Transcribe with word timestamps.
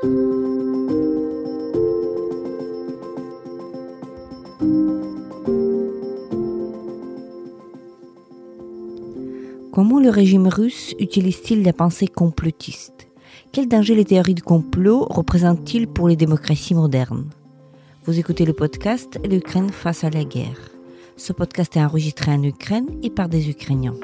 Comment 0.00 0.12
le 9.98 10.10
régime 10.10 10.46
russe 10.46 10.94
utilise-t-il 11.00 11.64
la 11.64 11.72
pensée 11.72 12.06
complotiste 12.06 13.08
Quel 13.50 13.66
danger 13.66 13.96
les 13.96 14.04
théories 14.04 14.34
du 14.34 14.42
complot 14.42 15.04
représentent-ils 15.10 15.88
pour 15.88 16.08
les 16.08 16.14
démocraties 16.14 16.76
modernes? 16.76 17.28
Vous 18.04 18.20
écoutez 18.20 18.44
le 18.44 18.52
podcast 18.52 19.18
L'Ukraine 19.28 19.70
face 19.70 20.04
à 20.04 20.10
la 20.10 20.22
guerre. 20.22 20.70
Ce 21.16 21.32
podcast 21.32 21.76
est 21.76 21.82
enregistré 21.82 22.30
en 22.30 22.44
Ukraine 22.44 22.86
et 23.02 23.10
par 23.10 23.28
des 23.28 23.50
Ukrainiens. 23.50 23.96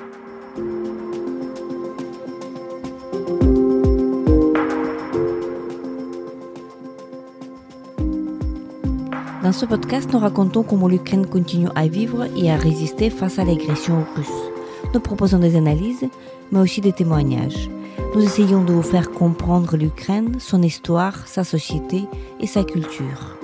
Ce 9.55 9.67
podcast, 9.67 10.13
nous 10.13 10.19
racontons 10.19 10.65
comment 10.65 10.89
l'Ukraine 10.89 11.27
continue 11.27 11.69
à 11.77 11.87
vivre 11.87 12.27
et 12.37 12.51
à 12.51 12.57
résister 12.57 13.09
face 13.09 13.39
à 13.39 13.45
l'agression 13.45 14.05
russe. 14.17 14.27
Nous 14.93 14.99
proposons 14.99 15.39
des 15.39 15.55
analyses, 15.55 16.05
mais 16.51 16.59
aussi 16.59 16.81
des 16.81 16.93
témoignages. 16.93 17.71
Nous 18.17 18.25
essayons 18.25 18.65
de 18.65 18.73
vous 18.73 18.83
faire 18.83 19.13
comprendre 19.13 19.77
l'Ukraine, 19.77 20.41
son 20.41 20.61
histoire, 20.61 21.29
sa 21.29 21.45
société 21.45 22.05
et 22.41 22.49
sa 22.49 22.65
culture. 22.65 23.37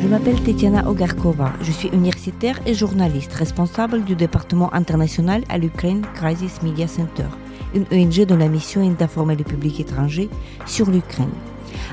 Je 0.00 0.08
m'appelle 0.08 0.40
Tetiana 0.42 0.88
Ogarkova. 0.88 1.52
Je 1.62 1.72
suis 1.72 1.88
universitaire 1.88 2.60
et 2.66 2.74
journaliste 2.74 3.32
responsable 3.32 4.04
du 4.04 4.14
département 4.14 4.72
international 4.72 5.42
à 5.48 5.58
l'Ukraine 5.58 6.02
Crisis 6.14 6.62
Media 6.62 6.86
Center, 6.86 7.26
une 7.74 7.86
ONG 7.92 8.24
dont 8.26 8.36
la 8.36 8.48
mission 8.48 8.82
est 8.82 8.98
d'informer 8.98 9.36
le 9.36 9.44
public 9.44 9.80
étranger 9.80 10.28
sur 10.66 10.90
l'Ukraine. 10.90 11.30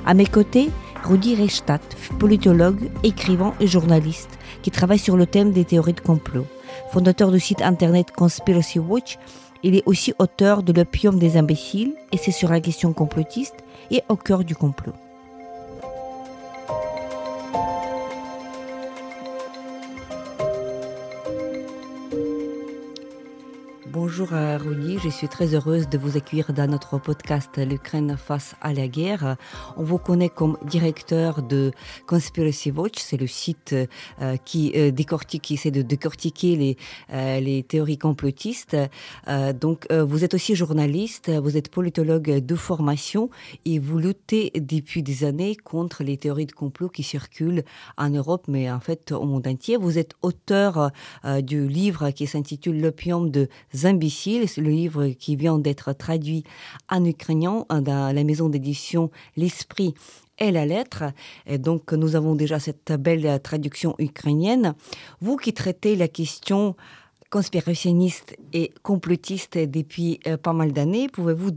À 0.05 0.13
mes 0.13 0.25
côtés, 0.25 0.69
Rudi 1.03 1.36
Reichstadt, 1.36 1.95
politologue, 2.19 2.89
écrivain 3.03 3.53
et 3.59 3.67
journaliste, 3.67 4.38
qui 4.61 4.71
travaille 4.71 4.99
sur 4.99 5.17
le 5.17 5.25
thème 5.25 5.52
des 5.52 5.66
théories 5.66 5.94
de 5.94 6.02
complot. 6.02 6.45
Fondateur 6.91 7.31
du 7.31 7.39
site 7.39 7.61
internet 7.61 8.11
Conspiracy 8.11 8.80
Watch, 8.80 9.17
il 9.63 9.75
est 9.75 9.83
aussi 9.86 10.13
auteur 10.19 10.63
de 10.63 10.73
L'opium 10.73 11.19
des 11.19 11.38
imbéciles, 11.38 11.93
et 12.11 12.17
c'est 12.17 12.31
sur 12.31 12.49
la 12.49 12.59
question 12.59 12.93
complotiste 12.93 13.55
et 13.91 14.03
au 14.09 14.16
cœur 14.16 14.43
du 14.43 14.55
complot. 14.55 14.93
Bonjour 24.19 24.37
Rudy, 24.37 24.97
je 25.01 25.07
suis 25.07 25.29
très 25.29 25.55
heureuse 25.55 25.87
de 25.87 25.97
vous 25.97 26.17
accueillir 26.17 26.51
dans 26.51 26.69
notre 26.69 26.97
podcast 26.97 27.57
L'Ukraine 27.57 28.17
face 28.17 28.53
à 28.59 28.73
la 28.73 28.89
guerre. 28.89 29.37
On 29.77 29.83
vous 29.83 29.97
connaît 29.97 30.27
comme 30.27 30.57
directeur 30.65 31.41
de 31.41 31.71
Conspiracy 32.05 32.69
Watch, 32.71 32.95
c'est 32.97 33.15
le 33.15 33.27
site 33.27 33.73
euh, 34.21 34.35
qui 34.43 34.73
euh, 34.75 34.91
décortique, 34.91 35.43
qui 35.43 35.53
essaie 35.53 35.71
de 35.71 35.81
décortiquer 35.81 36.57
les, 36.57 36.75
euh, 37.13 37.39
les 37.39 37.63
théories 37.63 37.97
complotistes. 37.97 38.75
donc 39.57 39.87
vous 39.89 40.25
êtes 40.25 40.33
aussi 40.33 40.53
journaliste, 40.53 41.29
vous 41.29 41.55
êtes 41.55 41.69
politologue 41.71 42.39
de 42.45 42.55
formation 42.55 43.29
et 43.63 43.79
vous 43.79 43.99
luttez 43.99 44.51
depuis 44.55 45.01
des 45.01 45.23
années 45.23 45.55
contre 45.55 46.03
les 46.03 46.17
théories 46.17 46.45
de 46.45 46.51
complot 46.51 46.89
qui 46.89 47.03
circulent 47.03 47.63
en 47.97 48.09
Europe, 48.09 48.45
mais 48.49 48.69
en 48.69 48.81
fait 48.81 49.13
au 49.13 49.23
monde 49.23 49.47
entier. 49.47 49.77
Vous 49.77 49.97
êtes 49.97 50.15
auteur 50.21 50.91
du 51.41 51.69
livre 51.69 52.09
qui 52.11 52.27
s'intitule 52.27 52.81
L'opium 52.81 53.31
de 53.31 53.47
imbéciles. 53.85 54.08
C'est 54.09 54.61
le 54.61 54.69
livre 54.69 55.07
qui 55.09 55.35
vient 55.35 55.59
d'être 55.59 55.93
traduit 55.93 56.43
en 56.89 57.03
ukrainien 57.05 57.65
dans 57.69 58.13
la 58.13 58.23
maison 58.23 58.49
d'édition 58.49 59.11
L'Esprit 59.37 59.93
et 60.39 60.52
la 60.52 60.65
lettre. 60.65 61.03
Et 61.45 61.58
donc, 61.58 61.93
nous 61.93 62.15
avons 62.15 62.36
déjà 62.36 62.59
cette 62.59 62.93
belle 62.93 63.39
traduction 63.42 63.95
ukrainienne. 63.99 64.73
Vous 65.21 65.37
qui 65.37 65.53
traitez 65.53 65.95
la 65.95 66.08
question 66.08 66.75
conspirationniste 67.30 68.36
et 68.53 68.71
complotiste 68.81 69.58
depuis 69.58 70.20
euh, 70.26 70.37
pas 70.37 70.53
mal 70.53 70.73
d'années, 70.73 71.08
pouvez-vous 71.09 71.52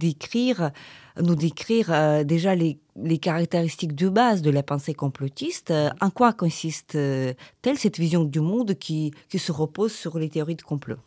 nous 1.21 1.35
décrire 1.35 1.91
euh, 1.91 2.25
déjà 2.25 2.55
les, 2.55 2.79
caractéristiques 3.19 3.95
de 3.95 4.09
base 4.11 4.43
de 4.43 4.51
la 4.51 4.63
pensée 4.63 4.93
complotiste? 4.93 5.73
En 6.01 6.11
quoi 6.11 6.35
consiste-t-elle 6.35 7.79
cette 7.79 7.99
vision 7.99 8.25
du 8.25 8.41
monde 8.41 8.75
qui 8.75 9.13
se 9.35 9.53
repose 9.53 9.93
sur 9.93 10.19
les 10.19 10.29
théories 10.29 10.57
de 10.57 10.63
complot? 10.63 10.99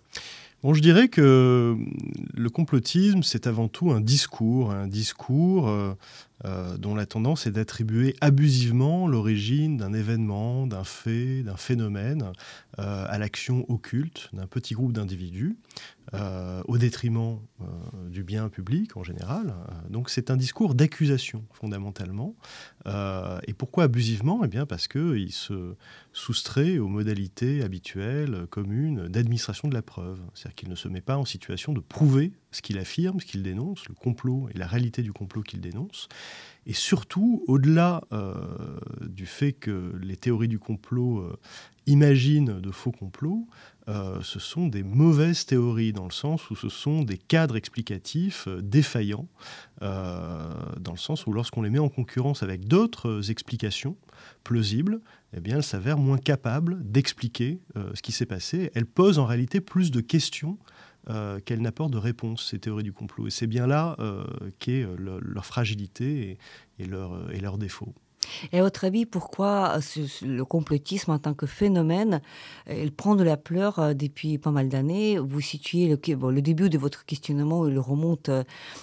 Je 0.73 0.81
dirais 0.81 1.09
que 1.09 1.77
le 2.33 2.49
complotisme, 2.49 3.21
c'est 3.21 3.45
avant 3.45 3.67
tout 3.67 3.91
un 3.91 4.01
discours, 4.01 4.71
un 4.71 4.87
discours 4.87 5.67
euh, 5.69 5.93
euh, 6.43 6.77
dont 6.77 6.95
la 6.95 7.05
tendance 7.05 7.47
est 7.47 7.51
d'attribuer 7.51 8.15
abusivement 8.19 9.07
l'origine 9.07 9.77
d'un 9.77 9.93
événement, 9.93 10.67
d'un 10.67 10.83
fait, 10.83 11.43
d'un 11.43 11.55
phénomène 11.55 12.31
euh, 12.79 13.05
à 13.07 13.17
l'action 13.17 13.65
occulte 13.69 14.29
d'un 14.33 14.47
petit 14.47 14.73
groupe 14.73 14.91
d'individus, 14.91 15.57
au 16.67 16.77
détriment 16.77 17.39
du 18.09 18.23
bien 18.23 18.47
public 18.47 18.95
en 18.95 19.03
général. 19.03 19.53
Donc 19.89 20.09
c'est 20.09 20.31
un 20.31 20.37
discours 20.37 20.73
d'accusation 20.73 21.43
fondamentalement. 21.51 22.35
et 22.85 23.53
pourquoi 23.53 23.85
abusivement? 23.85 24.41
Eh 24.45 24.47
bien 24.47 24.65
parce 24.65 24.87
qu'il 24.87 25.33
se 25.33 25.75
soustrait 26.13 26.77
aux 26.77 26.87
modalités 26.87 27.63
habituelles, 27.63 28.45
communes, 28.49 29.07
d'administration 29.09 29.67
de 29.67 29.73
la 29.73 29.81
preuve. 29.81 30.19
C'est-à-dire 30.35 30.55
qu'il 30.55 30.69
ne 30.69 30.75
se 30.75 30.87
met 30.87 31.01
pas 31.01 31.17
en 31.17 31.25
situation 31.25 31.73
de 31.73 31.81
prouver 31.81 32.31
ce 32.55 32.61
qu'il 32.61 32.77
affirme, 32.77 33.19
ce 33.19 33.25
qu'il 33.25 33.43
dénonce, 33.43 33.87
le 33.87 33.95
complot 33.95 34.47
et 34.53 34.57
la 34.57 34.67
réalité 34.67 35.01
du 35.01 35.13
complot 35.13 35.43
qu'il 35.43 35.61
dénonce. 35.61 36.07
Et 36.67 36.73
surtout, 36.73 37.43
au-delà 37.47 38.01
euh, 38.11 38.33
du 39.01 39.25
fait 39.25 39.53
que 39.53 39.93
les 40.01 40.15
théories 40.15 40.47
du 40.47 40.57
complot 40.57 41.19
euh, 41.19 41.37
imaginent 41.85 42.59
de 42.59 42.71
faux 42.71 42.91
complots, 42.91 43.47
euh, 43.87 44.19
ce 44.23 44.39
sont 44.39 44.67
des 44.67 44.81
mauvaises 44.81 45.45
théories, 45.45 45.93
dans 45.93 46.05
le 46.05 46.11
sens 46.11 46.49
où 46.49 46.55
ce 46.55 46.69
sont 46.69 47.03
des 47.03 47.19
cadres 47.19 47.55
explicatifs 47.55 48.47
défaillants, 48.47 49.27
dans 49.81 50.91
le 50.91 50.97
sens 50.97 51.27
où 51.27 51.33
lorsqu'on 51.33 51.61
les 51.61 51.69
met 51.69 51.79
en 51.79 51.89
concurrence 51.89 52.41
avec 52.41 52.65
d'autres 52.65 53.29
explications 53.29 53.97
plausibles, 54.43 55.01
eh 55.37 55.41
bien, 55.41 55.57
elles 55.57 55.63
s'avèrent 55.63 55.99
moins 55.99 56.17
capables 56.17 56.79
d'expliquer 56.81 57.59
ce 57.75 58.01
qui 58.01 58.11
s'est 58.11 58.25
passé. 58.25 58.71
Elles 58.73 58.87
posent 58.87 59.19
en 59.19 59.25
réalité 59.25 59.61
plus 59.61 59.91
de 59.91 60.01
questions 60.01 60.57
euh, 61.09 61.39
qu'elles 61.39 61.61
n'apportent 61.61 61.91
de 61.91 61.97
réponse, 61.97 62.49
ces 62.49 62.59
théories 62.59 62.83
du 62.83 62.93
complot. 62.93 63.27
Et 63.27 63.29
c'est 63.29 63.47
bien 63.47 63.67
là 63.67 63.95
euh, 63.99 64.25
qu'est 64.59 64.83
euh, 64.83 65.19
leur, 65.21 65.45
fragilité 65.45 66.37
et, 66.79 66.85
leur, 66.85 67.31
leur 67.31 67.57
défaut. 67.57 67.93
Et 68.51 68.57
à 68.57 68.63
votre 68.63 68.85
avis, 68.85 69.05
pourquoi 69.05 69.77
le 70.23 70.43
complotisme 70.43 71.11
en 71.11 71.19
tant 71.19 71.35
que 71.35 71.45
phénomène, 71.45 72.21
il 72.67 72.91
prend 72.91 73.15
de 73.15 73.23
la 73.23 73.37
pleure 73.37 73.93
depuis 73.93 74.39
pas 74.39 74.49
mal 74.49 74.67
d'années? 74.67 75.19
Vous 75.19 75.41
situez 75.41 75.87
le, 75.87 76.15
bon, 76.15 76.29
le, 76.29 76.41
début 76.41 76.71
de 76.71 76.79
votre 76.79 77.05
questionnement, 77.05 77.67
il 77.67 77.77
remonte 77.77 78.31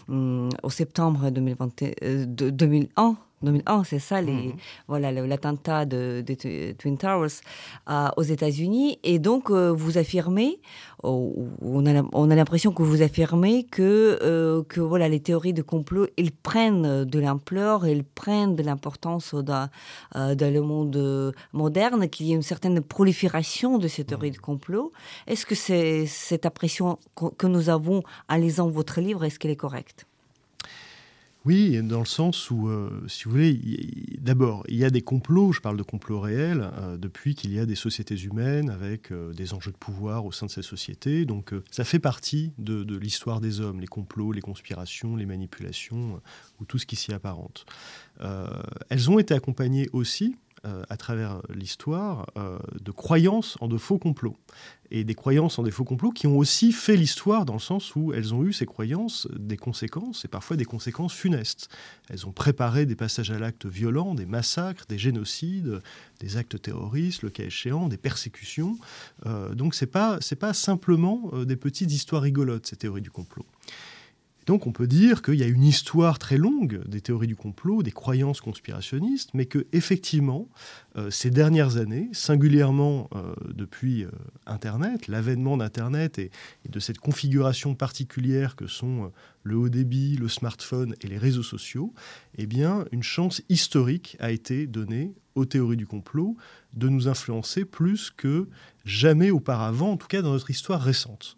au 0.08 0.70
septembre 0.70 1.30
2020, 1.30 2.50
2001 2.52 3.16
2001, 3.42 3.84
c'est 3.84 3.98
ça, 3.98 4.20
les, 4.20 4.32
mhm. 4.32 4.52
voilà, 4.88 5.12
l'attentat 5.12 5.84
de, 5.84 6.24
Twin 6.78 6.98
Towers 6.98 7.28
euh, 7.88 8.08
aux 8.16 8.22
États-Unis. 8.22 8.98
Et 9.02 9.18
donc, 9.18 9.50
euh, 9.50 9.70
vous 9.70 9.98
affirmez, 9.98 10.60
on 11.02 11.86
a, 11.86 12.02
on 12.12 12.30
a 12.30 12.34
l'impression 12.34 12.72
que 12.72 12.82
vous 12.82 13.02
affirmez 13.02 13.64
que, 13.64 14.18
euh, 14.22 14.62
que 14.62 14.80
voilà, 14.80 15.08
les 15.08 15.20
théories 15.20 15.52
de 15.52 15.62
complot, 15.62 16.06
ils 16.16 16.32
prennent 16.32 17.04
de 17.04 17.18
l'ampleur, 17.18 17.86
ils 17.86 18.04
prennent 18.04 18.54
de 18.54 18.62
l'importance 18.62 19.34
dans, 19.34 19.68
dans, 20.14 20.52
le 20.54 20.60
monde 20.60 21.34
moderne, 21.52 22.08
qu'il 22.08 22.26
y 22.26 22.32
ait 22.32 22.36
une 22.36 22.42
certaine 22.42 22.80
prolifération 22.80 23.78
de 23.78 23.88
ces 23.88 24.04
théories 24.04 24.30
de 24.30 24.36
mhm. 24.36 24.42
complot. 24.42 24.92
Est-ce 25.26 25.46
que 25.46 25.54
c'est 25.54 26.06
cette 26.06 26.46
impression 26.46 26.98
que 27.36 27.46
nous 27.46 27.68
avons 27.68 28.02
en 28.28 28.36
lisant 28.36 28.68
votre 28.68 29.00
livre, 29.00 29.24
est-ce 29.24 29.38
qu'elle 29.38 29.50
est 29.50 29.56
correcte? 29.56 30.06
Oui, 31.44 31.82
dans 31.82 31.98
le 31.98 32.06
sens 32.06 32.50
où, 32.50 32.68
euh, 32.68 33.04
si 33.08 33.24
vous 33.24 33.32
voulez, 33.32 33.58
d'abord, 34.20 34.62
il 34.68 34.76
y 34.76 34.84
a 34.84 34.90
des 34.90 35.02
complots, 35.02 35.52
je 35.52 35.60
parle 35.60 35.76
de 35.76 35.82
complots 35.82 36.20
réels, 36.20 36.70
euh, 36.78 36.96
depuis 36.96 37.34
qu'il 37.34 37.52
y 37.52 37.58
a 37.58 37.66
des 37.66 37.74
sociétés 37.74 38.16
humaines 38.16 38.70
avec 38.70 39.10
euh, 39.10 39.32
des 39.32 39.52
enjeux 39.52 39.72
de 39.72 39.76
pouvoir 39.76 40.24
au 40.24 40.30
sein 40.30 40.46
de 40.46 40.52
ces 40.52 40.62
sociétés. 40.62 41.24
Donc 41.24 41.52
ça 41.70 41.82
fait 41.82 41.98
partie 41.98 42.52
de, 42.58 42.84
de 42.84 42.96
l'histoire 42.96 43.40
des 43.40 43.60
hommes, 43.60 43.80
les 43.80 43.88
complots, 43.88 44.30
les 44.30 44.40
conspirations, 44.40 45.16
les 45.16 45.26
manipulations, 45.26 46.20
ou 46.60 46.64
tout 46.64 46.78
ce 46.78 46.86
qui 46.86 46.94
s'y 46.94 47.12
apparente. 47.12 47.66
elles 48.88 49.10
ont 49.10 49.18
été 49.18 49.34
accompagnées 49.34 49.88
aussi 49.92 50.36
à 50.64 50.96
travers 50.96 51.40
l'histoire 51.52 52.26
de 52.80 52.90
croyances 52.92 53.56
en 53.60 53.68
de 53.68 53.78
faux 53.78 53.98
complots 53.98 54.36
et 54.92 55.04
des 55.04 55.14
croyances 55.14 55.58
en 55.58 55.62
des 55.62 55.70
faux 55.70 55.84
complots 55.84 56.10
qui 56.10 56.26
ont 56.26 56.36
aussi 56.36 56.70
fait 56.70 56.96
l'histoire 56.96 57.46
dans 57.46 57.54
le 57.54 57.60
sens 57.60 57.96
où 57.96 58.12
elles 58.12 58.34
ont 58.34 58.44
eu 58.44 58.52
ces 58.52 58.66
croyances 58.66 59.26
des 59.34 59.56
conséquences 59.56 60.26
et 60.26 60.28
parfois 60.28 60.56
des 60.56 60.66
conséquences 60.66 61.14
funestes. 61.14 61.70
Elles 62.10 62.26
ont 62.26 62.32
préparé 62.32 62.84
des 62.84 62.94
passages 62.94 63.30
à 63.30 63.38
l'acte 63.38 63.64
violents, 63.64 64.14
des 64.14 64.26
massacres, 64.26 64.84
des 64.88 64.98
génocides, 64.98 65.80
des 66.20 66.36
actes 66.36 66.60
terroristes, 66.60 67.22
le 67.22 67.30
cas 67.30 67.44
échéant, 67.44 67.88
des 67.88 67.96
persécutions. 67.96 68.76
Euh, 69.24 69.54
donc 69.54 69.74
c'est 69.74 69.86
pas 69.86 70.18
pas 70.38 70.52
simplement 70.52 71.30
euh, 71.32 71.44
des 71.46 71.56
petites 71.56 71.92
histoires 71.92 72.22
rigolotes 72.22 72.66
ces 72.66 72.76
théories 72.76 73.00
du 73.00 73.10
complot. 73.10 73.46
Donc 74.46 74.66
on 74.66 74.72
peut 74.72 74.86
dire 74.86 75.22
qu'il 75.22 75.34
y 75.34 75.42
a 75.42 75.46
une 75.46 75.64
histoire 75.64 76.18
très 76.18 76.36
longue 76.36 76.82
des 76.86 77.00
théories 77.00 77.26
du 77.26 77.36
complot, 77.36 77.82
des 77.82 77.92
croyances 77.92 78.40
conspirationnistes, 78.40 79.30
mais 79.34 79.46
que 79.46 79.66
effectivement, 79.72 80.48
euh, 80.96 81.10
ces 81.10 81.30
dernières 81.30 81.76
années, 81.76 82.08
singulièrement 82.12 83.08
euh, 83.14 83.34
depuis 83.54 84.04
euh, 84.04 84.10
Internet, 84.46 85.06
l'avènement 85.08 85.56
d'Internet 85.56 86.18
et, 86.18 86.30
de 86.68 86.80
cette 86.80 86.98
configuration 86.98 87.74
particulière 87.74 88.56
que 88.56 88.66
sont 88.66 89.12
le 89.42 89.56
haut 89.56 89.68
débit, 89.68 90.16
le 90.16 90.28
smartphone 90.28 90.94
et 91.00 91.06
les 91.06 91.18
réseaux 91.18 91.42
sociaux, 91.42 91.92
eh 92.38 92.46
une 92.92 93.02
chance 93.02 93.42
historique 93.48 94.16
a 94.20 94.30
été 94.30 94.66
donnée 94.66 95.14
aux 95.34 95.44
théories 95.44 95.76
du 95.76 95.86
complot 95.86 96.36
de 96.74 96.88
nous 96.88 97.08
influencer 97.08 97.64
plus 97.64 98.10
que 98.10 98.48
jamais 98.84 99.30
auparavant, 99.30 99.92
en 99.92 99.96
tout 99.96 100.06
cas 100.06 100.22
dans 100.22 100.32
notre 100.32 100.50
histoire 100.50 100.82
récente. 100.82 101.36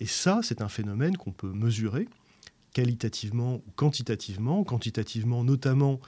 et 0.00 0.06
ça, 0.06 0.40
c'est 0.42 0.60
un 0.60 0.68
phénomène 0.68 1.16
qu'on 1.16 1.32
peut 1.32 1.52
mesurer 1.52 2.08
qualitativement 2.72 3.56
ou 3.56 3.70
quantitativement. 3.76 4.64
Quantitativement, 4.64 5.44
notamment 5.44 6.00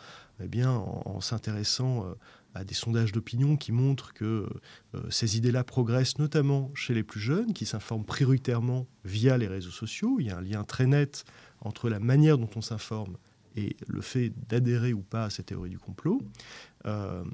eh 0.42 0.64
en, 0.64 1.20
s'intéressant 1.20 2.06
euh, 2.06 2.14
à 2.54 2.64
des 2.64 2.74
sondages 2.74 3.12
d'opinion 3.12 3.56
qui 3.56 3.72
montrent 3.72 4.12
que 4.12 4.48
euh, 4.94 5.10
ces 5.10 5.36
idées-là 5.36 5.64
progressent 5.64 6.18
notamment 6.18 6.70
chez 6.74 6.94
les 6.94 7.02
plus 7.02 7.20
jeunes, 7.20 7.52
qui 7.52 7.66
s'informent 7.66 8.04
prioritairement 8.04 8.86
via 9.04 9.36
les 9.36 9.48
réseaux 9.48 9.70
sociaux. 9.70 10.16
Il 10.20 10.26
y 10.26 10.30
a 10.30 10.38
un 10.38 10.42
lien 10.42 10.64
très 10.64 10.86
net 10.86 11.24
entre 11.60 11.88
la 11.88 11.98
manière 11.98 12.38
dont 12.38 12.50
on 12.56 12.60
s'informe 12.60 13.16
et 13.56 13.76
le 13.86 14.00
fait 14.00 14.32
d'adhérer 14.48 14.92
ou 14.92 15.02
pas 15.02 15.24
à 15.24 15.30
cette 15.30 15.46
théorie 15.46 15.70
du 15.70 15.78
complot. 15.78 16.20
Euh, 16.86 17.24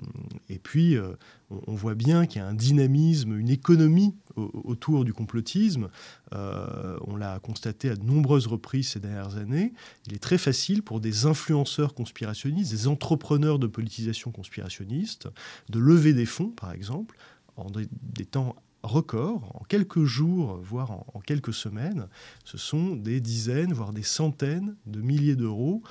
et 0.48 0.58
puis, 0.58 0.96
euh, 0.96 1.12
on, 1.50 1.74
voit 1.74 1.94
bien 1.94 2.26
qu'il 2.26 2.40
y 2.40 2.44
a 2.44 2.46
un 2.46 2.54
dynamisme, 2.54 3.36
une 3.38 3.50
économie 3.50 4.14
autour 4.36 5.04
du 5.04 5.12
complotisme. 5.12 5.88
Euh, 6.34 6.98
on 7.06 7.16
l'a 7.16 7.38
constaté 7.40 7.90
à 7.90 7.96
de 7.96 8.04
nombreuses 8.04 8.46
reprises 8.46 8.90
ces 8.90 9.00
dernières 9.00 9.36
années. 9.36 9.72
Il 10.06 10.14
est 10.14 10.22
très 10.22 10.38
facile 10.38 10.82
pour 10.82 11.00
des 11.00 11.26
influenceurs 11.26 11.94
conspirationnistes, 11.94 12.70
des 12.70 12.86
entrepreneurs 12.86 13.58
de 13.58 13.66
politisation 13.66 14.30
conspirationniste, 14.30 15.28
de 15.68 15.78
lever 15.78 16.12
des 16.12 16.26
fonds, 16.26 16.50
par 16.50 16.72
exemple, 16.72 17.16
en 17.56 17.70
des, 17.70 18.24
temps 18.24 18.54
records, 18.82 19.50
en 19.60 19.64
quelques 19.64 20.04
jours, 20.04 20.58
voire 20.62 20.92
en, 20.92 21.20
quelques 21.20 21.52
semaines. 21.52 22.06
Ce 22.44 22.56
sont 22.56 22.96
des 22.96 23.20
dizaines, 23.20 23.72
voire 23.72 23.92
des 23.92 24.02
centaines 24.02 24.76
de 24.86 25.00
milliers 25.00 25.36
d'euros 25.36 25.82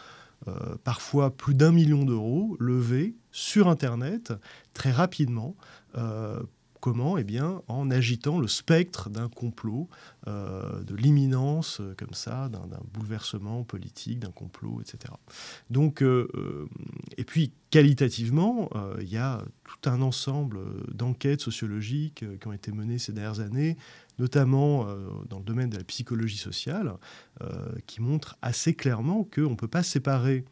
euh, 0.50 0.76
parfois 0.84 1.36
plus 1.36 1.54
d'un 1.54 1.72
million 1.72 2.06
d'euros 2.06 2.56
levés 2.60 3.16
sur 3.32 3.68
Internet 3.68 4.34
très 4.74 4.92
rapidement. 4.92 5.56
Euh, 5.98 6.42
comment 6.80 7.18
Eh 7.18 7.26
bien, 7.26 7.62
en 7.68 7.92
agitant 7.92 8.40
le 8.40 8.48
spectre 8.48 9.10
d'un 9.10 9.28
complot, 9.28 9.90
euh, 10.28 10.82
de 10.84 10.96
l'imminence 10.96 11.82
comme 11.98 12.14
ça, 12.14 12.48
d'un 12.50 12.80
bouleversement 12.94 13.64
politique, 13.64 14.20
d'un 14.20 14.32
complot, 14.32 14.80
etc. 14.82 15.14
Donc, 15.70 16.02
et 17.18 17.24
puis 17.26 17.52
qualitativement, 17.70 18.70
il 19.02 19.10
y 19.10 19.18
a 19.18 19.44
tout 19.66 19.90
un 19.90 20.02
ensemble 20.02 20.60
d'enquêtes 20.94 21.42
sociologiques 21.42 22.24
qui 22.40 22.48
ont 22.48 22.54
été 22.54 22.72
menées 22.72 22.98
ces 22.98 23.12
dernières 23.12 23.42
années 23.42 23.76
notamment 24.20 24.88
euh, 24.88 25.08
dans 25.30 25.40
le 25.40 25.44
domaine 25.44 25.70
de 25.70 25.78
la 25.78 25.84
psychologie 25.84 26.38
sociale, 26.38 26.94
euh, 27.42 27.48
qui 27.88 28.02
montre 28.02 28.38
assez 28.42 28.74
clairement 28.74 29.24
qu'on 29.24 29.52
ne 29.52 29.56
peut 29.56 29.68
pas 29.68 29.84
séparer 29.84 30.46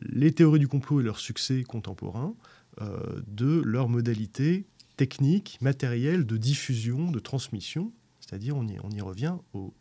les 0.00 0.32
théories 0.32 0.60
du 0.60 0.68
complot 0.68 1.00
et 1.00 1.02
leur 1.02 1.18
succès 1.18 1.62
contemporain 1.64 2.34
euh, 2.80 3.20
de 3.26 3.60
leurs 3.64 3.88
modalités 3.88 4.64
techniques, 4.96 5.58
matérielles, 5.60 6.24
de 6.24 6.36
diffusion, 6.36 7.10
de 7.10 7.18
transmission. 7.18 7.92
C'est-à-dire, 8.20 8.56
on 8.56 8.66
y, 8.66 8.78
on 8.82 8.90
y 8.90 9.00
revient 9.00 9.34
au, 9.52 9.74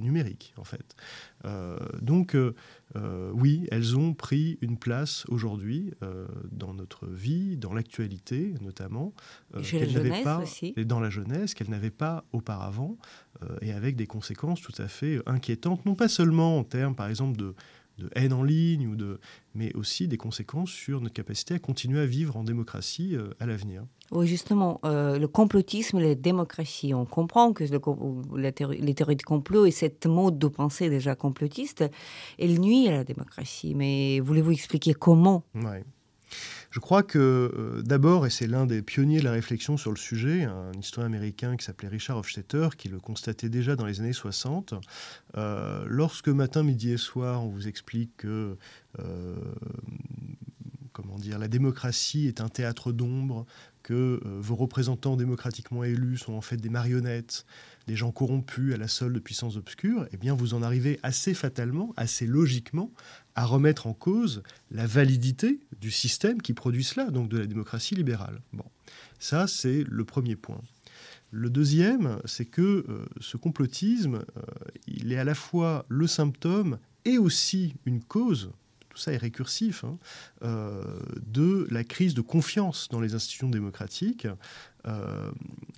numérique, 0.00 0.54
en 0.56 0.64
fait. 0.64 0.96
Euh, 1.44 1.76
donc, 2.00 2.34
euh, 2.34 2.54
euh, 2.96 3.30
oui, 3.34 3.66
elles 3.70 3.96
ont 3.96 4.14
pris 4.14 4.58
une 4.60 4.78
place 4.78 5.24
aujourd'hui 5.28 5.92
dans 6.50 6.74
notre 6.74 7.06
vie, 7.06 7.56
dans 7.56 7.72
l'actualité 7.72 8.54
notamment, 8.60 9.12
qu'elles 9.62 9.92
n'avaient 9.92 10.22
pas, 10.22 10.44
et 10.76 10.84
dans 10.84 11.00
la 11.00 11.10
jeunesse, 11.10 11.54
qu'elles 11.54 11.70
n'avaient 11.70 11.90
pas 11.90 12.24
auparavant, 12.32 12.96
et 13.60 13.72
avec 13.72 13.96
des 13.96 14.06
conséquences 14.06 14.60
tout 14.60 14.80
à 14.80 14.88
fait 14.88 15.20
inquiétantes, 15.26 15.84
non 15.84 15.94
pas 15.94 16.08
seulement 16.08 16.58
en 16.58 16.64
termes, 16.64 16.94
par 16.94 17.08
exemple, 17.08 17.36
de 17.36 17.54
de 17.98 18.10
haine 18.14 18.32
en 18.32 18.42
ligne, 18.42 18.86
ou 18.88 18.96
de, 18.96 19.20
mais 19.54 19.74
aussi 19.74 20.08
des 20.08 20.16
conséquences 20.16 20.70
sur 20.70 21.00
notre 21.00 21.14
capacité 21.14 21.54
à 21.54 21.58
continuer 21.58 22.00
à 22.00 22.06
vivre 22.06 22.36
en 22.36 22.44
démocratie 22.44 23.16
euh, 23.16 23.30
à 23.40 23.46
l'avenir. 23.46 23.84
Oui, 24.12 24.26
justement, 24.26 24.80
euh, 24.84 25.18
le 25.18 25.28
complotisme, 25.28 25.98
la 25.98 26.14
démocratie, 26.14 26.94
on 26.94 27.04
comprend 27.04 27.52
que 27.52 27.64
le, 27.64 27.80
la 28.40 28.52
théorie, 28.52 28.78
les 28.78 28.94
théories 28.94 29.16
de 29.16 29.22
complot 29.22 29.66
et 29.66 29.70
cette 29.70 30.06
mode 30.06 30.38
de 30.38 30.46
pensée 30.46 30.88
déjà 30.88 31.14
complotiste, 31.14 31.84
elle 32.38 32.60
nuit 32.60 32.86
à 32.88 32.92
la 32.92 33.04
démocratie. 33.04 33.74
Mais 33.74 34.20
voulez-vous 34.20 34.52
expliquer 34.52 34.94
comment? 34.94 35.42
Ouais. 35.54 35.82
Je 36.76 36.80
crois 36.82 37.02
que 37.02 37.18
euh, 37.18 37.80
d'abord, 37.80 38.26
et 38.26 38.30
c'est 38.30 38.46
l'un 38.46 38.66
des 38.66 38.82
pionniers 38.82 39.20
de 39.20 39.24
la 39.24 39.32
réflexion 39.32 39.78
sur 39.78 39.92
le 39.92 39.96
sujet, 39.96 40.44
un 40.44 40.72
historien 40.78 41.06
américain 41.06 41.56
qui 41.56 41.64
s'appelait 41.64 41.88
Richard 41.88 42.18
Hofstetter, 42.18 42.68
qui 42.76 42.90
le 42.90 43.00
constatait 43.00 43.48
déjà 43.48 43.76
dans 43.76 43.86
les 43.86 44.00
années 44.00 44.12
60, 44.12 44.74
euh, 45.38 45.86
lorsque 45.88 46.28
matin, 46.28 46.62
midi 46.62 46.92
et 46.92 46.98
soir, 46.98 47.42
on 47.42 47.48
vous 47.48 47.66
explique 47.66 48.18
que 48.18 48.58
euh, 48.98 49.36
comment 50.92 51.16
dire, 51.16 51.38
la 51.38 51.48
démocratie 51.48 52.26
est 52.26 52.42
un 52.42 52.50
théâtre 52.50 52.92
d'ombre, 52.92 53.46
que 53.82 54.20
vos 54.24 54.56
représentants 54.56 55.16
démocratiquement 55.16 55.84
élus 55.84 56.18
sont 56.18 56.32
en 56.32 56.40
fait 56.40 56.56
des 56.56 56.70
marionnettes, 56.70 57.46
des 57.86 57.94
gens 57.94 58.10
corrompus 58.10 58.74
à 58.74 58.76
la 58.76 58.88
solde 58.88 59.14
de 59.14 59.20
puissances 59.20 59.56
obscures, 59.56 60.08
eh 60.12 60.16
bien 60.16 60.34
vous 60.34 60.54
en 60.54 60.62
arrivez 60.62 60.98
assez 61.04 61.34
fatalement, 61.34 61.94
assez 61.96 62.26
logiquement 62.26 62.90
à 63.36 63.44
remettre 63.44 63.86
en 63.86 63.92
cause 63.92 64.42
la 64.70 64.86
validité 64.86 65.60
du 65.80 65.90
système 65.90 66.42
qui 66.42 66.54
produit 66.54 66.82
cela, 66.82 67.10
donc 67.10 67.28
de 67.28 67.38
la 67.38 67.46
démocratie 67.46 67.94
libérale. 67.94 68.40
Bon, 68.52 68.64
ça 69.18 69.46
c'est 69.46 69.84
le 69.86 70.04
premier 70.04 70.36
point. 70.36 70.60
Le 71.30 71.50
deuxième, 71.50 72.18
c'est 72.24 72.46
que 72.46 72.86
euh, 72.88 73.04
ce 73.20 73.36
complotisme, 73.36 74.16
euh, 74.36 74.42
il 74.86 75.12
est 75.12 75.18
à 75.18 75.24
la 75.24 75.34
fois 75.34 75.84
le 75.88 76.06
symptôme 76.06 76.78
et 77.04 77.18
aussi 77.18 77.74
une 77.84 78.02
cause, 78.02 78.52
tout 78.88 78.96
ça 78.96 79.12
est 79.12 79.18
récursif, 79.18 79.84
hein, 79.84 79.98
euh, 80.42 80.82
de 81.26 81.66
la 81.70 81.84
crise 81.84 82.14
de 82.14 82.22
confiance 82.22 82.88
dans 82.90 83.00
les 83.00 83.14
institutions 83.14 83.50
démocratiques, 83.50 84.26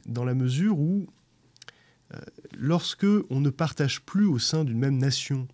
dans 0.04 0.26
la 0.26 0.34
mesure 0.34 0.78
où 0.78 1.06
lorsque 2.52 3.06
on 3.30 3.40
ne 3.40 3.48
partage 3.48 4.02
plus 4.02 4.26
au 4.26 4.38
sein 4.38 4.64
d'une 4.64 4.78
même 4.78 4.98
nation 4.98 5.48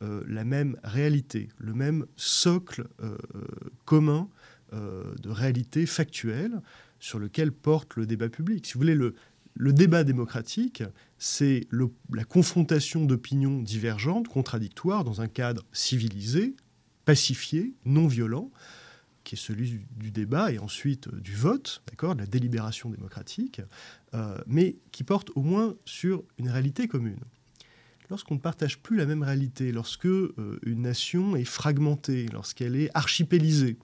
la 0.00 0.44
même 0.44 0.76
réalité, 0.82 1.48
le 1.58 1.74
même 1.74 2.06
socle 2.16 2.86
euh, 3.02 3.16
euh, 3.34 3.46
commun 3.84 4.28
de 4.72 5.30
réalité 5.30 5.84
factuelle 5.84 6.62
sur 7.00 7.18
lequel 7.18 7.50
porte 7.50 7.96
le 7.96 8.06
débat 8.06 8.28
public. 8.28 8.64
Si 8.64 8.74
vous 8.74 8.78
voulez, 8.78 8.94
le, 8.94 9.16
débat 9.72 10.04
démocratique, 10.04 10.84
c'est 11.18 11.66
la 12.12 12.22
confrontation 12.22 13.04
d'opinions 13.04 13.60
divergentes, 13.60 14.28
contradictoires, 14.28 15.02
dans 15.02 15.22
un 15.22 15.26
cadre 15.26 15.64
civilisé, 15.72 16.54
pacifié, 17.04 17.74
non 17.84 18.06
violent, 18.06 18.52
qui 19.24 19.34
est 19.34 19.38
celui 19.38 19.80
du, 19.96 20.12
débat 20.12 20.52
et 20.52 20.60
ensuite 20.60 21.12
du 21.16 21.34
vote, 21.34 21.82
de 22.00 22.06
la 22.16 22.26
délibération 22.26 22.90
démocratique, 22.90 23.62
mais 24.46 24.76
qui 24.92 25.02
porte 25.02 25.30
au 25.34 25.42
moins 25.42 25.74
sur 25.84 26.22
une 26.38 26.48
réalité 26.48 26.86
commune 26.86 27.18
lorsqu'on 28.10 28.34
ne 28.34 28.40
partage 28.40 28.78
plus 28.80 28.96
la 28.96 29.06
même 29.06 29.22
réalité, 29.22 29.70
lorsque 29.70 30.06
euh, 30.06 30.58
une 30.64 30.82
nation 30.82 31.36
est 31.36 31.44
fragmentée, 31.44 32.26
lorsqu'elle 32.32 32.76
est 32.76 32.90
archipélisée, 32.94 33.78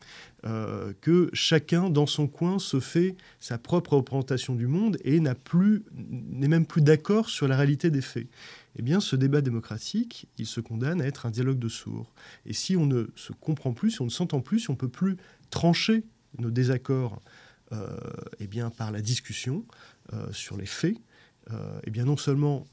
euh, 0.45 0.93
que 1.01 1.31
chacun 1.33 1.89
dans 1.89 2.07
son 2.07 2.27
coin 2.27 2.59
se 2.59 2.81
fait 2.81 3.17
sa 3.41 3.57
propre 3.57 3.95
représentation 3.95 4.55
du 4.55 4.67
monde 4.67 4.99
et 5.05 5.21
n'est 5.21 6.49
même 6.49 6.67
plus 6.67 6.83
d'accord 6.83 7.31
sur 7.31 7.49
la 7.49 7.57
réalité 7.57 7.91
des 7.91 8.03
faits. 8.03 8.27
Eh 8.79 8.83
bien, 8.83 9.01
ce 9.01 9.17
débat 9.17 9.41
démocratique, 9.41 10.29
il 10.39 10.47
se 10.47 10.61
condamne 10.61 11.01
à 11.01 11.07
être 11.07 11.25
un 11.27 11.31
dialogue 11.31 11.59
de 11.59 11.69
sourds. 11.69 12.13
Et 12.45 12.53
si 12.53 12.77
on 12.77 12.85
ne 12.85 13.07
se 13.15 13.33
comprend 13.33 13.73
plus, 13.73 13.93
si 13.93 14.03
on 14.03 14.07
ne 14.07 14.11
s'entend 14.11 14.41
plus, 14.41 14.61
si 14.61 14.71
on 14.71 14.75
ne 14.75 14.79
peut 14.79 14.89
plus 14.89 15.17
trancher 15.51 16.05
nos 16.39 16.51
désaccords 16.51 17.23
euh, 17.73 17.97
eh 18.39 18.47
bien, 18.47 18.71
par 18.71 18.91
la 18.93 19.01
discussion 19.01 19.65
sur 20.31 20.57
les 20.57 20.67
faits, 20.67 20.97
eh 21.85 21.91
bien, 21.91 22.05
non 22.05 22.17
seulement 22.17 22.65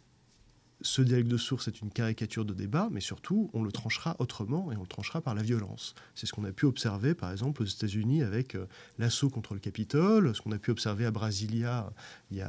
ce 0.83 1.01
dialogue 1.01 1.27
de 1.27 1.37
source 1.37 1.67
est 1.67 1.81
une 1.81 1.89
caricature 1.89 2.45
de 2.45 2.53
débat, 2.53 2.89
mais 2.91 2.99
surtout, 2.99 3.49
on 3.53 3.63
le 3.63 3.71
tranchera 3.71 4.15
autrement 4.19 4.71
et 4.71 4.77
on 4.77 4.81
le 4.81 4.87
tranchera 4.87 5.21
par 5.21 5.33
la 5.33 5.41
violence. 5.41 5.95
C'est 6.13 6.25
ce 6.25 6.33
qu'on 6.33 6.43
a 6.43 6.51
pu 6.51 6.65
observer, 6.65 7.15
par 7.15 7.31
exemple, 7.31 7.63
aux 7.63 7.65
États-Unis 7.65 8.21
avec 8.21 8.55
euh, 8.55 8.67
l'assaut 8.99 9.29
contre 9.29 9.53
le 9.53 9.59
Capitole, 9.59 10.35
ce 10.35 10.41
qu'on 10.41 10.51
a 10.51 10.59
pu 10.59 10.71
observer 10.71 11.05
à 11.05 11.11
Brasilia 11.11 11.91
il 12.31 12.37
y 12.37 12.41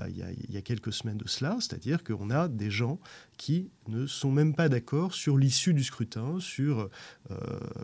a, 0.56 0.62
quelques 0.62 0.92
semaines 0.92 1.18
de 1.18 1.28
cela, 1.28 1.56
c'est-à-dire 1.60 2.02
qu'on 2.02 2.30
a 2.30 2.48
des 2.48 2.70
gens 2.70 2.98
qui 3.36 3.70
ne 3.88 4.06
sont 4.06 4.32
même 4.32 4.54
pas 4.54 4.68
d'accord 4.68 5.14
sur 5.14 5.36
l'issue 5.36 5.74
du 5.74 5.84
scrutin, 5.84 6.40
sur, 6.40 6.88
euh, 7.30 7.36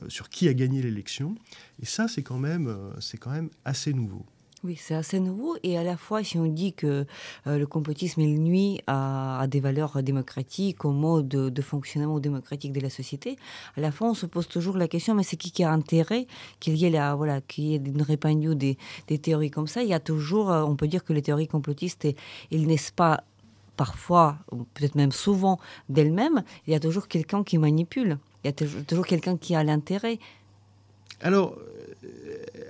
sur 0.08 0.28
qui 0.28 0.48
a 0.48 0.54
gagné 0.54 0.82
l'élection. 0.82 1.34
Et 1.80 1.86
ça, 1.86 2.08
c'est 2.08 2.22
quand, 2.22 2.42
euh, 2.44 2.92
quand 3.20 3.30
même 3.30 3.50
assez 3.64 3.92
nouveau. 3.92 4.26
Oui, 4.62 4.76
c'est 4.76 4.94
assez 4.94 5.20
nouveau. 5.20 5.56
Et 5.62 5.78
à 5.78 5.82
la 5.82 5.96
fois, 5.96 6.22
si 6.22 6.36
on 6.38 6.44
dit 6.44 6.74
que 6.74 7.06
euh, 7.46 7.58
le 7.58 7.66
complotisme 7.66 8.20
il 8.20 8.42
nuit 8.42 8.82
à, 8.86 9.46
des 9.48 9.58
valeurs 9.58 10.02
démocratiques, 10.02 10.84
au 10.84 10.90
mode 10.90 11.28
de, 11.28 11.62
fonctionnement 11.62 12.20
démocratique 12.20 12.72
de 12.72 12.80
la 12.80 12.90
société, 12.90 13.36
à 13.78 13.80
la 13.80 13.90
fois, 13.90 14.10
on 14.10 14.14
se 14.14 14.26
pose 14.26 14.48
toujours 14.48 14.76
la 14.76 14.86
question 14.86 15.14
mais 15.14 15.22
c'est 15.22 15.36
qui 15.36 15.50
qui 15.50 15.64
a 15.64 15.72
intérêt 15.72 16.26
qu'il 16.58 16.76
y 16.76 16.84
ait 16.84 16.90
la, 16.90 17.14
voilà, 17.14 17.40
qu'il 17.40 17.64
y 17.64 17.76
une 17.76 18.02
répandue 18.02 18.54
des, 18.54 18.76
des, 19.08 19.18
théories 19.18 19.50
comme 19.50 19.66
ça 19.66 19.82
Il 19.82 19.88
y 19.88 19.94
a 19.94 20.00
toujours, 20.00 20.48
on 20.48 20.76
peut 20.76 20.88
dire 20.88 21.04
que 21.04 21.14
les 21.14 21.22
théories 21.22 21.48
complotistes, 21.48 22.06
ils 22.50 22.66
naissent 22.66 22.90
pas 22.90 23.24
parfois, 23.78 24.36
peut-être 24.74 24.94
même 24.94 25.10
souvent 25.10 25.58
d'elles-mêmes, 25.88 26.42
il 26.66 26.74
y 26.74 26.76
a 26.76 26.80
toujours 26.80 27.08
quelqu'un 27.08 27.42
qui 27.42 27.56
manipule. 27.56 28.18
Il 28.44 28.48
y 28.48 28.50
a 28.50 28.84
toujours 28.84 29.06
quelqu'un 29.06 29.38
qui 29.38 29.54
a 29.54 29.64
l'intérêt. 29.64 30.18
Alors, 31.22 31.56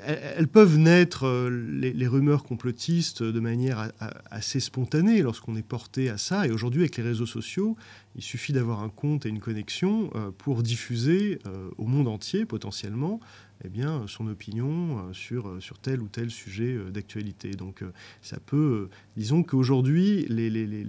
elles 0.04 0.49
peuvent 0.49 0.78
naître, 0.78 1.26
euh, 1.26 1.50
les, 1.50 2.07
rumeurs 2.07 2.45
complotistes, 2.45 3.23
de 3.23 3.40
manière 3.40 3.92
assez 4.30 4.61
spontanée 4.61 5.23
lorsqu'on 5.23 5.57
est 5.57 5.66
porté 5.66 6.09
à 6.11 6.19
ça. 6.19 6.47
Et 6.47 6.50
aujourd'hui, 6.50 6.83
avec 6.83 6.97
les 6.97 7.02
réseaux 7.02 7.26
sociaux, 7.26 7.76
il 8.16 8.23
suffit 8.23 8.52
d'avoir 8.52 8.83
un 8.83 8.88
compte 8.88 9.26
et 9.26 9.28
une 9.28 9.40
connexion 9.40 10.11
euh, 10.14 10.30
pour 10.37 10.62
diffuser 10.62 11.38
euh, 11.47 11.71
au 11.78 11.87
monde 11.87 12.09
entier, 12.09 12.45
potentiellement, 12.45 13.21
eh 13.64 13.69
bien, 13.69 14.04
son 14.07 14.26
opinion 14.26 15.12
sur, 15.12 15.62
sur 15.62 15.78
tel 15.78 16.00
ou 16.00 16.09
tel 16.09 16.30
sujet 16.30 16.78
d'actualité. 16.90 17.50
Donc 17.50 17.85
ça 18.23 18.38
peut, 18.40 18.88
disons 19.19 19.42
qu'aujourd'hui, 19.42 20.25
les, 20.30 20.49
les, 20.49 20.66
les, 20.66 20.85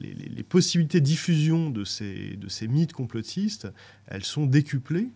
les, 0.00 0.42
possibilités 0.42 0.98
de 1.00 1.04
diffusion 1.04 1.70
de 1.70 1.84
ces, 1.84 2.36
de 2.36 2.48
ces 2.48 2.66
mythes 2.66 2.92
complotistes, 2.92 3.68
elles 4.08 4.24
sont 4.24 4.44
décuplées. 4.44 5.08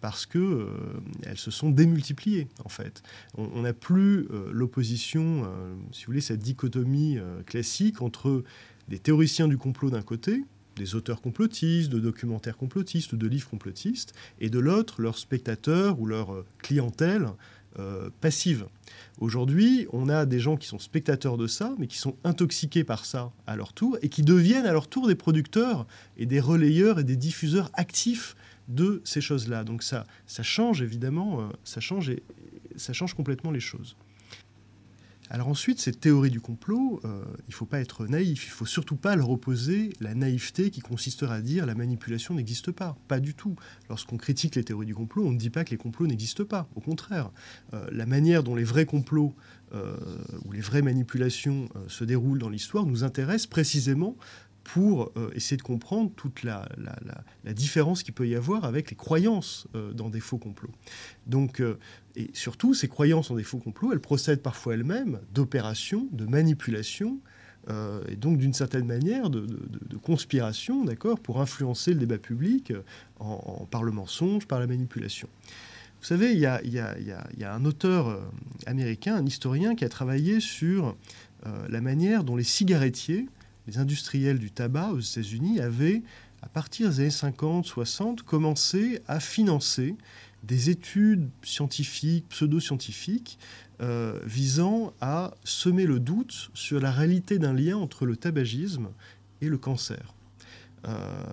Parce 0.00 0.26
que 0.26 0.68
elles 1.24 1.38
se 1.38 1.50
sont 1.50 1.70
démultipliées 1.70 2.48
en 2.64 2.68
fait. 2.68 3.02
On 3.36 3.62
n'a 3.62 3.72
plus 3.72 4.26
l'opposition, 4.50 5.44
si 5.92 6.04
vous 6.04 6.06
voulez, 6.06 6.20
cette 6.20 6.40
dichotomie 6.40 7.18
classique 7.46 8.02
entre 8.02 8.42
des 8.88 8.98
théoriciens 8.98 9.48
du 9.48 9.56
complot 9.56 9.90
d'un 9.90 10.02
côté, 10.02 10.44
des 10.76 10.94
auteurs 10.94 11.20
complotistes, 11.20 11.90
de 11.90 12.00
documentaires 12.00 12.56
complotistes 12.56 13.14
de 13.14 13.26
livres 13.26 13.48
complotistes, 13.48 14.14
et 14.40 14.50
de 14.50 14.58
l'autre, 14.58 15.00
leurs 15.00 15.18
spectateurs 15.18 16.00
ou 16.00 16.06
leur 16.06 16.32
euh, 16.32 16.46
clientèle 16.58 17.28
euh, 17.78 18.10
passive. 18.20 18.66
Aujourd'hui, 19.18 19.86
on 19.92 20.08
a 20.08 20.26
des 20.26 20.40
gens 20.40 20.56
qui 20.56 20.66
sont 20.66 20.78
spectateurs 20.78 21.36
de 21.36 21.46
ça, 21.46 21.74
mais 21.78 21.86
qui 21.86 21.98
sont 21.98 22.16
intoxiqués 22.24 22.82
par 22.82 23.04
ça 23.04 23.30
à 23.46 23.54
leur 23.56 23.72
tour, 23.72 23.96
et 24.02 24.08
qui 24.08 24.22
deviennent 24.22 24.66
à 24.66 24.72
leur 24.72 24.88
tour 24.88 25.06
des 25.06 25.14
producteurs 25.14 25.86
et 26.16 26.26
des 26.26 26.40
relayeurs 26.40 26.98
et 26.98 27.04
des 27.04 27.16
diffuseurs 27.16 27.70
actifs 27.74 28.34
de 28.70 29.02
ces 29.04 29.20
choses-là. 29.20 29.64
Donc 29.64 29.82
ça, 29.82 30.06
ça 30.26 30.42
change 30.42 30.80
évidemment, 30.80 31.42
euh, 31.42 31.48
ça 31.64 31.80
change, 31.80 32.12
ça 32.76 32.92
change 32.92 33.14
complètement 33.14 33.50
les 33.50 33.60
choses. 33.60 33.96
Alors 35.32 35.46
ensuite, 35.46 35.78
cette 35.78 36.00
théorie 36.00 36.30
du 36.30 36.40
complot, 36.40 37.00
euh, 37.04 37.22
il 37.46 37.50
ne 37.50 37.54
faut 37.54 37.66
pas 37.66 37.78
être 37.78 38.06
naïf, 38.06 38.46
il 38.46 38.48
ne 38.48 38.52
faut 38.54 38.66
surtout 38.66 38.96
pas 38.96 39.14
leur 39.14 39.30
opposer 39.30 39.92
la 40.00 40.12
naïveté 40.14 40.70
qui 40.70 40.80
consisterait 40.80 41.36
à 41.36 41.40
dire 41.40 41.66
la 41.66 41.76
manipulation 41.76 42.34
n'existe 42.34 42.72
pas. 42.72 42.96
Pas 43.06 43.20
du 43.20 43.34
tout. 43.34 43.54
Lorsqu'on 43.88 44.16
critique 44.16 44.56
les 44.56 44.64
théories 44.64 44.86
du 44.86 44.94
complot, 44.94 45.24
on 45.24 45.30
ne 45.30 45.38
dit 45.38 45.50
pas 45.50 45.62
que 45.62 45.70
les 45.70 45.76
complots 45.76 46.08
n'existent 46.08 46.44
pas. 46.44 46.68
Au 46.74 46.80
contraire, 46.80 47.30
euh, 47.74 47.86
la 47.92 48.06
manière 48.06 48.42
dont 48.42 48.56
les 48.56 48.64
vrais 48.64 48.86
complots 48.86 49.34
ou 50.46 50.50
les 50.50 50.60
vraies 50.60 50.82
manipulations 50.82 51.68
se 51.86 52.02
déroulent 52.02 52.40
dans 52.40 52.48
l'histoire 52.48 52.84
nous 52.86 53.04
intéresse 53.04 53.46
précisément 53.46 54.16
pour 54.64 55.12
euh, 55.16 55.30
essayer 55.34 55.56
de 55.56 55.62
comprendre 55.62 56.10
toute 56.14 56.42
la, 56.42 56.68
différence 57.44 58.02
qu'il 58.02 58.14
peut 58.14 58.28
y 58.28 58.34
avoir 58.34 58.64
avec 58.64 58.90
les 58.90 58.96
croyances 58.96 59.66
euh, 59.74 59.92
dans 59.92 60.10
des 60.10 60.20
faux 60.20 60.38
complots. 60.38 60.72
Donc, 61.26 61.60
euh, 61.60 61.78
et 62.16 62.30
surtout, 62.34 62.74
ces 62.74 62.88
croyances 62.88 63.30
en 63.30 63.36
des 63.36 63.42
faux 63.42 63.58
complots, 63.58 63.92
elles 63.92 64.00
procèdent 64.00 64.42
parfois 64.42 64.74
elles-mêmes 64.74 65.20
d'opérations, 65.32 66.08
de 66.12 66.26
manipulations, 66.26 67.18
et 68.08 68.16
donc 68.16 68.38
d'une 68.38 68.54
certaine 68.54 68.86
manière 68.86 69.28
de, 69.30 69.46
conspiration, 70.02 70.82
d'accord, 70.82 71.20
pour 71.20 71.40
influencer 71.40 71.92
le 71.92 72.00
débat 72.00 72.18
public 72.18 72.72
par 73.70 73.84
le 73.84 73.92
mensonge, 73.92 74.46
par 74.46 74.58
la 74.58 74.66
manipulation. 74.66 75.28
Vous 76.00 76.06
savez, 76.06 76.32
il 76.32 76.38
y 76.38 76.46
a, 76.46 76.60
y 76.64 76.78
a, 76.80 77.54
un 77.54 77.64
auteur 77.64 78.18
américain, 78.66 79.14
un 79.14 79.26
historien, 79.26 79.76
qui 79.76 79.84
a 79.84 79.88
travaillé 79.88 80.40
sur 80.40 80.96
la 81.68 81.80
manière 81.80 82.24
dont 82.24 82.34
les 82.34 82.44
cigarettiers 82.44 83.28
les 83.66 83.78
industriels 83.78 84.38
du 84.38 84.50
tabac 84.50 84.90
aux 84.90 85.00
États-Unis 85.00 85.60
avaient, 85.60 86.02
à 86.42 86.48
partir 86.48 86.88
des 86.88 87.00
années 87.00 87.10
50, 87.10 87.66
60, 87.66 88.22
commencé 88.22 89.02
à 89.06 89.20
financer 89.20 89.96
des 90.42 90.70
études 90.70 91.28
scientifiques, 91.42 92.28
pseudo-scientifiques, 92.30 93.38
euh, 93.80 94.18
visant 94.24 94.92
à 95.00 95.34
semer 95.44 95.86
le 95.86 96.00
doute 96.00 96.50
sur 96.54 96.80
la 96.80 96.90
réalité 96.90 97.38
d'un 97.38 97.52
lien 97.52 97.76
entre 97.76 98.06
le 98.06 98.16
tabagisme 98.16 98.88
et 99.40 99.48
le 99.48 99.58
cancer. 99.58 100.14
Euh, 100.86 101.24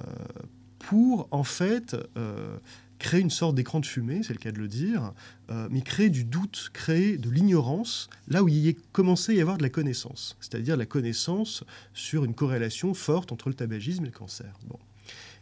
pour, 0.80 1.28
en 1.32 1.44
fait, 1.44 1.96
euh, 2.18 2.58
créer 3.00 3.22
une 3.22 3.30
sorte 3.30 3.56
d'écran 3.56 3.80
de 3.80 3.86
fumée, 3.86 4.22
c'est 4.24 4.34
le 4.34 4.39
cas 4.39 4.51
de 4.51 4.60
le 4.60 4.68
dire, 4.68 5.13
euh, 5.50 5.68
mais 5.72 5.82
créer 5.82 6.10
du 6.10 6.24
doute, 6.24 6.70
créer 6.74 7.18
de 7.18 7.30
l'ignorance, 7.30 8.10
là 8.27 8.44
où 8.44 8.48
il 8.48 8.58
y 8.58 8.70
a 8.70 8.74
commencé 8.92 9.34
à 9.34 9.36
y 9.36 9.42
avoir 9.42 9.58
de 9.58 9.63
la 9.63 9.70
connaissance, 9.70 10.36
c'est-à-dire 10.39 10.77
la 10.77 10.86
connaissance 10.86 11.63
sur 11.94 12.24
une 12.25 12.34
corrélation 12.34 12.94
forte 12.94 13.32
entre 13.32 13.50
le 13.50 13.56
tabagisme 13.56 14.04
et 14.04 14.08
le 14.08 14.13
cancer. 14.13 14.54
Bon. 14.68 14.80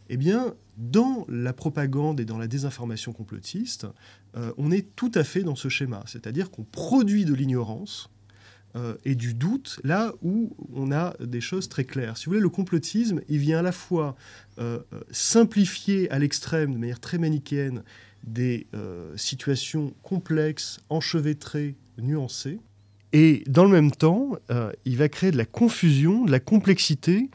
Eh 0.10 0.18
bien, 0.18 0.54
dans 0.78 1.26
la 1.28 1.54
propagande 1.54 2.20
et 2.20 2.26
dans 2.26 2.38
la 2.38 2.48
désinformation 2.48 3.12
complotiste, 3.12 3.88
euh, 4.36 4.54
on 4.58 4.72
est 4.72 4.96
tout 4.96 5.12
à 5.16 5.24
fait 5.24 5.42
dans 5.42 5.56
ce 5.56 5.70
schéma, 5.70 6.04
c'est-à-dire 6.06 6.52
qu'on 6.52 6.64
produit 6.64 7.26
de 7.26 7.34
l'ignorance 7.34 8.10
euh, 8.76 8.96
et 9.06 9.16
du 9.16 9.34
doute 9.34 9.80
là 9.86 10.14
où 10.22 10.54
on 10.74 10.92
a 10.92 11.14
des 11.22 11.40
choses 11.40 11.70
très 11.70 11.86
claires. 11.86 12.18
Si 12.18 12.26
vous 12.26 12.32
voulez, 12.32 12.42
le 12.42 12.50
complotisme, 12.50 13.22
il 13.30 13.38
vient 13.38 13.60
à 13.60 13.62
la 13.62 13.72
fois 13.72 14.18
euh, 14.60 14.80
euh, 14.94 15.00
simplifier 15.12 16.12
à 16.12 16.20
l'extrême, 16.20 16.74
de 16.74 16.78
manière 16.78 17.00
très 17.00 17.18
manichéenne, 17.18 17.84
des 18.24 18.66
situations 19.16 19.94
complexes, 20.02 20.80
enchevêtrées, 20.90 21.76
nuancées. 22.00 22.60
Et 23.14 23.44
dans 23.46 23.66
le 23.66 23.70
même 23.70 23.92
temps, 23.92 24.32
il 24.84 24.98
va 24.98 25.10
créer 25.10 25.30
de 25.30 25.38
la 25.38 25.46
confusion, 25.46 26.26
de 26.26 26.32
la 26.32 26.40
complexité 26.40 27.30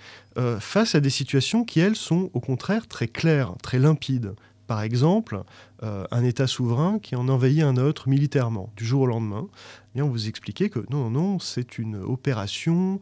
face 0.59 0.97
à 0.97 1.01
des 1.01 1.09
situations 1.09 1.65
qui, 1.65 1.79
elles, 1.79 1.95
sont 1.95 2.29
au 2.35 2.41
contraire 2.41 2.89
très 2.89 3.07
claires, 3.07 3.55
très 3.63 3.79
limpides. 3.79 4.33
Par 4.67 4.83
exemple, 4.83 5.45
un 5.81 6.25
État 6.25 6.49
souverain 6.49 6.99
qui 6.99 7.15
en 7.15 7.29
envahit 7.29 7.63
un 7.63 7.77
autre 7.77 8.09
militairement 8.09 8.73
du 8.77 8.85
jour 8.85 9.03
au 9.03 9.07
lendemain. 9.07 9.47
Et 9.95 10.03
on 10.03 10.09
vous 10.09 10.29
expliquait 10.29 10.69
que 10.69 10.81
non, 10.91 11.11
non, 11.11 11.11
non, 11.11 11.39
c'est 11.39 11.79
une 11.79 11.97
opération 11.97 13.01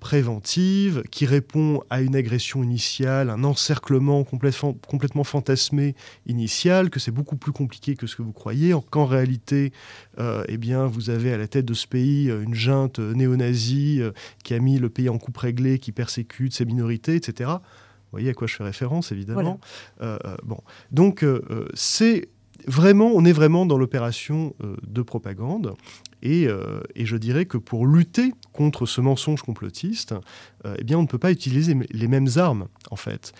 préventive 0.00 1.02
qui 1.10 1.26
répond 1.26 1.82
à 1.90 2.00
une 2.00 2.14
agression 2.14 2.62
initiale, 2.62 3.30
un 3.30 3.42
encerclement 3.42 4.22
complètement, 4.22 4.72
complètement 4.86 5.24
fantasmé 5.24 5.96
initial, 6.26 6.88
que 6.88 7.00
c'est 7.00 7.10
beaucoup 7.10 7.34
plus 7.34 7.50
compliqué 7.50 7.96
que 7.96 8.06
ce 8.06 8.14
que 8.14 8.22
vous 8.22 8.32
croyez, 8.32 8.72
qu'en 8.90 9.06
réalité, 9.06 9.72
euh, 10.20 10.44
eh 10.46 10.56
bien, 10.56 10.86
vous 10.86 11.10
avez 11.10 11.32
à 11.32 11.36
la 11.36 11.48
tête 11.48 11.64
de 11.64 11.74
ce 11.74 11.88
pays 11.88 12.30
euh, 12.30 12.42
une 12.42 12.54
junte 12.54 13.00
néo-nazie 13.00 14.00
qui 14.44 14.54
a 14.54 14.60
mis 14.60 14.78
le 14.78 14.88
pays 14.88 15.08
en 15.08 15.18
coupe 15.18 15.38
réglée, 15.38 15.80
qui 15.80 15.90
persécute 15.90 16.54
ses 16.54 16.64
minorités, 16.64 17.16
etc. 17.16 17.58
Vous 18.08 18.16
voyez 18.16 18.30
à 18.30 18.34
quoi 18.34 18.46
je 18.46 18.56
fais 18.56 18.64
référence, 18.64 19.12
évidemment. 19.12 19.60
Euh, 20.00 20.18
euh, 20.24 20.36
bon. 20.42 20.60
Donc, 20.90 21.22
euh, 21.22 21.68
c'est 21.74 22.30
vraiment, 22.66 23.12
on 23.14 23.22
est 23.26 23.32
vraiment 23.32 23.66
dans 23.66 23.76
l'opération 23.76 24.54
de 24.60 25.02
propagande. 25.02 25.74
Et, 26.22 26.48
je 26.96 27.16
dirais 27.16 27.46
que 27.46 27.58
pour 27.58 27.86
lutter 27.86 28.32
contre 28.52 28.86
ce 28.86 29.00
mensonge 29.00 29.42
complotiste, 29.42 30.14
eh 30.64 30.84
bien, 30.84 30.98
on 30.98 31.02
ne 31.02 31.06
peut 31.06 31.18
pas 31.18 31.30
utiliser 31.30 31.76
les 31.90 32.08
mêmes 32.08 32.28
armes, 32.36 32.68
en 32.90 32.96
fait. 32.96 33.32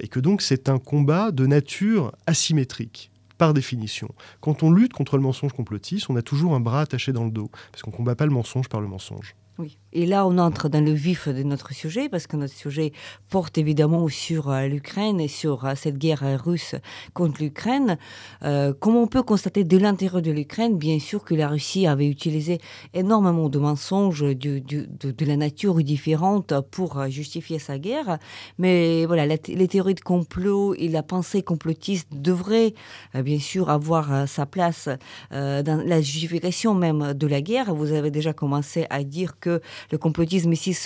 et 0.00 0.08
que 0.08 0.20
donc, 0.20 0.42
c'est 0.42 0.68
un 0.68 0.78
combat 0.78 1.30
de 1.30 1.46
nature 1.46 2.12
asymétrique 2.26 3.10
par 3.38 3.54
définition. 3.54 4.08
Quand 4.40 4.62
on 4.62 4.70
lutte 4.70 4.92
contre 4.92 5.16
le 5.16 5.22
mensonge 5.22 5.52
complotiste, 5.52 6.08
on 6.10 6.16
a 6.16 6.22
toujours 6.22 6.54
un 6.54 6.60
bras 6.60 6.82
attaché 6.82 7.12
dans 7.12 7.24
le 7.24 7.30
dos, 7.30 7.50
parce 7.72 7.82
qu'on 7.82 7.90
ne 7.90 7.96
combat 7.96 8.14
pas 8.14 8.26
le 8.26 8.32
mensonge 8.32 8.68
par 8.68 8.80
le 8.80 8.86
mensonge. 8.86 9.34
Oui. 9.58 9.78
Et 9.94 10.06
là, 10.06 10.26
on 10.26 10.38
entre 10.38 10.70
dans 10.70 10.82
le 10.82 10.92
vif 10.92 11.28
de 11.28 11.42
notre 11.42 11.74
sujet, 11.74 12.08
parce 12.08 12.26
que 12.26 12.36
notre 12.36 12.54
sujet 12.54 12.92
porte 13.28 13.58
évidemment 13.58 14.08
sur 14.08 14.48
euh, 14.48 14.66
l'Ukraine 14.66 15.20
et 15.20 15.28
sur 15.28 15.66
euh, 15.66 15.74
cette 15.76 15.98
guerre 15.98 16.24
russe 16.42 16.74
contre 17.12 17.42
l'Ukraine. 17.42 17.98
Euh, 18.42 18.72
comme 18.72 18.96
on 18.96 19.06
peut 19.06 19.22
constater 19.22 19.64
de 19.64 19.76
l'intérieur 19.76 20.22
de 20.22 20.30
l'Ukraine, 20.30 20.78
bien 20.78 20.98
sûr 20.98 21.24
que 21.24 21.34
la 21.34 21.48
Russie 21.48 21.86
avait 21.86 22.08
utilisé 22.08 22.58
énormément 22.94 23.50
de 23.50 23.58
mensonges 23.58 24.22
de, 24.22 25.24
la 25.24 25.36
nature 25.36 25.74
différente 25.82 26.54
pour 26.70 27.06
justifier 27.08 27.58
sa 27.58 27.78
guerre. 27.78 28.18
Mais 28.58 29.04
voilà, 29.04 29.26
les 29.26 29.68
théories 29.68 29.94
de 29.94 30.00
complot 30.00 30.74
et 30.74 30.88
la 30.88 31.02
pensée 31.02 31.42
complotiste 31.42 32.08
devraient 32.12 32.74
bien 33.14 33.38
sûr 33.38 33.70
avoir 33.70 34.28
sa 34.28 34.46
place 34.46 34.88
dans 35.30 35.82
la 35.86 36.00
justification 36.00 36.74
même 36.74 37.12
de 37.14 37.26
la 37.26 37.40
guerre. 37.40 37.74
Vous 37.74 37.92
avez 37.92 38.10
déjà 38.10 38.32
commencé 38.32 38.86
à 38.90 39.04
dire 39.04 39.38
que 39.38 39.60
le 39.90 39.98
complotisme 39.98 40.52
ici 40.52 40.76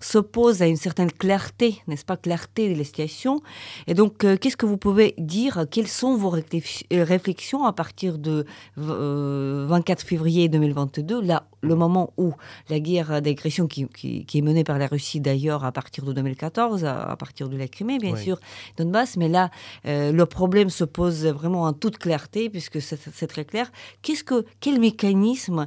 s'oppose 0.00 0.62
à 0.62 0.66
une 0.66 0.76
certaine 0.76 1.10
clarté, 1.10 1.82
n'est-ce 1.86 2.04
pas, 2.04 2.16
clarté 2.16 2.72
de 2.72 2.78
la 2.78 2.84
situation. 2.84 3.40
Et 3.86 3.94
donc, 3.94 4.24
euh, 4.24 4.36
qu'est-ce 4.36 4.56
que 4.56 4.66
vous 4.66 4.76
pouvez 4.76 5.14
dire? 5.18 5.66
Quelles 5.70 5.88
sont 5.88 6.16
vos 6.16 6.34
euh, 6.34 7.04
réflexions 7.04 7.64
à 7.64 7.72
partir 7.72 8.18
de 8.18 8.44
24 8.76 10.00
euh, 10.00 10.06
février 10.06 10.48
2022, 10.48 11.20
là, 11.20 11.48
le 11.62 11.74
moment 11.74 12.12
où 12.16 12.32
la 12.68 12.78
guerre 12.78 13.20
d'agression 13.20 13.66
qui, 13.66 13.86
est 14.32 14.42
menée 14.42 14.64
par 14.64 14.78
la 14.78 14.86
Russie 14.86 15.20
d'ailleurs 15.20 15.64
à 15.64 15.72
partir 15.72 16.04
de 16.04 16.12
2014, 16.12 16.84
à, 16.84 17.16
partir 17.18 17.48
de 17.48 17.56
la 17.56 17.66
Crimée, 17.66 17.98
bien 17.98 18.14
sûr, 18.16 18.38
Donbass, 18.76 19.16
mais 19.16 19.28
là, 19.28 19.50
le 19.84 20.24
problème 20.24 20.70
se 20.70 20.84
pose 20.84 21.26
vraiment 21.26 21.62
en 21.62 21.72
toute 21.72 21.98
clarté, 21.98 22.48
puisque 22.50 22.80
c'est 22.80 23.26
très 23.26 23.44
clair. 23.44 23.72
Qu'est-ce 24.02 24.22
que, 24.22 24.44
quel 24.60 24.78
mécanisme, 24.78 25.66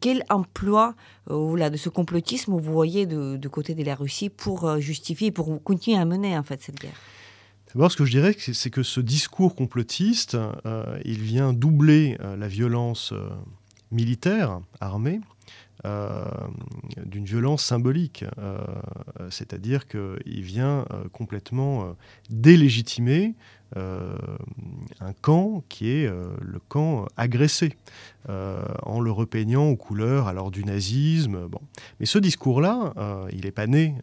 quel 0.00 0.24
emploi 0.28 0.94
là, 1.28 1.70
de 1.70 1.76
ce 1.76 1.88
complotisme 1.88 2.52
vous 2.52 2.72
voyez 2.72 3.06
du 3.06 3.48
côté 3.48 3.74
de 3.74 3.84
la 3.84 3.94
Russie 3.94 4.28
pour 4.28 4.64
euh, 4.64 4.78
justifier, 4.78 5.30
pour 5.30 5.62
continuer 5.62 5.98
à 5.98 6.04
mener 6.04 6.36
en 6.36 6.42
fait 6.42 6.62
cette 6.62 6.80
guerre 6.80 7.00
D'abord, 7.74 7.92
ce 7.92 7.98
que 7.98 8.06
je 8.06 8.12
dirais, 8.12 8.34
c'est 8.38 8.70
que 8.70 8.82
ce 8.82 8.98
discours 8.98 9.54
complotiste, 9.54 10.38
euh, 10.64 10.98
il 11.04 11.20
vient 11.20 11.52
doubler 11.52 12.16
euh, 12.20 12.34
la 12.34 12.48
violence 12.48 13.12
militaire, 13.90 14.60
armée, 14.80 15.20
d'une 17.04 17.24
violence 17.24 17.62
symbolique. 17.62 18.24
C'est-à-dire 19.30 19.86
qu'il 19.86 20.42
vient 20.42 20.84
complètement 21.12 21.94
délégitimer 22.30 23.28
euh, 23.28 23.32
un 23.76 25.12
camp 25.20 25.62
qui 25.68 25.90
est 25.90 26.06
euh, 26.06 26.28
le 26.40 26.58
camp 26.58 27.06
agressé, 27.16 27.76
euh, 28.28 28.62
en 28.82 29.00
le 29.00 29.10
repeignant 29.10 29.66
aux 29.68 29.76
couleurs 29.76 30.28
alors 30.28 30.50
du 30.50 30.64
nazisme. 30.64 31.46
Bon. 31.48 31.60
Mais 32.00 32.06
ce 32.06 32.18
discours-là, 32.18 32.94
il 33.32 33.44
n'est 33.44 33.52
pas 33.52 33.66
né 33.66 33.94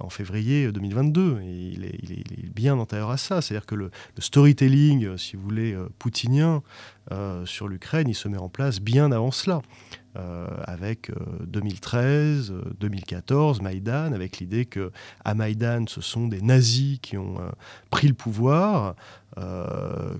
en 0.00 0.10
février 0.10 0.70
2022, 0.70 1.40
il 1.42 1.84
est, 1.84 1.98
il, 2.02 2.12
est, 2.12 2.54
bien 2.54 2.78
antérieur 2.78 3.10
à 3.10 3.16
ça. 3.16 3.40
C'est-à-dire 3.40 3.66
que 3.66 3.74
le, 3.74 3.90
le, 4.16 4.22
storytelling, 4.22 5.16
si 5.16 5.36
vous 5.36 5.42
voulez, 5.42 5.76
poutinien 5.98 6.62
sur 7.44 7.68
l'Ukraine, 7.68 8.08
il 8.08 8.14
se 8.14 8.28
met 8.28 8.38
en 8.38 8.48
place 8.48 8.80
bien 8.80 9.12
avant 9.12 9.30
cela. 9.30 9.60
Euh, 10.16 10.46
avec 10.64 11.10
2013, 11.48 12.52
euh, 12.52 12.62
2014, 12.78 13.58
euh, 13.58 13.62
Maïdan, 13.64 14.12
avec 14.12 14.38
l'idée 14.38 14.64
que 14.64 14.92
à 15.24 15.34
Maïdan, 15.34 15.86
ce 15.88 16.00
sont 16.00 16.28
des 16.28 16.40
nazis 16.40 17.00
qui 17.02 17.16
ont 17.16 17.38
pris 17.90 18.06
le 18.06 18.14
pouvoir, 18.14 18.94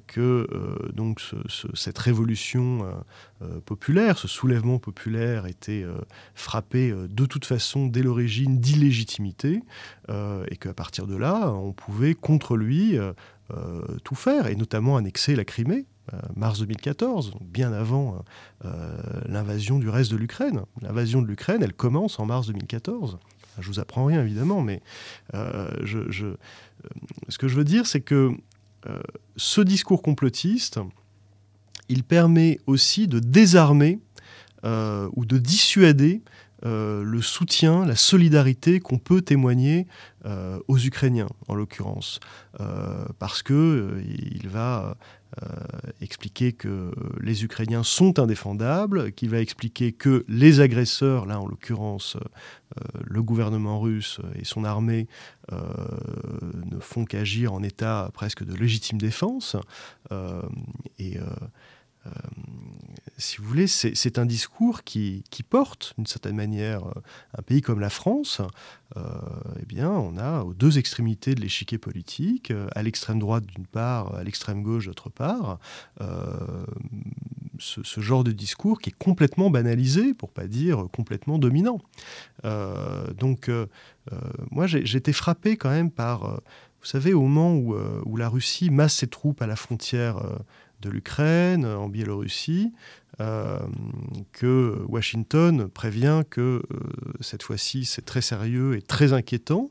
que 0.08 0.48
donc 0.92 1.20
cette 1.74 1.98
révolution 1.98 2.84
populaire, 3.64 4.18
ce 4.18 4.26
soulèvement 4.26 4.78
populaire 4.80 5.46
était 5.46 5.84
frappé 6.34 6.92
de 6.92 7.26
toute 7.26 7.44
façon 7.44 7.86
dès 7.86 8.02
l'origine 8.02 8.58
d'illégitimité, 8.58 9.62
et 10.08 10.56
qu'à 10.56 10.74
partir 10.74 11.06
de 11.06 11.16
là, 11.16 11.52
on 11.52 11.72
pouvait 11.72 12.14
contre 12.14 12.56
lui 12.56 12.98
tout 14.02 14.16
faire, 14.16 14.48
et 14.48 14.56
notamment 14.56 14.96
annexer 14.96 15.36
la 15.36 15.44
Crimée, 15.44 15.86
mars 16.36 16.60
2014, 16.60 17.32
bien 17.40 17.72
avant 17.72 18.22
euh, 18.64 18.66
euh, 18.66 19.20
l'invasion 19.26 19.78
du 19.78 19.88
reste 19.88 20.10
de 20.10 20.16
l'Ukraine. 20.16 20.62
L'invasion 20.82 21.22
de 21.22 21.26
l'Ukraine, 21.26 21.62
elle 21.62 21.72
commence 21.72 22.18
en 22.18 22.26
mars 22.26 22.48
2014. 22.48 23.18
Je 23.60 23.68
vous 23.68 23.78
apprends 23.78 24.04
rien 24.04 24.22
évidemment, 24.22 24.62
mais 24.62 24.82
ce 25.32 26.36
que 27.38 27.48
je 27.48 27.54
veux 27.54 27.62
dire, 27.62 27.86
c'est 27.86 28.00
que 28.00 28.32
ce 29.36 29.60
discours 29.60 30.02
complotiste, 30.02 30.80
il 31.88 32.02
permet 32.02 32.58
aussi 32.66 33.06
de 33.06 33.20
désarmer 33.20 34.00
ou 34.64 35.24
de 35.24 35.38
dissuader 35.38 36.20
le 36.64 37.20
soutien, 37.20 37.84
la 37.84 37.96
solidarité 37.96 38.80
qu'on 38.80 38.98
peut 38.98 39.22
témoigner 39.22 39.86
aux 40.68 40.78
Ukrainiens, 40.78 41.28
en 41.48 41.54
l'occurrence, 41.54 42.20
parce 43.18 43.42
que 43.42 44.02
il 44.06 44.48
va 44.48 44.96
euh, 45.42 45.46
expliquer 46.00 46.52
que 46.52 46.92
les 47.20 47.44
Ukrainiens 47.44 47.82
sont 47.82 48.20
indéfendables, 48.20 49.10
qu'il 49.12 49.30
va 49.30 49.40
expliquer 49.40 49.90
que 49.90 50.24
les 50.28 50.60
agresseurs, 50.60 51.26
là 51.26 51.40
en 51.40 51.48
l'occurrence 51.48 52.16
euh, 52.16 53.00
le 53.04 53.22
gouvernement 53.22 53.80
russe 53.80 54.20
et 54.36 54.44
son 54.44 54.64
armée, 54.64 55.08
euh, 55.50 55.58
ne 56.70 56.78
font 56.78 57.04
qu'agir 57.04 57.52
en 57.52 57.62
état 57.64 58.10
presque 58.14 58.44
de 58.44 58.54
légitime 58.54 58.98
défense. 58.98 59.56
et 60.98 61.18
si 63.16 63.38
vous 63.38 63.44
voulez, 63.44 63.66
c'est 63.66 64.18
un 64.18 64.26
discours 64.26 64.82
qui, 64.82 65.22
porte, 65.48 65.94
d'une 65.96 66.06
certaine 66.06 66.36
manière, 66.36 66.86
euh, 66.86 67.02
un 67.38 67.42
pays 67.42 67.60
comme 67.60 67.80
la 67.80 67.90
France. 67.90 68.40
Euh, 68.96 69.02
eh 69.60 69.66
bien, 69.66 69.90
on 69.90 70.16
a 70.18 70.42
aux 70.42 70.54
deux 70.54 70.78
extrémités 70.78 71.34
de 71.34 71.40
l'échiquier 71.40 71.78
politique, 71.78 72.50
euh, 72.50 72.66
à 72.74 72.82
l'extrême 72.82 73.18
droite 73.18 73.46
d'une 73.46 73.66
part, 73.66 74.14
à 74.14 74.24
l'extrême 74.24 74.62
gauche 74.62 74.86
d'autre 74.86 75.10
part, 75.10 75.58
ce, 77.58 78.00
genre 78.00 78.24
de 78.24 78.32
discours 78.32 78.80
qui 78.80 78.90
est 78.90 78.98
complètement 78.98 79.48
banalisé, 79.48 80.12
pour 80.12 80.30
pas 80.30 80.46
dire 80.46 80.86
complètement 80.92 81.38
dominant. 81.38 81.80
donc, 82.42 83.50
moi, 84.50 84.66
j'ai 84.66 84.96
été 84.96 85.12
frappé 85.12 85.56
quand 85.56 85.70
même 85.70 85.90
par, 85.90 86.40
vous 86.80 86.86
savez, 86.86 87.14
au 87.14 87.22
moment 87.22 87.54
où, 87.54 88.16
la 88.16 88.28
Russie 88.28 88.70
masse 88.70 88.96
ses 88.96 89.06
troupes 89.06 89.40
à 89.40 89.46
la 89.46 89.56
frontière 89.56 90.20
de 90.84 90.90
l'Ukraine, 90.90 91.64
en 91.64 91.88
Biélorussie, 91.88 92.72
euh, 93.20 93.58
que 94.32 94.84
Washington 94.88 95.68
prévient 95.68 96.22
que 96.28 96.40
euh, 96.40 96.62
cette 97.20 97.42
fois-ci 97.42 97.84
c'est 97.84 98.04
très 98.04 98.20
sérieux 98.20 98.76
et 98.76 98.82
très 98.82 99.12
inquiétant. 99.12 99.70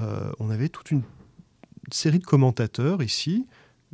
Euh, 0.00 0.30
on 0.38 0.50
avait 0.50 0.68
toute 0.68 0.90
une 0.90 1.02
série 1.90 2.18
de 2.18 2.24
commentateurs 2.24 3.02
ici, 3.02 3.46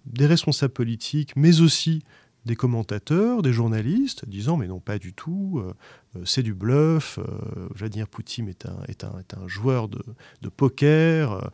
des 0.06 0.26
responsables 0.26 0.72
politiques, 0.72 1.34
mais 1.36 1.60
aussi 1.60 2.02
des 2.44 2.56
commentateurs, 2.56 3.42
des 3.42 3.52
journalistes, 3.52 4.28
disant 4.28 4.56
mais 4.56 4.66
non 4.66 4.80
pas 4.80 4.98
du 4.98 5.12
tout, 5.12 5.62
euh, 5.62 5.74
euh, 6.16 6.24
c'est 6.24 6.42
du 6.42 6.54
bluff, 6.54 7.18
euh, 7.18 7.68
Vladimir 7.74 8.08
Poutine 8.08 8.48
est 8.48 8.66
un, 8.66 8.76
est 8.88 9.04
un, 9.04 9.16
est 9.18 9.34
un 9.34 9.46
joueur 9.46 9.88
de, 9.88 10.02
de 10.42 10.48
poker, 10.48 11.50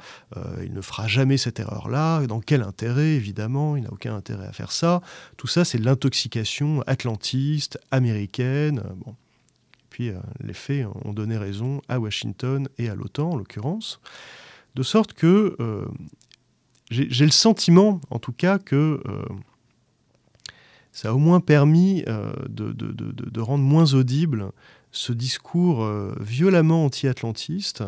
il 0.62 0.72
ne 0.72 0.80
fera 0.80 1.06
jamais 1.06 1.36
cette 1.36 1.60
erreur-là, 1.60 2.26
dans 2.26 2.40
quel 2.40 2.62
intérêt 2.62 3.14
évidemment, 3.14 3.76
il 3.76 3.82
n'a 3.82 3.92
aucun 3.92 4.14
intérêt 4.14 4.46
à 4.46 4.52
faire 4.52 4.72
ça, 4.72 5.02
tout 5.36 5.46
ça 5.46 5.64
c'est 5.64 5.78
l'intoxication 5.78 6.82
atlantiste, 6.86 7.78
américaine, 7.90 8.82
bon. 8.96 9.14
Puis 9.90 10.12
les 10.44 10.54
faits 10.54 10.86
ont 11.04 11.12
donné 11.12 11.36
raison 11.36 11.82
à 11.88 11.98
Washington 11.98 12.68
et 12.78 12.88
à 12.88 12.94
l'OTAN 12.94 13.32
en 13.32 13.36
l'occurrence, 13.36 14.00
de 14.76 14.84
sorte 14.84 15.12
que 15.12 15.56
j'ai 16.88 17.24
le 17.24 17.32
sentiment 17.32 18.00
en 18.10 18.20
tout 18.20 18.30
cas 18.30 18.60
que 18.60 19.02
ça 20.98 21.10
a 21.10 21.12
au 21.12 21.18
moins 21.18 21.38
permis 21.38 22.02
euh, 22.08 22.32
de, 22.48 23.40
rendre 23.40 23.62
moins 23.62 23.94
audible 23.94 24.50
ce 24.90 25.12
discours 25.12 25.84
euh, 25.84 26.12
violemment 26.18 26.86
anti-atlantiste, 26.86 27.84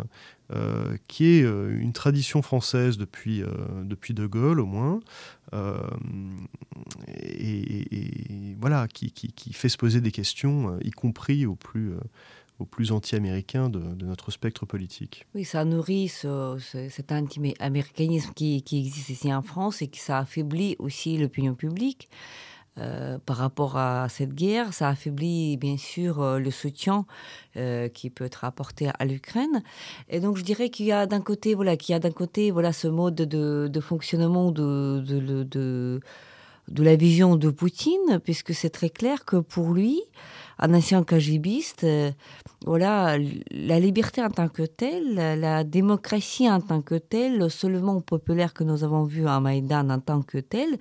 euh, 0.52 0.96
qui 1.08 1.24
est 1.24 1.40
une 1.40 1.92
tradition 1.92 2.40
française 2.40 2.98
depuis, 2.98 3.42
depuis 3.82 4.14
De 4.14 4.26
Gaulle 4.26 4.60
au 4.60 4.66
moins, 4.66 5.00
et, 7.08 8.54
voilà, 8.60 8.86
qui, 8.86 9.12
fait 9.54 9.68
se 9.68 9.76
poser 9.76 10.00
des 10.00 10.12
questions, 10.12 10.78
y 10.80 10.92
compris 10.92 11.46
aux 11.46 11.56
plus 11.56 11.94
plus 12.70 12.92
anti-américains 12.92 13.70
de, 13.70 13.80
notre 14.04 14.30
spectre 14.30 14.66
politique. 14.66 15.26
Oui, 15.34 15.46
ça 15.46 15.64
nourrit 15.64 16.08
cet 16.10 17.10
anti-américanisme 17.10 18.32
qui, 18.34 18.62
qui, 18.62 18.78
existe 18.80 19.08
ici 19.08 19.32
en 19.32 19.40
France 19.40 19.80
et 19.80 19.88
qui 19.88 19.98
ça 19.98 20.18
affaiblit 20.18 20.76
aussi 20.78 21.16
l'opinion 21.16 21.54
publique. 21.54 22.10
Euh, 22.78 23.18
par 23.26 23.36
rapport 23.36 23.76
à 23.76 24.08
cette 24.08 24.32
guerre. 24.32 24.72
Ça 24.72 24.88
affaiblit 24.88 25.56
bien 25.56 25.76
sûr 25.76 26.22
euh, 26.22 26.38
le 26.38 26.52
soutien 26.52 27.04
euh, 27.56 27.88
qui 27.88 28.10
peut 28.10 28.24
être 28.24 28.44
apporté 28.44 28.88
à 28.96 29.04
l'Ukraine. 29.04 29.64
Et 30.08 30.20
donc 30.20 30.36
je 30.36 30.44
dirais 30.44 30.70
qu'il 30.70 30.86
y 30.86 30.92
a 30.92 31.06
d'un 31.06 31.20
côté, 31.20 31.54
voilà, 31.54 31.76
qu'il 31.76 31.92
y 31.92 31.96
a 31.96 31.98
d'un 31.98 32.12
côté, 32.12 32.52
voilà, 32.52 32.72
ce 32.72 32.86
mode 32.86 33.16
de, 33.16 33.80
fonctionnement 33.80 34.52
de, 34.52 36.00
la 36.78 36.96
vision 36.96 37.34
de 37.34 37.50
Poutine, 37.50 38.20
puisque 38.22 38.54
c'est 38.54 38.70
très 38.70 38.88
clair 38.90 39.24
que 39.24 39.36
pour 39.36 39.74
lui, 39.74 40.00
un 40.60 40.72
ancien 40.72 41.02
KGBiste, 41.02 41.84
voilà, 42.64 43.18
la 43.50 43.80
liberté 43.80 44.22
en 44.22 44.30
tant 44.30 44.48
que 44.48 44.62
telle, 44.62 45.16
la 45.16 45.64
démocratie 45.64 46.48
en 46.48 46.60
tant 46.60 46.82
que 46.82 46.94
telle, 46.94 47.36
le 47.36 47.48
soulèvement 47.48 48.00
populaire 48.00 48.54
que 48.54 48.62
nous 48.62 48.84
avons 48.84 49.02
vu 49.04 49.26
à 49.26 49.40
Maïdan 49.40 49.90
en 49.90 49.98
tant 49.98 50.22
que 50.22 50.38
tel, 50.38 50.78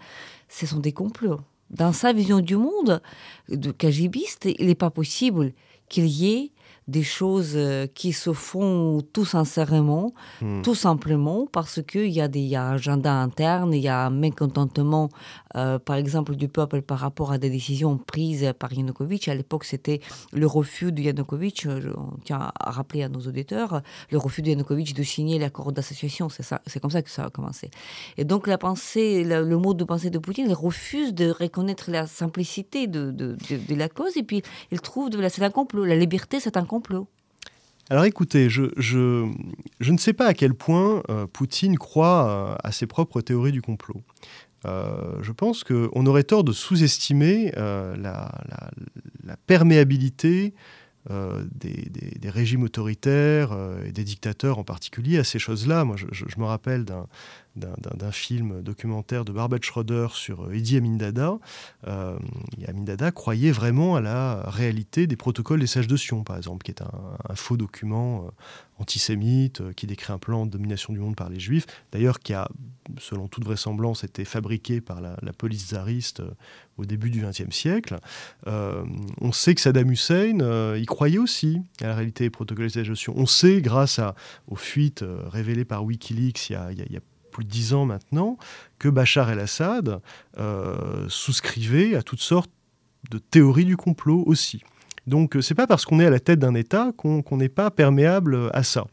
ce 0.47 0.67
sont 0.67 0.79
des 0.79 0.93
complots. 0.93 1.39
Dans 1.69 1.93
sa 1.93 2.13
vision 2.13 2.39
du 2.39 2.55
monde 2.55 3.01
de 3.49 3.71
KGBiste, 3.71 4.47
il 4.57 4.67
n'est 4.67 4.75
pas 4.75 4.89
possible 4.89 5.53
qu'il 5.87 6.07
y 6.07 6.31
ait 6.33 6.51
des 6.89 7.03
choses 7.03 7.53
euh, 7.55 7.85
qui 7.85 8.13
se 8.13 8.33
font 8.33 9.01
tout 9.13 9.25
sincèrement, 9.25 10.13
hmm. 10.41 10.63
tout 10.63 10.73
simplement 10.73 11.45
parce 11.45 11.81
qu'il 11.83 12.09
y 12.09 12.19
a 12.19 12.27
des 12.27 12.55
agendas 12.55 13.13
internes, 13.13 13.73
il 13.73 13.81
y 13.81 13.87
a 13.87 14.07
un 14.07 14.09
mécontentement, 14.09 15.09
euh, 15.55 15.79
par 15.79 15.95
exemple, 15.95 16.35
du 16.35 16.47
peuple 16.47 16.81
par 16.81 16.99
rapport 16.99 17.31
à 17.31 17.37
des 17.37 17.49
décisions 17.49 17.97
prises 17.97 18.53
par 18.57 18.73
Yanukovych. 18.73 19.27
À 19.27 19.35
l'époque, 19.35 19.65
c'était 19.65 20.01
le 20.31 20.47
refus 20.47 20.91
de 20.91 21.01
Yanukovych, 21.01 21.67
on 21.67 22.17
tient 22.23 22.51
à 22.59 22.71
rappeler 22.71 23.03
à 23.03 23.09
nos 23.09 23.21
auditeurs, 23.21 23.81
le 24.11 24.17
refus 24.17 24.41
de 24.41 24.49
Yanukovych 24.49 24.93
de 24.93 25.03
signer 25.03 25.39
l'accord 25.39 25.71
d'association. 25.71 26.29
C'est 26.29 26.79
comme 26.79 26.91
ça 26.91 27.01
que 27.01 27.09
ça 27.09 27.25
a 27.25 27.29
commencé. 27.29 27.69
Et 28.17 28.23
donc, 28.23 28.47
la 28.47 28.57
pensée, 28.57 29.23
le, 29.23 29.57
mot 29.57 29.73
de 29.73 29.83
pensée 29.83 30.09
de 30.09 30.19
Poutine, 30.19 30.45
il 30.49 30.53
refuse 30.53 31.13
de 31.13 31.31
reconnaître 31.31 31.91
la 31.91 32.07
simplicité 32.07 32.87
de, 32.87 33.37
la 33.69 33.89
cause 33.89 34.17
et 34.17 34.23
puis 34.23 34.41
il 34.71 34.81
trouve, 34.81 35.09
de, 35.09 35.27
c'est 35.29 35.43
un 35.43 35.49
complot. 35.49 35.85
La 35.85 35.95
liberté, 35.95 36.39
c'est 36.39 36.57
un 36.57 36.65
complot 36.65 37.07
alors 37.91 38.05
écoutez, 38.05 38.51
je, 38.51 38.61
ne 39.79 39.97
sais 39.97 40.13
pas 40.13 40.27
à 40.27 40.35
quel 40.35 40.53
point 40.53 41.01
euh, 41.09 41.25
Poutine 41.25 41.75
croit 41.75 42.29
euh, 42.29 42.55
à 42.63 42.71
ses 42.71 42.85
propres 42.85 43.21
théories 43.21 43.51
du 43.51 43.63
complot. 43.63 44.03
Euh, 44.65 45.17
je 45.21 45.31
pense 45.31 45.63
qu'on 45.63 46.05
aurait 46.05 46.23
tort 46.23 46.43
de 46.43 46.51
sous-estimer 46.51 47.51
la, 47.55 48.31
perméabilité 49.47 50.53
des, 51.09 52.29
régimes 52.29 52.63
autoritaires 52.63 53.57
et 53.85 53.91
des 53.91 54.03
dictateurs 54.03 54.59
en 54.59 54.63
particulier 54.63 55.17
à 55.17 55.23
ces 55.23 55.39
choses-là. 55.39 55.85
Moi, 55.85 55.95
je 55.97 56.39
me 56.39 56.45
rappelle 56.45 56.85
d'un 56.85 57.07
d'un 57.55 58.11
film 58.11 58.61
documentaire 58.61 59.25
de 59.25 59.31
Barbet 59.31 59.59
Schroeder 59.61 60.07
sur 60.13 60.45
euh, 60.45 60.55
Idi 60.55 60.77
Amin 60.77 60.95
Dada. 60.95 61.39
Euh, 61.87 62.17
Amin 62.67 62.83
Dada 62.83 63.11
croyait 63.11 63.51
vraiment 63.51 63.95
à 63.95 64.01
la 64.01 64.43
réalité 64.49 65.07
des 65.07 65.15
protocoles 65.15 65.59
des 65.59 65.67
sages 65.67 65.87
de 65.87 65.97
Sion, 65.97 66.23
par 66.23 66.37
exemple, 66.37 66.63
qui 66.63 66.71
est 66.71 66.81
un, 66.81 67.35
faux 67.35 67.57
document 67.57 68.25
euh, 68.25 68.29
antisémite 68.79 69.73
qui 69.73 69.87
décrit 69.87 70.13
un 70.13 70.19
plan 70.19 70.45
de 70.45 70.51
domination 70.51 70.93
du 70.93 70.99
monde 70.99 71.15
par 71.15 71.29
les 71.29 71.39
juifs, 71.39 71.65
d'ailleurs 71.91 72.19
qui 72.19 72.33
a, 72.33 72.49
selon 72.97 73.27
toute 73.27 73.43
vraisemblance, 73.43 74.03
été 74.03 74.23
fabriqué 74.23 74.79
par 74.79 75.01
la, 75.01 75.17
police 75.37 75.67
tsariste 75.67 76.21
au 76.77 76.85
début 76.85 77.09
du 77.09 77.21
XXe 77.21 77.53
siècle. 77.53 77.97
on 78.45 79.31
sait 79.33 79.53
que 79.53 79.61
Saddam 79.61 79.91
Hussein 79.91 80.75
y 80.77 80.85
croyait 80.85 81.17
aussi 81.17 81.61
à 81.81 81.87
la 81.87 81.95
réalité 81.95 82.23
des 82.25 82.29
protocoles 82.29 82.67
des 82.67 82.73
sages 82.73 82.89
de 82.89 82.95
Sion. 82.95 83.13
On 83.17 83.25
sait, 83.25 83.61
grâce 83.61 83.99
aux 84.47 84.55
fuites 84.55 85.03
révélées 85.27 85.65
par 85.65 85.83
Wikileaks 85.83 86.49
il 86.49 86.53
y 86.53 86.55
a, 86.55 86.71
il 86.71 86.93
y 86.93 86.97
a 86.97 87.01
plus 87.29 87.45
de 87.45 87.49
dix 87.49 87.73
ans 87.73 87.85
maintenant, 87.85 88.37
que 88.77 88.89
Bachar 88.89 89.29
el-Assad 89.29 90.01
euh, 90.37 91.05
souscrivait 91.07 91.95
à 91.95 92.01
toutes 92.01 92.21
sortes 92.21 92.51
de 93.09 93.17
théories 93.17 93.65
du 93.65 93.77
complot 93.77 94.23
aussi. 94.25 94.61
Donc 95.07 95.35
euh, 95.35 95.41
c'est 95.41 95.55
pas 95.55 95.67
parce 95.67 95.85
qu'on 95.85 95.99
est 95.99 96.05
à 96.05 96.09
la 96.09 96.19
tête 96.19 96.39
d'un 96.39 96.55
État 96.55 96.91
qu'on 96.95 97.37
n'est 97.37 97.49
pas 97.49 97.71
perméable 97.71 98.49
à 98.53 98.63
ça. 98.63 98.85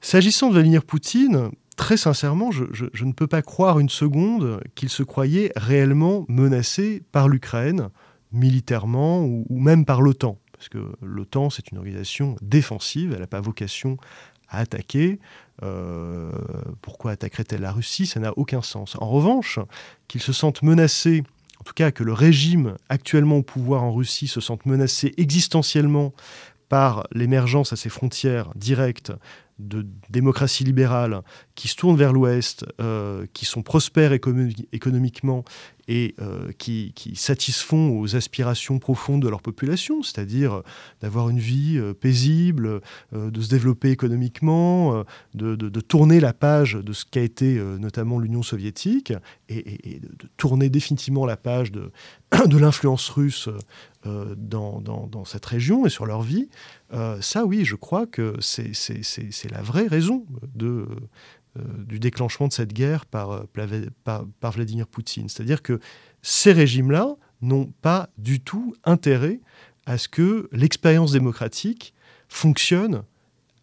S'agissant 0.00 0.48
de 0.48 0.54
Vladimir 0.54 0.84
Poutine, 0.84 1.50
très 1.76 1.96
sincèrement, 1.96 2.50
je, 2.50 3.04
ne 3.04 3.12
peux 3.12 3.26
pas 3.26 3.42
croire 3.42 3.78
une 3.78 3.88
seconde 3.88 4.60
qu'il 4.74 4.88
se 4.88 5.02
croyait 5.02 5.52
réellement 5.56 6.24
menacé 6.28 7.02
par 7.12 7.28
l'Ukraine, 7.28 7.88
militairement 8.32 9.24
ou, 9.24 9.46
ou, 9.48 9.60
même 9.60 9.84
par 9.84 10.02
l'OTAN. 10.02 10.38
Parce 10.52 10.68
que 10.68 10.92
l'OTAN, 11.02 11.50
c'est 11.50 11.70
une 11.70 11.78
organisation 11.78 12.36
défensive, 12.40 13.12
elle 13.12 13.20
n'a 13.20 13.26
pas 13.26 13.40
vocation 13.40 13.96
attaquer. 14.58 15.18
Euh, 15.62 16.32
pourquoi 16.80 17.12
attaquerait-elle 17.12 17.60
la 17.60 17.72
Russie? 17.72 18.06
Ça 18.06 18.20
n'a 18.20 18.32
aucun 18.36 18.62
sens. 18.62 18.96
En 19.00 19.08
revanche, 19.08 19.58
qu'ils 20.08 20.22
se 20.22 20.32
sentent 20.32 20.62
menacés, 20.62 21.22
en 21.60 21.64
tout 21.64 21.74
cas 21.74 21.90
que 21.90 22.02
le 22.02 22.12
régime 22.12 22.76
actuellement 22.88 23.38
au 23.38 23.42
pouvoir 23.42 23.82
en 23.84 23.92
Russie 23.92 24.28
se 24.28 24.40
sente 24.40 24.66
menacé 24.66 25.14
existentiellement 25.16 26.12
par 26.68 27.06
l'émergence 27.12 27.72
à 27.72 27.76
ses 27.76 27.90
frontières 27.90 28.50
directes 28.54 29.12
de 29.58 29.86
démocratie 30.08 30.64
libérale 30.64 31.22
qui 31.54 31.68
se 31.68 31.76
tournent 31.76 31.96
vers 31.96 32.12
l'Ouest, 32.12 32.64
euh, 32.80 33.26
qui 33.32 33.44
sont 33.44 33.62
prospères 33.62 34.12
économiquement 34.12 35.44
et 35.88 36.14
euh, 36.20 36.52
qui, 36.58 36.92
satisfont 37.16 37.98
aux 37.98 38.14
aspirations 38.16 38.78
profondes 38.78 39.20
de 39.20 39.28
leur 39.28 39.42
population, 39.42 40.02
c'est-à-dire 40.02 40.54
euh, 40.54 40.62
d'avoir 41.02 41.28
une 41.28 41.40
vie 41.40 41.80
paisible, 42.00 42.80
de 43.12 43.40
se 43.40 43.48
développer 43.48 43.90
économiquement, 43.90 45.04
de, 45.34 45.80
tourner 45.80 46.20
la 46.20 46.32
page 46.32 46.74
de 46.74 46.92
ce 46.92 47.04
qu'a 47.04 47.20
été 47.20 47.60
notamment 47.78 48.18
l'Union 48.18 48.42
soviétique 48.42 49.12
et, 49.48 50.00
de, 50.00 50.28
tourner 50.36 50.70
définitivement 50.70 51.26
la 51.26 51.36
page 51.36 51.72
de, 51.72 51.90
l'influence 52.58 53.08
russe 53.10 53.48
dans, 54.04 54.80
dans, 54.80 55.24
cette 55.24 55.46
région 55.46 55.86
et 55.86 55.90
sur 55.90 56.06
leur 56.06 56.22
vie. 56.22 56.48
ça, 57.20 57.44
oui, 57.44 57.64
je 57.64 57.76
crois 57.76 58.06
que 58.06 58.36
c'est 58.40 59.50
la 59.50 59.62
vraie 59.62 59.88
raison 59.88 60.24
de, 60.54 60.86
du 61.56 61.98
déclenchement 61.98 62.48
de 62.48 62.52
cette 62.52 62.72
guerre 62.72 63.04
par, 63.06 63.30
euh, 63.32 63.44
par, 64.04 64.52
Vladimir 64.52 64.86
Poutine. 64.86 65.28
C'est-à-dire 65.28 65.62
que 65.62 65.80
ces 66.22 66.52
régimes-là 66.52 67.14
n'ont 67.42 67.72
pas 67.82 68.08
du 68.18 68.40
tout 68.40 68.74
intérêt 68.84 69.40
à 69.86 69.98
ce 69.98 70.08
que 70.08 70.48
l'expérience 70.52 71.12
démocratique 71.12 71.94
fonctionne 72.28 73.02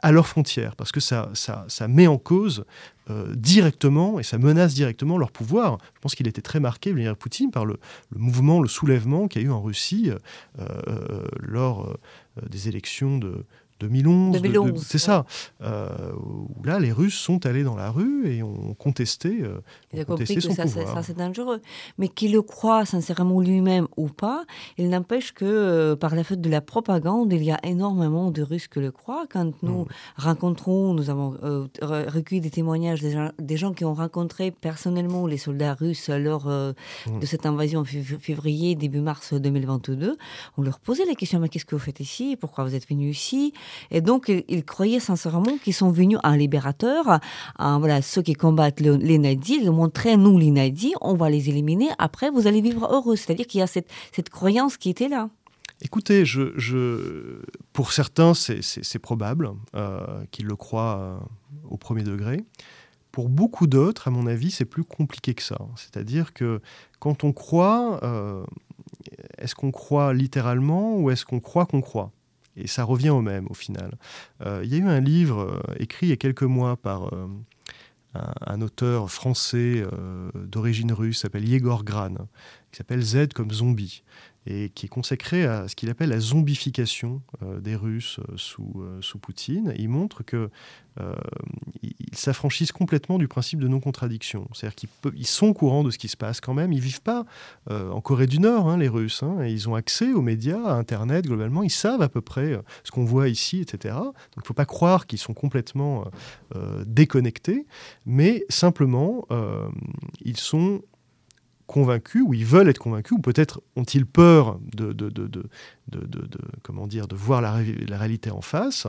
à 0.02 0.12
leurs 0.12 0.28
frontières, 0.28 0.78
parce 0.78 0.94
que 0.94 1.02
ça, 1.02 1.30
ça, 1.34 1.66
ça 1.68 1.88
met 1.90 2.08
en 2.08 2.18
cause 2.18 2.64
euh, 3.10 3.36
directement 3.36 4.18
et 4.20 4.24
ça 4.24 4.38
menace 4.38 4.74
directement 4.74 5.18
leur 5.18 5.32
pouvoir. 5.32 5.78
Je 5.96 6.00
pense 6.00 6.16
qu'il 6.16 6.28
était 6.28 6.42
très 6.42 6.62
marqué, 6.62 6.92
Vladimir 6.92 7.18
Poutine, 7.18 7.52
par 7.52 7.66
le, 7.66 7.80
mouvement, 8.16 8.62
le 8.62 8.70
soulèvement 8.70 9.28
qu'il 9.28 9.42
y 9.42 9.46
a 9.46 9.48
eu 9.48 9.52
en 9.52 9.62
Russie 9.62 10.12
lors 11.40 11.98
des 12.50 12.70
élections 12.70 13.18
de, 13.18 13.46
2011, 13.80 14.84
c'est 14.86 14.98
ça. 14.98 15.26
Euh, 15.62 16.12
où 16.16 16.64
là, 16.64 16.80
les 16.80 16.92
Russes 16.92 17.18
sont 17.18 17.46
allés 17.46 17.64
dans 17.64 17.76
la 17.76 17.90
rue 17.90 18.32
et 18.32 18.44
ont 18.44 18.74
contesté, 18.74 19.40
euh, 19.42 19.62
a 20.00 20.06
compris 20.06 20.36
que 20.36 20.42
ça, 20.42 20.66
c'est 20.68 21.18
dangereux. 21.18 21.62
Mais 21.98 22.10
qu'il 22.10 22.34
le 22.34 22.42
croit 22.42 22.86
sincèrement 22.86 23.40
lui-même 23.40 23.88
ou 23.98 24.08
pas, 24.08 24.46
il 24.78 24.90
n'empêche 24.90 25.34
que 25.34 25.46
euh, 25.46 25.96
par 25.96 26.16
la 26.16 26.24
faute 26.24 26.42
de 26.42 26.50
la 26.50 26.62
propagande, 26.62 27.32
il 27.32 27.44
y 27.44 27.52
a 27.52 27.60
énormément 27.64 28.32
de 28.32 28.42
Russes 28.42 28.68
qui 28.68 28.80
le 28.80 28.92
croient. 28.92 29.26
Quand 29.30 29.52
nous 29.64 29.84
mm. 29.84 29.88
rencontrons, 30.18 30.94
nous 30.94 31.10
avons 31.10 31.38
recueilli 31.82 32.42
des 32.42 32.50
témoignages 32.50 33.02
des 33.02 33.58
gens, 33.58 33.74
qui 33.74 33.86
ont 33.86 33.94
rencontré 33.94 34.52
personnellement 34.52 35.28
les 35.28 35.38
soldats 35.38 35.74
russes 35.74 36.10
lors 36.10 36.48
mm. 36.48 37.20
de 37.20 37.26
cette 37.26 37.46
invasion 37.46 37.82
en 37.82 37.86
février, 37.86 38.76
début 38.76 39.02
mars 39.02 39.34
2022, 39.34 40.18
on 40.58 40.62
leur 40.62 40.80
posait 40.80 41.06
la 41.06 41.16
question, 41.16 41.40
mais 41.40 41.50
qu'est-ce 41.50 41.66
que 41.66 41.76
vous 41.76 41.82
faites 41.82 42.00
ici? 42.00 42.36
Pourquoi 42.40 42.64
vous 42.64 42.76
êtes 42.76 42.88
venus 42.88 43.18
ici? 43.18 43.54
Et 43.92 44.02
donc, 44.02 44.32
ils, 44.48 44.64
croyaient 44.64 45.00
sincèrement 45.00 45.58
qu'ils 45.64 45.74
sont 45.74 45.92
venus 45.92 46.20
un 46.24 46.38
libérateur, 46.38 47.20
voilà, 47.58 48.02
ceux 48.02 48.22
qui 48.22 48.34
combattent 48.34 48.80
les 48.80 49.18
nazis, 49.18 49.60
ils 49.62 49.72
montraient 49.72 50.18
nous 50.18 50.38
les 50.38 50.52
nazis, 50.52 50.94
on 51.02 51.14
va 51.14 51.30
les 51.30 51.50
éliminer, 51.50 51.90
après 51.98 52.30
vous 52.30 52.48
allez 52.48 52.62
vivre 52.62 52.88
heureux. 52.92 53.16
C'est-à-dire 53.16 53.48
qu'il 53.48 53.60
y 53.60 53.64
a 53.64 53.68
cette, 53.68 54.30
croyance 54.30 54.78
qui 54.78 54.90
était 54.90 55.10
là. 55.10 55.30
Écoutez, 55.82 56.26
je, 56.26 57.42
pour 57.74 57.94
certains, 57.94 58.34
c'est 58.34 59.00
probable 59.00 59.52
euh, 59.76 60.24
qu'ils 60.32 60.46
le 60.46 60.56
croient 60.56 61.00
euh, 61.00 61.18
au 61.70 61.78
premier 61.78 62.04
degré. 62.04 62.44
Pour 63.12 63.30
beaucoup 63.30 63.66
d'autres, 63.66 64.08
à 64.08 64.12
mon 64.12 64.28
avis, 64.28 64.52
c'est 64.52 64.66
plus 64.66 64.84
compliqué 64.84 65.34
que 65.34 65.42
ça. 65.42 65.58
C'est-à-dire 65.76 66.34
que 66.34 66.62
quand 67.00 67.24
on 67.24 67.32
croit, 67.32 68.00
euh, 68.04 68.44
est-ce 69.38 69.56
qu'on 69.56 69.72
croit 69.72 70.14
littéralement 70.14 70.98
ou 70.98 71.10
est-ce 71.10 71.26
qu'on 71.26 71.40
croit 71.40 71.66
qu'on 71.66 71.82
croit? 71.82 72.12
Et 72.60 72.68
ça 72.68 72.84
revient 72.84 73.10
au 73.10 73.22
même 73.22 73.48
au 73.50 73.54
final. 73.54 73.98
Euh, 74.46 74.62
il 74.64 74.72
y 74.72 74.76
a 74.76 74.78
eu 74.78 74.88
un 74.88 75.00
livre 75.00 75.40
euh, 75.40 75.76
écrit 75.80 76.08
il 76.08 76.10
y 76.10 76.14
a 76.14 76.18
quelques 76.18 76.44
mois 76.44 76.78
par 76.78 77.14
euh, 77.14 77.28
un, 78.14 78.62
auteur 78.62 79.12
français 79.12 79.84
d'origine 80.34 80.92
russe, 80.92 81.20
s'appelle 81.20 81.48
Yegor 81.48 81.84
Gran, 81.84 82.16
qui 82.72 82.78
s'appelle 82.78 83.02
Z 83.02 83.34
comme 83.36 83.52
zombie 83.52 84.04
et 84.50 84.70
qui 84.70 84.88
est 84.88 84.90
consacré 84.90 85.46
à 85.46 85.68
ce 85.68 85.76
qu'il 85.76 85.90
appelle 85.90 86.10
la 86.10 86.20
zombification 86.20 87.22
euh, 87.44 87.60
des 87.60 87.76
Russes 87.76 88.20
euh, 88.20 88.34
sous, 88.36 88.74
euh, 88.78 88.98
sous 89.02 89.20
Poutine. 89.20 89.74
Il 89.78 89.90
montre 89.90 90.24
que 90.24 90.50
ils 91.82 92.18
s'affranchissent 92.18 92.74
complètement 92.74 93.20
du 93.20 93.30
principe 93.30 93.60
de 93.60 93.70
non-contradiction. 93.70 94.50
C'est-à-dire 94.52 94.76
qu'ils 94.76 95.26
sont 95.26 95.48
au 95.48 95.54
courant 95.54 95.86
de 95.86 95.92
ce 95.92 95.98
qui 95.98 96.10
se 96.10 96.18
passe 96.18 96.42
quand 96.42 96.54
même. 96.54 96.74
Ils 96.74 96.82
vivent 96.82 97.02
pas 97.02 97.24
en 97.70 98.02
Corée 98.02 98.28
du 98.28 98.40
Nord, 98.40 98.68
hein, 98.68 98.78
les 98.78 98.90
Russes. 98.90 99.24
Hein, 99.24 99.42
et 99.44 99.50
ils 99.50 99.70
ont 99.70 99.76
accès 99.76 100.12
aux 100.12 100.22
médias, 100.22 100.62
à 100.62 100.74
Internet 100.74 101.26
globalement. 101.26 101.64
Ils 101.64 101.70
savent 101.70 102.02
à 102.02 102.10
peu 102.10 102.20
près 102.20 102.60
ce 102.84 102.92
qu'on 102.92 103.06
voit 103.06 103.30
ici, 103.30 103.62
etc. 103.62 103.96
Donc 103.96 104.14
il 104.36 104.40
ne 104.40 104.46
faut 104.46 104.54
pas 104.54 104.66
croire 104.66 105.08
qu'ils 105.08 105.20
sont 105.20 105.34
complètement 105.34 106.04
déconnectés, 106.86 107.66
mais 108.06 108.44
simplement 108.50 109.26
ils 110.26 110.36
sont 110.36 110.82
convaincus, 111.70 112.24
ou 112.26 112.34
ils 112.34 112.46
veulent 112.46 112.68
être 112.68 112.80
convaincus, 112.80 113.18
ou 113.18 113.22
peut-être 113.22 113.62
ont-ils 113.76 114.06
peur 114.06 114.60
de, 114.76 114.92
de, 114.92 115.10
de, 115.10 115.28
de, 115.28 115.44
comment 116.64 116.88
dire, 116.88 117.08
de 117.08 117.16
voir 117.16 117.42
la, 117.42 117.54
réalité 117.54 118.32
en 118.32 118.42
face, 118.42 118.88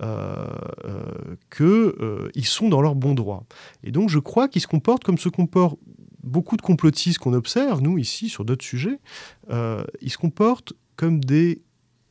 euh, 0.00 0.46
euh, 0.84 2.28
qu'ils 2.34 2.46
sont 2.46 2.68
dans 2.68 2.80
leur 2.80 2.94
bon 2.94 3.14
droit. 3.14 3.44
Et 3.82 3.90
donc 3.90 4.08
je 4.08 4.20
crois 4.20 4.46
qu'ils 4.48 4.62
se 4.62 4.68
comportent 4.68 5.02
comme 5.02 5.18
se 5.18 5.28
comportent 5.28 5.80
beaucoup 6.22 6.56
de 6.56 6.62
complotistes 6.62 7.18
qu'on 7.18 7.32
observe, 7.32 7.80
nous, 7.80 7.98
ici, 7.98 8.28
sur 8.28 8.44
d'autres 8.44 8.64
sujets, 8.64 9.00
ils 9.50 10.10
se 10.10 10.18
comportent 10.18 10.72
comme 10.96 11.24
des 11.24 11.62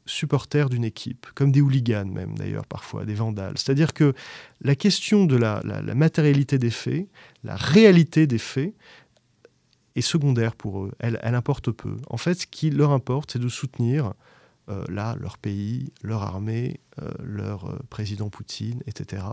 supporters 0.10 0.70
d'une 0.70 0.84
équipe, 0.84 1.28
comme 1.36 1.52
des 1.52 1.62
hooligans 1.62 2.12
même 2.12 2.38
d'ailleurs 2.38 2.66
parfois, 2.66 3.06
des 3.06 3.14
vandales. 3.14 3.54
C'est-à-dire 3.58 3.94
que 3.94 4.14
la 4.62 4.76
question 4.76 5.26
de 5.26 5.38
la, 5.38 5.62
matérialité 5.96 6.58
des 6.58 6.72
faits, 6.72 7.08
la 7.44 7.56
réalité 7.56 8.28
des 8.28 8.38
faits, 8.38 8.74
secondaire 10.02 10.56
pour 10.56 10.84
eux. 10.84 10.92
Elle, 11.00 11.20
importe 11.24 11.72
peu. 11.72 11.98
En 12.10 12.18
fait, 12.18 12.36
ce 12.36 12.48
qui 12.48 12.70
leur 12.70 12.92
importe, 12.92 13.32
c'est 13.32 13.40
de 13.40 13.48
soutenir 13.48 14.14
euh, 14.70 14.84
là, 14.90 15.16
leur 15.20 15.38
pays, 15.38 15.92
leur 16.04 16.24
armée, 16.24 16.80
leur 17.24 17.66
euh, 17.66 17.80
président 17.90 18.30
Poutine, 18.30 18.82
etc., 18.88 19.24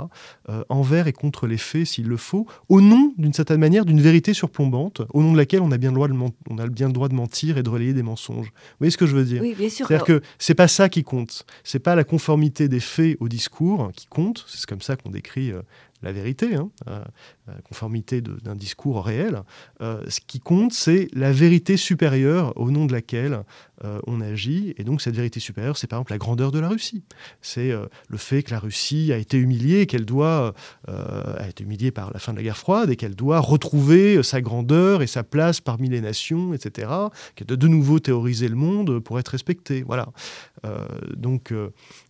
envers 0.69 1.07
et 1.07 1.13
contre 1.13 1.47
les 1.47 1.59
faits 1.59 1.87
s'il 1.87 2.07
le 2.07 2.17
faut, 2.17 2.47
au 2.69 2.81
nom, 2.81 3.13
d'une 3.19 3.33
certaine 3.33 3.61
manière, 3.61 3.85
d'une 3.85 4.01
vérité 4.01 4.33
surplombante, 4.33 5.03
au 5.13 5.23
nom 5.23 5.33
de 5.33 5.37
laquelle 5.37 5.61
on 5.61 5.73
a 5.73 5.79
bien 5.79 5.91
le 5.91 5.95
droit 5.95 6.09
de, 6.09 6.15
on 6.15 6.59
a 6.59 6.67
bien 6.67 6.87
le 6.87 6.93
droit 6.93 7.09
de 7.09 7.15
mentir 7.15 7.59
et 7.59 7.63
de 7.63 7.69
relayer 7.69 7.93
des 7.93 8.03
mensonges. 8.03 8.47
Vous 8.47 8.77
voyez 8.79 8.91
ce 8.91 8.97
que 8.97 9.07
je 9.07 9.15
veux 9.15 9.25
dire 9.25 9.43
Oui, 9.43 9.55
bien 9.57 9.69
sûr. 9.69 9.87
C'est-à-dire 9.87 10.07
que 10.07 10.23
c'est 10.39 10.55
pas 10.55 10.69
ça 10.69 10.89
qui 10.89 11.03
compte. 11.03 11.45
C'est 11.65 11.79
pas 11.79 11.95
la 11.95 12.05
conformité 12.05 12.69
des 12.69 12.81
faits 12.81 13.17
au 13.21 13.29
discours 13.29 13.91
qui 13.95 14.07
compte. 14.07 14.45
C'est 14.49 14.67
comme 14.67 14.81
ça 14.81 14.97
qu'on 14.97 15.11
décrit 15.11 15.53
la 16.03 16.13
vérité, 16.13 16.55
hein, 16.55 16.71
euh, 16.89 17.03
la 17.47 17.61
conformité 17.63 18.21
d'un 18.21 18.55
discours 18.55 19.05
réel. 19.05 19.43
Euh, 19.81 20.03
ce 20.09 20.21
qui 20.21 20.41
compte, 20.41 20.73
c'est 20.73 21.09
la 21.13 21.33
vérité 21.33 21.77
supérieure 21.77 22.53
au 22.57 22.71
nom 22.71 22.87
de 22.87 22.93
laquelle 22.93 23.43
euh, 23.85 24.01
on 24.07 24.21
agit. 24.21 24.75
Et 24.79 24.85
donc 24.85 25.01
cette 25.01 25.17
vérité 25.17 25.41
supérieure, 25.41 25.77
c'est 25.77 25.87
par 25.87 25.99
exemple 25.99 26.13
la 26.13 26.19
grandeur 26.19 26.53
de 26.53 26.59
la 26.59 26.69
Russie. 26.69 27.03
C'est 27.57 27.73
le 27.73 28.19
fait 28.19 28.43
que 28.43 28.51
la 28.51 28.59
Russie 28.59 29.15
a 29.15 29.17
été 29.17 29.39
humiliée, 29.39 29.87
qu'elle 29.87 30.05
doit 30.05 30.53
a 30.87 31.49
été 31.49 31.65
humiliée 31.65 31.91
par 31.91 32.13
la 32.13 32.19
fin 32.19 32.33
de 32.33 32.37
la 32.37 32.43
guerre 32.43 32.59
froide 32.59 32.91
et 32.91 32.97
qu'elle 32.97 33.15
doit 33.15 33.41
retrouver 33.41 34.23
sa 34.23 34.43
grandeur 34.43 35.01
et 35.01 35.07
sa 35.07 35.23
place 35.23 35.63
parmi 35.63 35.89
les 35.89 36.03
nations, 36.03 36.53
etc. 36.53 36.93
Qu'elle 37.35 37.47
doit 37.47 37.57
de 37.57 37.69
nouveau 37.69 37.99
théoriser 37.99 38.49
le 38.49 38.57
monde 38.57 38.99
pour 38.99 39.19
être 39.19 39.29
respectée. 39.29 39.83
Voilà. 39.87 40.09
Donc 41.17 41.53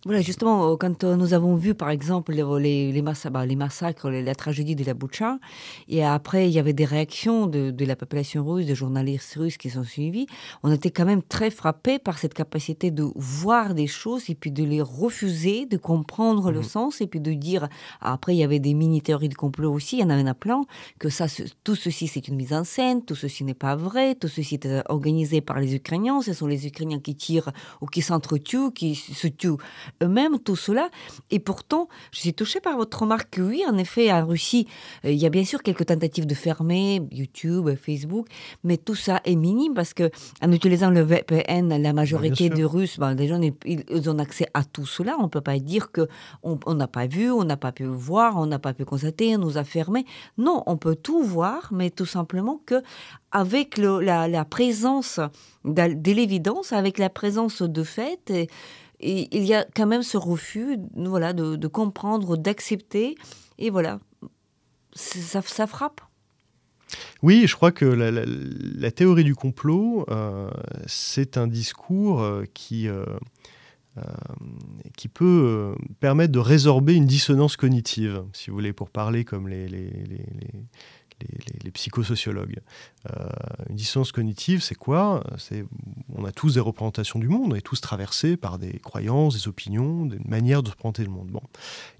voilà, 0.05 0.21
justement, 0.21 0.75
quand 0.77 1.03
nous 1.03 1.33
avons 1.33 1.55
vu 1.55 1.75
par 1.75 1.89
exemple 1.89 2.33
les, 2.33 2.43
les, 2.59 2.91
les, 2.91 3.01
bah, 3.01 3.45
les 3.45 3.55
massacres 3.55 4.09
la 4.09 4.35
tragédie 4.35 4.75
de 4.75 4.83
la 4.83 4.93
Boucha. 4.93 5.39
Et 5.87 6.03
après, 6.03 6.47
il 6.49 6.53
y 6.53 6.59
avait 6.59 6.73
des 6.73 6.85
réactions 6.85 7.47
de, 7.47 7.85
la 7.85 7.95
population 7.95 8.45
russe, 8.45 8.65
des 8.65 8.75
journalistes 8.75 9.35
russes 9.35 9.57
qui 9.57 9.69
sont 9.69 9.83
suivis. 9.83 10.27
On 10.63 10.71
était 10.71 10.91
quand 10.91 11.05
même 11.05 11.23
très 11.23 11.49
frappés 11.49 11.99
par 11.99 12.17
cette 12.17 12.33
capacité 12.33 12.91
de 12.91 13.05
voir 13.15 13.73
des 13.73 13.87
choses 13.87 14.29
et 14.29 14.35
puis 14.35 14.51
de 14.51 14.63
les 14.63 14.81
refuser, 14.81 15.65
de 15.65 15.77
comprendre 15.77 16.51
le 16.51 16.59
mhm. 16.59 16.63
sens 16.63 17.01
et 17.01 17.07
puis 17.07 17.19
de 17.19 17.33
dire. 17.33 17.67
Après, 18.01 18.35
il 18.35 18.39
y 18.39 18.43
avait 18.43 18.59
des 18.59 18.73
mini-théories 18.73 19.29
de 19.29 19.35
complot 19.35 19.71
aussi, 19.71 19.97
il 19.97 20.01
y 20.01 20.03
en 20.03 20.09
avait 20.09 20.27
un 20.27 20.33
plein, 20.33 20.63
que 20.99 21.09
ça, 21.09 21.27
tout 21.63 21.75
ceci 21.75 22.07
c'est 22.07 22.27
une 22.27 22.35
mise 22.35 22.53
en 22.53 22.63
scène, 22.63 23.03
tout 23.03 23.15
ceci 23.15 23.43
n'est 23.43 23.53
pas 23.53 23.75
vrai, 23.75 24.15
tout 24.15 24.27
ceci 24.27 24.55
est 24.55 24.65
euh, 24.65 24.81
organisé 24.89 25.41
par 25.41 25.59
les 25.59 25.75
Ukrainiens, 25.75 26.21
ce 26.21 26.33
sont 26.33 26.47
les 26.47 26.67
Ukrainiens 26.67 26.99
qui 26.99 27.15
tirent 27.15 27.51
ou 27.81 27.85
qui 27.85 28.01
s'entretuent, 28.37 28.71
qui 28.73 28.95
se 28.95 29.27
tuent 29.27 29.57
eux-mêmes, 30.01 30.39
tout 30.39 30.55
cela. 30.55 30.89
Et 31.31 31.39
pourtant, 31.39 31.87
je 32.11 32.19
suis 32.19 32.33
touchée 32.33 32.59
par 32.59 32.77
votre 32.77 33.01
remarque 33.01 33.39
oui, 33.39 33.63
en 33.67 33.77
effet, 33.77 34.11
en 34.11 34.25
Russie, 34.25 34.67
euh, 35.05 35.11
il 35.11 35.17
y 35.17 35.25
a 35.25 35.29
bien 35.29 35.45
sûr 35.45 35.63
quelques 35.63 35.85
tentatives 35.85 36.25
de 36.25 36.33
fermer 36.33 37.01
YouTube, 37.11 37.69
Facebook, 37.75 38.27
mais 38.63 38.77
tout 38.77 38.95
ça 38.95 39.21
est 39.25 39.35
minime 39.35 39.73
parce 39.73 39.93
que 39.93 40.09
en 40.41 40.51
utilisant 40.51 40.89
le 40.89 41.01
VPN, 41.01 41.81
la 41.81 41.93
majorité 41.93 42.49
des 42.49 42.63
Russes, 42.63 42.99
ben, 42.99 43.13
les 43.13 43.27
gens 43.27 43.39
ils, 43.65 44.09
ont 44.09 44.19
accès 44.19 44.47
à 44.53 44.63
tout 44.63 44.85
cela. 44.85 45.17
On 45.19 45.23
ne 45.23 45.27
peut 45.27 45.41
pas 45.41 45.59
dire 45.59 45.91
que 45.91 46.07
on 46.43 46.73
n'a 46.73 46.87
pas 46.87 47.07
vu, 47.07 47.31
on 47.31 47.43
n'a 47.43 47.57
pas 47.57 47.71
pu 47.71 47.85
voir, 47.85 48.37
on 48.37 48.45
n'a 48.45 48.59
pas 48.59 48.73
pu 48.73 48.85
constater, 48.85 49.35
on 49.35 49.39
nous 49.39 49.57
a 49.57 49.63
fermé. 49.63 50.05
Non, 50.37 50.63
on 50.65 50.77
peut 50.77 50.95
tout 50.95 51.21
voir, 51.23 51.69
mais 51.71 51.89
tout 51.89 52.05
simplement 52.05 52.61
que 52.65 52.81
avec 53.37 53.77
la, 53.77 54.45
présence 54.45 55.19
de, 55.65 56.11
l'évidence, 56.11 56.73
avec 56.73 56.97
la 56.97 57.09
présence 57.09 57.61
de 57.61 57.83
fait. 57.83 58.49
Il 58.99 59.43
y 59.43 59.53
a 59.53 59.65
quand 59.75 59.85
même 59.85 60.03
ce 60.03 60.17
refus 60.17 60.77
voilà, 60.95 61.33
de 61.33 61.67
comprendre, 61.67 62.35
d'accepter 62.37 63.15
et 63.57 63.69
voilà, 63.69 63.99
ça, 64.93 65.67
frappe. 65.67 66.01
Oui, 67.21 67.45
je 67.47 67.55
crois 67.55 67.71
que 67.71 67.85
la, 67.85 68.91
théorie 68.91 69.23
du 69.23 69.35
complot, 69.35 70.05
euh, 70.09 70.49
c'est 70.85 71.37
un 71.37 71.47
discours 71.47 72.21
euh, 72.21 72.43
qui, 72.53 72.87
euh, 72.87 73.03
qui 74.95 75.07
peut 75.07 75.75
permettre 75.99 76.31
de 76.31 76.39
résorber 76.39 76.93
une 76.93 77.05
dissonance 77.05 77.57
cognitive, 77.57 78.23
si 78.33 78.49
vous 78.49 78.55
voulez, 78.55 78.73
pour 78.73 78.89
parler 78.89 79.25
comme 79.25 79.47
les, 79.47 79.67
psychosociologues. 81.77 82.59
Euh, 83.09 83.29
une 83.69 83.75
dissonance 83.75 84.11
cognitive, 84.11 84.61
c'est 84.61 84.75
quoi? 84.75 85.23
C'est 85.37 85.63
on 86.15 86.25
a 86.25 86.31
tous 86.31 86.55
des 86.55 86.59
représentations 86.59 87.19
du 87.19 87.27
monde, 87.27 87.53
on 87.53 87.55
est 87.55 87.61
tous 87.61 87.79
traversés 87.81 88.35
par 88.35 88.57
des 88.57 88.79
croyances, 88.79 89.35
des 89.35 89.47
opinions, 89.47 90.05
des 90.05 90.19
manières 90.25 90.63
de 90.63 90.67
se 90.67 90.73
représenter 90.73 91.03
le 91.03 91.09
monde. 91.09 91.27
Bon. 91.27 91.41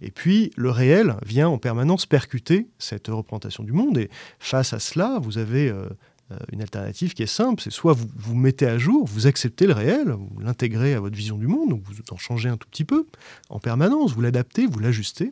Et 0.01 0.11
puis 0.11 0.51
le 0.55 0.71
réel 0.71 1.15
vient 1.25 1.47
en 1.47 1.57
permanence 1.57 2.05
percuter 2.05 2.67
cette 2.79 3.07
représentation 3.07 3.63
du 3.63 3.71
monde. 3.71 3.97
Et 3.97 4.09
face 4.39 4.73
à 4.73 4.79
cela, 4.79 5.19
vous 5.21 5.37
avez 5.37 5.69
euh, 5.69 5.87
euh, 6.31 6.37
une 6.51 6.61
alternative 6.61 7.13
qui 7.13 7.23
est 7.23 7.27
simple, 7.27 7.61
c'est 7.61 7.71
soit 7.71 7.93
vous 7.93 8.07
vous 8.15 8.35
mettez 8.35 8.65
à 8.65 8.77
jour, 8.77 9.05
vous 9.05 9.27
acceptez 9.27 9.67
le 9.67 9.73
réel, 9.73 10.09
vous 10.09 10.39
l'intégrez 10.39 10.93
à 10.93 10.99
votre 10.99 11.15
vision 11.15 11.37
du 11.37 11.47
monde, 11.47 11.79
vous 11.83 11.95
en 12.11 12.17
changez 12.17 12.49
un 12.49 12.57
tout 12.57 12.67
petit 12.67 12.83
peu 12.83 13.07
en 13.49 13.59
permanence, 13.59 14.13
vous 14.13 14.21
l'adaptez, 14.21 14.65
vous 14.65 14.79
l'ajustez, 14.79 15.31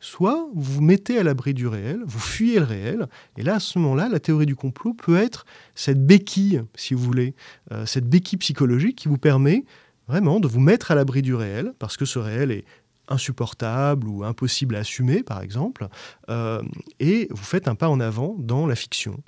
soit 0.00 0.48
vous 0.54 0.74
vous 0.74 0.80
mettez 0.82 1.18
à 1.18 1.22
l'abri 1.22 1.54
du 1.54 1.66
réel, 1.66 2.00
vous 2.04 2.20
fuyez 2.20 2.58
le 2.58 2.64
réel, 2.64 3.08
et 3.36 3.42
là, 3.42 3.56
à 3.56 3.60
ce 3.60 3.78
moment-là, 3.78 4.08
la 4.08 4.20
théorie 4.20 4.46
du 4.46 4.56
complot 4.56 4.94
peut 4.94 5.16
être 5.16 5.44
cette 5.74 6.04
béquille, 6.04 6.62
si 6.74 6.94
vous 6.94 7.02
voulez, 7.02 7.34
euh, 7.72 7.86
cette 7.86 8.08
béquille 8.08 8.38
psychologique 8.38 8.96
qui 8.96 9.08
vous 9.08 9.18
permet 9.18 9.64
vraiment 10.06 10.40
de 10.40 10.48
vous 10.48 10.60
mettre 10.60 10.90
à 10.90 10.94
l'abri 10.94 11.22
du 11.22 11.34
réel, 11.34 11.72
parce 11.78 11.96
que 11.96 12.04
ce 12.04 12.18
réel 12.18 12.50
est 12.50 12.64
insupportable 13.10 14.06
ou 14.06 14.22
impossible 14.22 14.76
à 14.76 14.80
assumer, 14.80 15.22
par 15.22 15.40
exemple, 15.40 15.88
euh, 16.28 16.62
et 17.00 17.26
vous 17.30 17.44
faites 17.44 17.66
un 17.66 17.74
pas 17.74 17.88
en 17.88 18.00
avant 18.00 18.36
dans 18.38 18.66
la 18.66 18.74
fiction. 18.74 19.22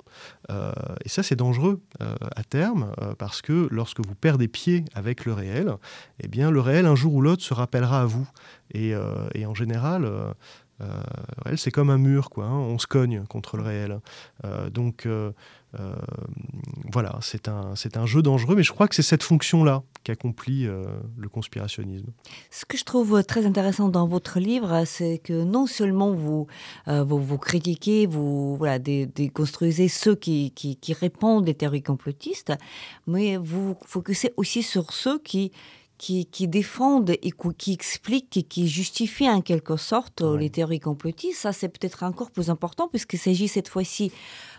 Euh, 0.51 0.71
et 1.03 1.09
ça, 1.09 1.23
c'est 1.23 1.35
dangereux 1.35 1.81
à 1.99 2.43
terme, 2.43 2.91
parce 3.17 3.41
que 3.41 3.67
lorsque 3.71 4.05
vous 4.05 4.13
perdez 4.13 4.47
pied 4.47 4.85
avec 4.93 5.25
le 5.25 5.33
réel, 5.33 5.73
eh 6.19 6.27
bien, 6.27 6.51
le 6.51 6.59
réel, 6.59 6.85
un 6.85 6.95
jour 6.95 7.15
ou 7.15 7.21
l'autre, 7.21 7.43
se 7.43 7.55
rappellera 7.55 8.01
à 8.01 8.05
vous. 8.05 8.29
Et, 8.73 8.93
et 9.33 9.45
en 9.47 9.55
général, 9.55 10.07
euh, 10.81 11.55
c'est 11.57 11.71
comme 11.71 11.89
un 11.89 11.97
mur, 11.97 12.29
quoi. 12.29 12.45
Hein. 12.45 12.57
on 12.57 12.77
se 12.77 12.87
cogne 12.87 13.23
contre 13.29 13.57
le 13.57 13.63
réel. 13.63 13.99
Euh, 14.45 14.69
donc 14.69 15.05
euh, 15.05 15.31
voilà, 16.91 17.17
c'est 17.21 17.47
un, 17.47 17.75
c'est 17.75 17.97
un 17.97 18.05
jeu 18.05 18.21
dangereux, 18.21 18.55
mais 18.55 18.63
je 18.63 18.71
crois 18.71 18.87
que 18.87 18.95
c'est 18.95 19.01
cette 19.01 19.23
fonction-là 19.23 19.83
qu'accomplit 20.03 20.65
le 20.65 21.29
conspirationnisme. 21.29 22.07
Ce 22.49 22.65
que 22.65 22.77
je 22.77 22.83
trouve 22.83 23.23
très 23.23 23.45
intéressant 23.45 23.87
dans 23.87 24.05
votre 24.05 24.39
livre, 24.39 24.83
c'est 24.85 25.19
que 25.19 25.43
non 25.43 25.67
seulement 25.67 26.11
vous, 26.11 26.47
vous, 26.87 27.37
critiquez, 27.37 28.05
vous 28.05 28.59
déconstruisez 28.83 29.87
ceux 29.87 30.15
qui, 30.15 30.51
qui, 30.51 30.75
qui 30.75 30.91
répondent 30.91 31.45
des 31.45 31.53
théories 31.53 31.83
complotistes, 31.83 32.51
mais 33.07 33.37
vous 33.37 33.77
focussez 33.85 34.33
aussi 34.35 34.63
sur 34.63 34.91
ceux 34.91 35.19
qui 35.19 35.53
qui, 36.01 36.47
défendent 36.47 37.11
et 37.11 37.31
qui 37.57 37.73
expliquent 37.73 38.35
et 38.35 38.41
qui 38.41 38.67
justifient 38.67 39.29
en 39.29 39.41
quelque 39.41 39.77
sorte 39.77 40.21
les 40.21 40.49
théories 40.49 40.79
complotistes. 40.79 41.39
Ça, 41.39 41.53
c'est 41.53 41.69
peut-être 41.69 42.01
encore 42.01 42.31
plus 42.31 42.49
important 42.49 42.87
puisqu'il 42.87 43.19
s'agit 43.19 43.47
cette 43.47 43.67
fois-ci 43.67 44.11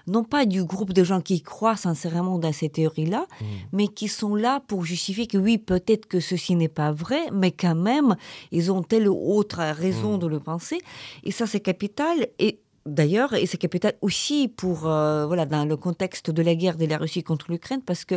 non 0.07 0.23
pas 0.23 0.47
du 0.47 0.65
groupe 0.65 0.93
de 0.93 1.03
gens 1.03 1.21
qui 1.21 1.43
croient 1.43 1.77
sincèrement 1.77 2.39
dans 2.39 2.53
ces 2.53 2.69
théories-là, 2.69 3.27
mmh. 3.41 3.45
mais 3.73 3.89
qui 3.89 4.07
sont 4.07 4.37
là 4.37 4.61
pour 4.67 4.85
justifier 4.85 5.27
que 5.27 5.39
oui, 5.39 5.59
peut-être 5.59 6.07
que 6.07 6.21
ceci 6.21 6.55
n'est 6.55 6.69
pas 6.69 6.93
vrai, 6.93 7.21
mais 7.33 7.51
quand 7.51 7.75
même, 7.75 8.17
ils 8.53 8.71
ont 8.71 8.83
telle 8.83 9.09
ou 9.09 9.35
autre 9.35 9.61
raison 9.61 10.17
mmh. 10.17 10.21
de 10.21 10.27
le 10.29 10.41
penser. 10.41 10.79
Et 11.25 11.33
ça, 11.33 11.47
c'est 11.47 11.61
capital. 11.61 12.29
Et 12.39 12.61
D'ailleurs, 12.85 13.33
et 13.35 13.47
c'est 13.47 13.59
capital 13.59 13.95
aussi 14.01 14.49
pour, 14.49 14.88
euh, 14.88 15.25
voilà, 15.27 15.47
dans 15.47 15.64
le 15.64 15.77
contexte 15.77 16.31
de 16.31 16.42
la 16.42 16.57
guerre 16.57 16.77
de 16.77 16.85
la 16.85 16.99
Russie 16.99 17.23
contre 17.23 17.51
l'Ukraine, 17.51 17.81
parce 17.81 18.05
que 18.05 18.16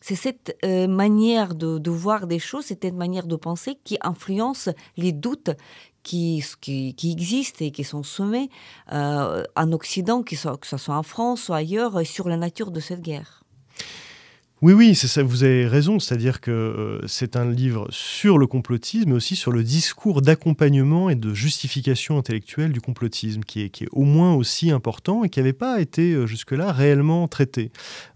c'est 0.00 0.14
cette 0.14 0.56
euh, 0.64 0.86
manière 0.88 1.54
de, 1.54 1.90
voir 1.90 2.26
des 2.26 2.38
choses, 2.38 2.64
cette 2.64 2.84
manière 2.84 3.26
de 3.26 3.36
penser 3.36 3.78
qui 3.84 3.98
influence 4.00 4.70
les 4.96 5.12
doutes 5.12 5.50
qui, 6.02 6.42
qui, 6.60 7.12
existent 7.12 7.64
et 7.64 7.70
qui 7.70 7.84
sont 7.84 8.02
semés 8.02 8.48
euh, 8.92 9.42
en 9.54 9.72
Occident, 9.72 10.22
que 10.22 10.34
ce 10.34 10.76
soit 10.78 10.96
en 10.96 11.02
France 11.02 11.50
ou 11.50 11.52
ailleurs, 11.52 12.06
sur 12.06 12.28
la 12.28 12.38
nature 12.38 12.70
de 12.70 12.80
cette 12.80 13.02
guerre. 13.02 13.45
Oui, 14.62 14.72
oui, 14.72 14.98
vous 15.22 15.44
avez 15.44 15.66
raison. 15.66 15.98
C'est-à-dire 15.98 16.40
que 16.40 16.50
euh, 16.50 17.06
c'est 17.06 17.36
un 17.36 17.44
livre 17.44 17.86
sur 17.90 18.38
le 18.38 18.46
complotisme, 18.46 19.10
mais 19.10 19.16
aussi 19.16 19.36
sur 19.36 19.52
le 19.52 19.62
discours 19.62 20.22
d'accompagnement 20.22 21.10
et 21.10 21.14
de 21.14 21.34
justification 21.34 22.16
intellectuelle 22.16 22.72
du 22.72 22.80
complotisme, 22.80 23.42
qui 23.42 23.60
est, 23.60 23.68
qui 23.68 23.84
est 23.84 23.88
au 23.92 24.04
moins 24.04 24.34
aussi 24.34 24.70
important 24.70 25.24
et 25.24 25.28
qui 25.28 25.40
n'avait 25.40 25.52
pas 25.52 25.78
été 25.78 26.14
euh, 26.14 26.26
jusque-là 26.26 26.72
réellement 26.72 27.28
traité. 27.28 27.70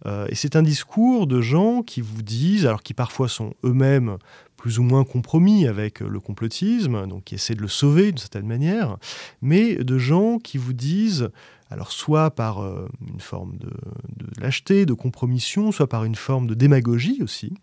Euh, 0.06 0.26
et 0.30 0.34
c'est 0.34 0.56
un 0.56 0.62
discours 0.62 1.26
de 1.26 1.42
gens 1.42 1.82
qui 1.82 2.00
vous 2.00 2.22
disent, 2.22 2.64
alors 2.64 2.82
qui 2.82 2.94
parfois 2.94 3.28
sont 3.28 3.52
eux-mêmes 3.62 4.16
plus 4.56 4.78
ou 4.78 4.82
moins 4.82 5.04
compromis 5.04 5.66
avec 5.66 6.00
le 6.00 6.20
complotisme, 6.20 7.06
donc 7.06 7.24
qui 7.24 7.34
essaient 7.34 7.54
de 7.54 7.62
le 7.62 7.68
sauver 7.68 8.12
d'une 8.12 8.18
certaine 8.18 8.46
manière, 8.46 8.96
mais 9.42 9.76
de 9.76 9.98
gens 9.98 10.38
qui 10.38 10.58
vous 10.58 10.74
disent 10.74 11.30
alors 11.70 11.92
soit 11.92 12.30
par 12.32 12.62
euh, 12.62 12.88
une 13.06 13.20
forme 13.20 13.56
de, 13.56 13.70
lâcheté, 14.40 14.86
de 14.86 14.92
compromission, 14.92 15.70
soit 15.70 15.88
par 15.88 16.04
une 16.04 16.16
forme 16.16 16.46
de 16.46 16.54
démagogie 16.54 17.20
aussi, 17.22 17.54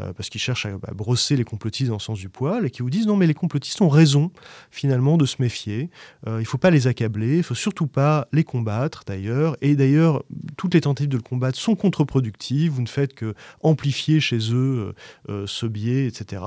euh, 0.00 0.12
parce 0.12 0.28
qu'ils 0.28 0.40
cherchent 0.40 0.66
à, 0.66 0.76
brosser 0.94 1.36
les 1.36 1.44
complotistes 1.44 1.88
dans 1.88 1.96
le 1.96 2.00
sens 2.00 2.18
du 2.18 2.28
poil, 2.28 2.66
et 2.66 2.70
qui 2.70 2.82
vous 2.82 2.90
disent 2.90 3.06
non 3.06 3.16
mais 3.16 3.26
les 3.26 3.34
complotistes 3.34 3.80
ont 3.80 3.88
raison 3.88 4.30
finalement 4.70 5.16
de 5.16 5.24
se 5.24 5.36
méfier, 5.40 5.90
euh, 6.26 6.36
il 6.36 6.42
ne 6.42 6.48
faut 6.48 6.58
pas 6.58 6.70
les 6.70 6.86
accabler, 6.86 7.34
il 7.34 7.38
ne 7.38 7.42
faut 7.42 7.54
surtout 7.54 7.86
pas 7.86 8.28
les 8.32 8.44
combattre 8.44 9.04
d'ailleurs, 9.06 9.56
et 9.62 9.74
d'ailleurs 9.76 10.24
toutes 10.56 10.74
les 10.74 10.82
tentatives 10.82 11.08
de 11.08 11.16
le 11.16 11.22
combattre 11.22 11.58
sont 11.58 11.74
contre-productives, 11.74 12.72
vous 12.72 12.82
ne 12.82 12.88
faites 12.88 13.14
que 13.14 13.34
amplifier 13.62 14.20
chez 14.20 14.38
eux 14.52 14.94
ce 15.46 15.66
biais, 15.66 16.06
etc. 16.06 16.42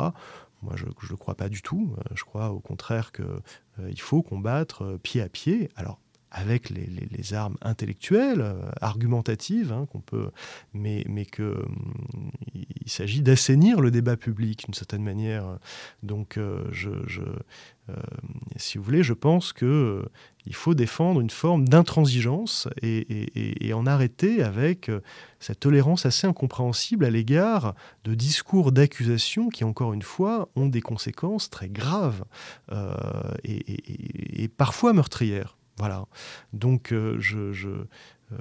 Moi, 0.61 0.75
je 0.75 0.85
ne 0.85 1.17
crois 1.17 1.35
pas 1.35 1.49
du 1.49 1.61
tout. 1.61 1.95
Je 2.15 2.23
crois 2.23 2.49
au 2.49 2.59
contraire 2.59 3.11
qu'il 3.11 4.01
faut 4.01 4.21
combattre 4.21 4.97
pied 5.03 5.21
à 5.21 5.29
pied. 5.29 5.69
Alors, 5.75 5.99
avec 6.31 6.69
les, 6.69 7.33
armes 7.33 7.57
intellectuelles, 7.61 8.41
euh, 8.41 8.69
argumentatives, 8.81 9.71
hein, 9.71 9.87
qu'on 9.91 10.01
peut, 10.01 10.29
mais, 10.73 11.03
mais 11.07 11.25
qu'il 11.25 11.45
hum, 11.45 12.31
s'agit 12.85 13.21
d'assainir 13.21 13.81
le 13.81 13.91
débat 13.91 14.17
public 14.17 14.65
d'une 14.65 14.73
certaine 14.73 15.03
manière. 15.03 15.57
Donc, 16.03 16.37
euh, 16.37 16.63
je, 16.71 16.89
euh, 16.89 17.93
si 18.57 18.77
vous 18.77 18.83
voulez, 18.83 19.03
je 19.03 19.13
pense 19.13 19.53
que 19.53 20.03
il 20.45 20.55
faut 20.55 20.73
défendre 20.73 21.19
une 21.19 21.29
forme 21.29 21.67
d'intransigeance 21.67 22.69
et, 22.81 23.73
en 23.73 23.85
arrêter 23.85 24.41
avec 24.41 24.89
cette 25.41 25.59
tolérance 25.59 26.05
assez 26.05 26.25
incompréhensible 26.25 27.03
à 27.03 27.09
l'égard 27.09 27.75
de 28.05 28.15
discours 28.15 28.71
d'accusation 28.71 29.49
qui, 29.49 29.65
encore 29.65 29.91
une 29.91 30.03
fois, 30.03 30.47
ont 30.55 30.67
des 30.67 30.79
conséquences 30.79 31.49
très 31.49 31.67
graves 31.67 32.23
et, 33.43 34.47
parfois 34.55 34.93
meurtrières. 34.93 35.56
Voilà. 35.77 36.05
Donc, 36.53 36.91
euh, 36.91 37.17
je. 37.19 37.69
Euh, 38.31 38.37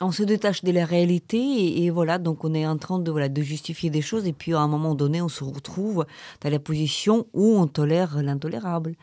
on 0.00 0.10
se 0.10 0.22
détache 0.22 0.64
de 0.64 0.72
la 0.72 0.84
réalité 0.84 1.82
et, 1.82 1.90
voilà, 1.90 2.18
donc 2.18 2.44
on 2.44 2.52
est 2.52 2.66
en 2.66 2.76
train 2.76 2.98
de, 2.98 3.10
voilà, 3.10 3.28
de 3.28 3.42
justifier 3.42 3.88
des 3.90 4.02
choses 4.02 4.26
et 4.26 4.32
puis 4.32 4.52
à 4.52 4.58
un 4.58 4.68
moment 4.68 4.94
donné, 4.94 5.22
on 5.22 5.28
se 5.28 5.44
retrouve 5.44 6.04
dans 6.42 6.50
la 6.50 6.58
position 6.58 7.26
où 7.32 7.56
on 7.56 7.66
tolère 7.66 8.22
l'intolérable. 8.22 8.96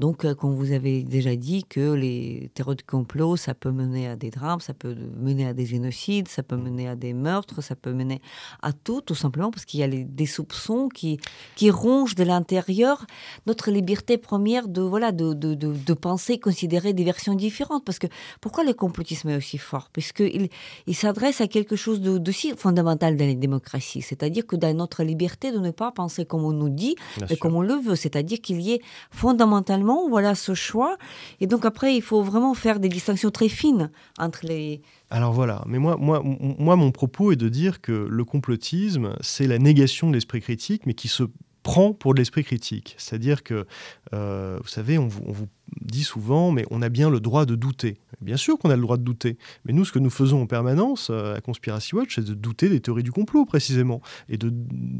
Donc, 0.00 0.24
euh, 0.24 0.34
quand 0.34 0.50
vous 0.50 0.72
avez 0.72 1.04
déjà 1.04 1.36
dit 1.36 1.64
que 1.64 1.92
les 1.92 2.50
théories 2.54 2.76
de 2.76 2.82
complot, 2.82 3.36
ça 3.36 3.54
peut 3.54 3.70
mener 3.70 4.08
à 4.08 4.16
des 4.16 4.30
drames, 4.30 4.60
ça 4.60 4.74
peut 4.74 4.96
mener 5.16 5.46
à 5.46 5.54
des 5.54 5.66
génocides, 5.66 6.26
ça 6.28 6.42
peut 6.42 6.56
mener 6.56 6.88
à 6.88 6.96
des 6.96 7.12
meurtres, 7.12 7.62
ça 7.62 7.76
peut 7.76 7.92
mener 7.92 8.20
à 8.62 8.72
tout, 8.72 9.00
tout 9.00 9.14
simplement 9.14 9.50
parce 9.52 9.64
qu'il 9.64 9.80
y 9.80 9.82
a 9.84 9.88
des 9.88 10.26
soupçons 10.26 10.88
qui, 10.88 11.20
qui 11.54 11.70
rongent 11.70 12.16
de 12.16 12.24
l'intérieur 12.24 13.06
notre 13.46 13.70
liberté 13.70 14.18
première 14.18 14.66
de, 14.68 14.80
voilà, 14.80 15.12
de, 15.12 15.32
de, 15.32 15.54
de, 15.54 15.94
penser, 15.94 16.38
considérer 16.38 16.92
des 16.92 17.04
versions 17.04 17.34
différentes. 17.34 17.84
Parce 17.84 17.98
que 17.98 18.06
pourquoi 18.40 18.64
le 18.64 18.72
complotisme 18.72 19.28
est 19.28 19.36
aussi 19.36 19.58
fort? 19.58 19.90
Puisqu'il 19.92 20.48
il, 20.86 20.94
s'adresse 20.94 21.40
à 21.40 21.46
quelque 21.46 21.76
chose 21.76 22.00
de, 22.00 22.32
si 22.32 22.52
fondamental 22.56 23.16
dans 23.16 23.26
les 23.26 23.36
démocraties, 23.36 24.02
c'est-à-dire 24.02 24.46
que 24.46 24.56
dans 24.56 24.74
notre 24.76 25.04
liberté 25.04 25.52
de 25.52 25.58
ne 25.58 25.70
pas 25.70 25.92
penser 25.92 26.24
comme 26.24 26.44
on 26.44 26.52
nous 26.52 26.68
dit 26.68 26.96
et 27.30 27.36
comme 27.36 27.54
on 27.54 27.62
le 27.62 27.74
veut, 27.74 27.96
c'est-à-dire 27.96 28.40
qu'il 28.40 28.60
y 28.60 28.72
ait 28.72 28.80
fondamentalement 29.10 29.83
voilà 30.08 30.34
ce 30.34 30.54
choix. 30.54 30.96
Et 31.40 31.46
donc 31.46 31.64
après, 31.64 31.94
il 31.94 32.02
faut 32.02 32.22
vraiment 32.22 32.54
faire 32.54 32.80
des 32.80 32.88
distinctions 32.88 33.30
très 33.30 33.48
fines 33.48 33.90
entre 34.18 34.40
les... 34.44 34.82
Alors 35.10 35.32
voilà, 35.32 35.62
mais 35.66 35.78
moi, 35.78 35.96
moi, 35.98 36.22
moi 36.24 36.76
mon 36.76 36.90
propos 36.90 37.32
est 37.32 37.36
de 37.36 37.48
dire 37.48 37.80
que 37.80 37.92
le 37.92 38.24
complotisme, 38.24 39.14
c'est 39.20 39.46
la 39.46 39.58
négation 39.58 40.08
de 40.08 40.14
l'esprit 40.14 40.40
critique, 40.40 40.86
mais 40.86 40.94
qui 40.94 41.08
se 41.08 41.24
prend 41.62 41.92
pour 41.92 42.14
de 42.14 42.18
l'esprit 42.18 42.44
critique. 42.44 42.94
C'est-à-dire 42.98 43.42
que, 43.42 43.66
euh, 44.12 44.58
vous 44.62 44.68
savez, 44.68 44.98
on 44.98 45.08
on 45.26 45.32
vous 45.32 45.48
dit 45.80 46.04
souvent, 46.04 46.52
mais 46.52 46.64
on 46.70 46.82
a 46.82 46.88
bien 46.88 47.10
le 47.10 47.20
droit 47.20 47.46
de 47.46 47.54
douter. 47.56 47.96
Bien 48.20 48.36
sûr 48.36 48.58
qu'on 48.58 48.70
a 48.70 48.76
le 48.76 48.82
droit 48.82 48.96
de 48.96 49.02
douter, 49.02 49.38
mais 49.64 49.72
nous, 49.72 49.84
ce 49.84 49.92
que 49.92 49.98
nous 49.98 50.10
faisons 50.10 50.42
en 50.42 50.46
permanence 50.46 51.08
euh, 51.10 51.36
à 51.36 51.40
Conspiracy 51.40 51.94
Watch, 51.94 52.16
c'est 52.16 52.24
de 52.24 52.34
douter 52.34 52.68
des 52.68 52.80
théories 52.80 53.02
du 53.02 53.12
complot, 53.12 53.44
précisément, 53.44 54.00
et 54.28 54.36
de 54.36 54.52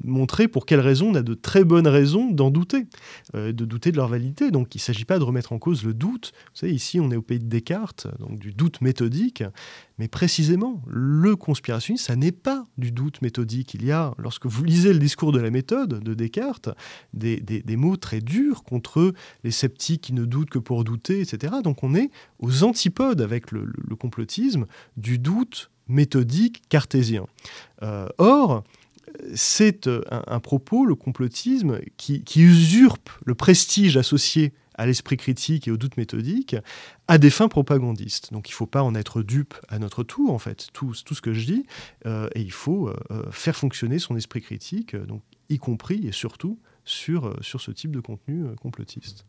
montrer 0.04 0.48
pour 0.48 0.66
quelles 0.66 0.80
raisons 0.80 1.10
on 1.10 1.14
a 1.14 1.22
de 1.22 1.34
très 1.34 1.64
bonnes 1.64 1.88
raisons 1.88 2.30
d'en 2.30 2.50
douter, 2.50 2.86
euh, 3.34 3.52
de 3.52 3.64
douter 3.64 3.92
de 3.92 3.96
leur 3.96 4.08
validité. 4.08 4.50
Donc 4.50 4.74
il 4.74 4.78
ne 4.78 4.82
s'agit 4.82 5.04
pas 5.04 5.18
de 5.18 5.24
remettre 5.24 5.52
en 5.52 5.58
cause 5.58 5.84
le 5.84 5.94
doute. 5.94 6.32
Vous 6.52 6.60
savez, 6.60 6.72
ici, 6.72 7.00
on 7.00 7.10
est 7.10 7.16
au 7.16 7.22
pays 7.22 7.38
de 7.38 7.44
Descartes, 7.44 8.06
donc 8.18 8.38
du 8.38 8.52
doute 8.52 8.80
méthodique, 8.80 9.44
mais 9.98 10.08
précisément, 10.08 10.82
le 10.86 11.36
conspirationnisme, 11.36 12.04
ça 12.04 12.16
n'est 12.16 12.32
pas 12.32 12.64
du 12.78 12.90
doute 12.90 13.22
méthodique. 13.22 13.74
Il 13.74 13.84
y 13.84 13.92
a, 13.92 14.12
lorsque 14.18 14.46
vous 14.46 14.64
lisez 14.64 14.92
le 14.92 14.98
discours 14.98 15.32
de 15.32 15.38
la 15.38 15.50
méthode 15.50 16.02
de 16.02 16.14
Descartes, 16.14 16.68
des, 17.12 17.36
des 17.40 17.76
mots 17.76 17.96
très 17.96 18.20
durs 18.20 18.64
contre 18.64 19.12
les 19.44 19.50
sceptiques 19.50 20.02
qui 20.02 20.12
ne 20.12 20.24
doutent 20.24 20.50
que 20.50 20.58
pour 20.58 20.84
douter, 20.84 21.20
etc. 21.20 21.54
Donc 21.62 21.82
on 21.84 21.94
est 21.94 22.10
aux 22.40 22.64
antipodes 22.64 23.20
avec 23.20 23.52
le, 23.52 23.72
complotisme 23.98 24.66
du 24.96 25.18
doute 25.18 25.70
méthodique 25.88 26.62
cartésien. 26.68 27.26
Euh, 27.82 28.08
or, 28.18 28.64
c'est 29.34 29.88
un, 30.10 30.40
propos, 30.40 30.84
le 30.84 30.94
complotisme, 30.94 31.78
qui, 31.96 32.22
usurpe 32.36 33.10
le 33.24 33.34
prestige 33.34 33.96
associé 33.96 34.52
à 34.74 34.86
l'esprit 34.86 35.16
critique 35.16 35.68
et 35.68 35.70
au 35.70 35.76
doute 35.76 35.96
méthodique 35.96 36.56
à 37.08 37.18
des 37.18 37.30
fins 37.30 37.48
propagandistes. 37.48 38.32
Donc 38.32 38.48
il 38.48 38.52
ne 38.52 38.56
faut 38.56 38.66
pas 38.66 38.82
en 38.82 38.94
être 38.94 39.22
dupe 39.22 39.54
à 39.68 39.78
notre 39.78 40.02
tour, 40.02 40.32
en 40.32 40.38
fait, 40.38 40.68
tout, 40.72 40.94
ce 40.94 41.20
que 41.20 41.32
je 41.32 41.46
dis, 41.46 41.66
euh, 42.06 42.28
et 42.34 42.40
il 42.40 42.52
faut 42.52 42.88
euh, 42.88 42.94
faire 43.30 43.56
fonctionner 43.56 43.98
son 43.98 44.16
esprit 44.16 44.40
critique, 44.40 44.96
donc, 44.96 45.22
y 45.48 45.58
compris 45.58 46.06
et 46.06 46.12
surtout 46.12 46.58
sur, 46.84 47.36
sur 47.42 47.60
ce 47.60 47.70
type 47.70 47.92
de 47.92 48.00
contenu 48.00 48.46
complotiste. 48.60 49.26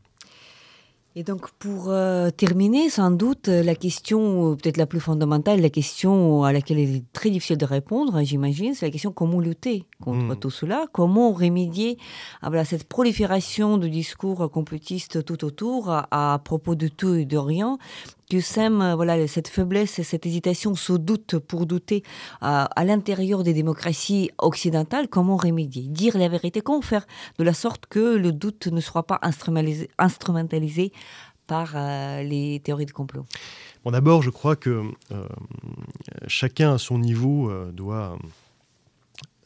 Et 1.17 1.23
donc 1.23 1.49
pour 1.51 1.91
euh, 1.91 2.30
terminer, 2.30 2.89
sans 2.89 3.10
doute, 3.10 3.47
la 3.47 3.73
question 3.73 4.51
euh, 4.51 4.56
peut-être 4.56 4.75
la 4.75 4.86
plus 4.86 4.99
fondamentale, 4.99 5.62
la 5.62 5.69
question 5.69 6.43
à 6.43 6.51
laquelle 6.51 6.78
il 6.80 6.95
est 6.97 7.13
très 7.13 7.30
difficile 7.30 7.58
de 7.58 7.63
répondre, 7.63 8.21
j'imagine, 8.23 8.73
c'est 8.73 8.86
la 8.86 8.91
question 8.91 9.13
comment 9.13 9.39
lutter 9.39 9.86
contre 10.04 10.36
hmm. 10.36 10.36
tout 10.36 10.49
cela, 10.49 10.88
comment 10.91 11.32
remédier 11.32 11.97
à 12.41 12.65
cette 12.65 12.84
prolifération 12.84 13.78
de 13.78 13.88
discours 13.88 14.51
complotistes 14.51 15.23
tout 15.23 15.45
autour 15.45 15.89
à, 15.89 16.41
propos 16.43 16.75
de 16.75 16.89
tout 16.89 17.15
et 17.15 17.23
de 17.23 17.38
rien, 17.38 17.78
euh, 18.82 18.95
voilà 18.95 19.28
cette 19.28 19.48
faiblesse, 19.48 20.02
cette 20.02 20.26
hésitation, 20.26 20.76
ce 20.76 20.93
doute 20.93 21.38
pour 21.39 21.65
douter 21.65 22.04
à, 22.41 22.69
l'intérieur 22.86 23.43
des 23.43 23.54
démocraties 23.54 24.32
occidentales, 24.38 25.08
comment 25.08 25.38
remédier? 25.38 25.84
Dire 25.84 26.17
la 26.17 26.28
vérité, 26.28 26.62
comment 26.62 26.82
faire 26.82 27.06
de 27.38 27.43
la 27.43 27.54
sorte 27.54 27.86
que 27.88 28.15
le 28.15 28.32
doute 28.32 28.67
ne 28.67 28.82
soit 28.82 29.04
pas 29.04 29.19
instrumentalisé, 29.21 30.91
par 31.48 31.74
euh, 31.76 32.24
les 32.24 32.60
théories 32.63 32.88
de 32.88 32.91
complot? 32.91 33.26
Bon, 33.84 33.91
d'abord, 33.91 34.24
je 34.24 34.32
crois 34.32 34.56
que 34.56 34.82
euh, 35.12 35.28
chacun 36.28 36.74
à 36.74 36.78
son 36.80 36.98
niveau 36.98 37.52
doit 37.71 38.17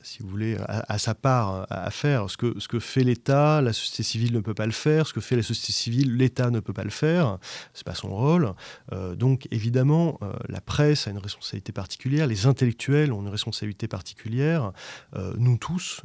si 0.10 0.24
vous 0.24 0.30
voulez, 0.30 0.58
à, 0.68 0.98
sa 0.98 1.14
part 1.14 1.68
à, 1.70 1.92
faire. 1.92 2.30
Ce 2.30 2.38
que, 2.38 2.60
ce 2.60 2.68
que 2.68 2.80
fait 2.80 3.04
l'État, 3.04 3.62
la 3.62 3.74
société 3.74 4.02
civile 4.02 4.34
ne 4.34 4.40
peut 4.40 4.56
pas 4.56 4.66
le 4.66 4.72
faire. 4.72 5.06
Ce 5.06 5.14
que 5.14 5.22
fait 5.22 5.36
la 5.36 5.44
société 5.44 5.72
civile, 5.72 6.18
l'État 6.18 6.50
ne 6.50 6.60
peut 6.60 6.74
pas 6.74 6.84
le 6.84 6.90
faire. 6.90 7.38
C'est 7.74 7.86
pas 7.86 7.94
son 7.94 8.10
rôle. 8.10 8.54
Euh, 8.92 9.16
donc 9.16 9.48
évidemment, 9.52 10.18
euh, 10.24 10.34
la 10.48 10.62
presse 10.62 11.08
a 11.08 11.12
une 11.12 11.20
responsabilité 11.20 11.72
particulière. 11.72 12.26
Les 12.26 12.48
intellectuels 12.48 13.14
ont 13.14 13.22
une 13.22 13.30
responsabilité 13.30 13.88
particulière. 13.88 14.72
Euh, 15.16 15.34
nous 15.38 15.58
tous, 15.58 16.02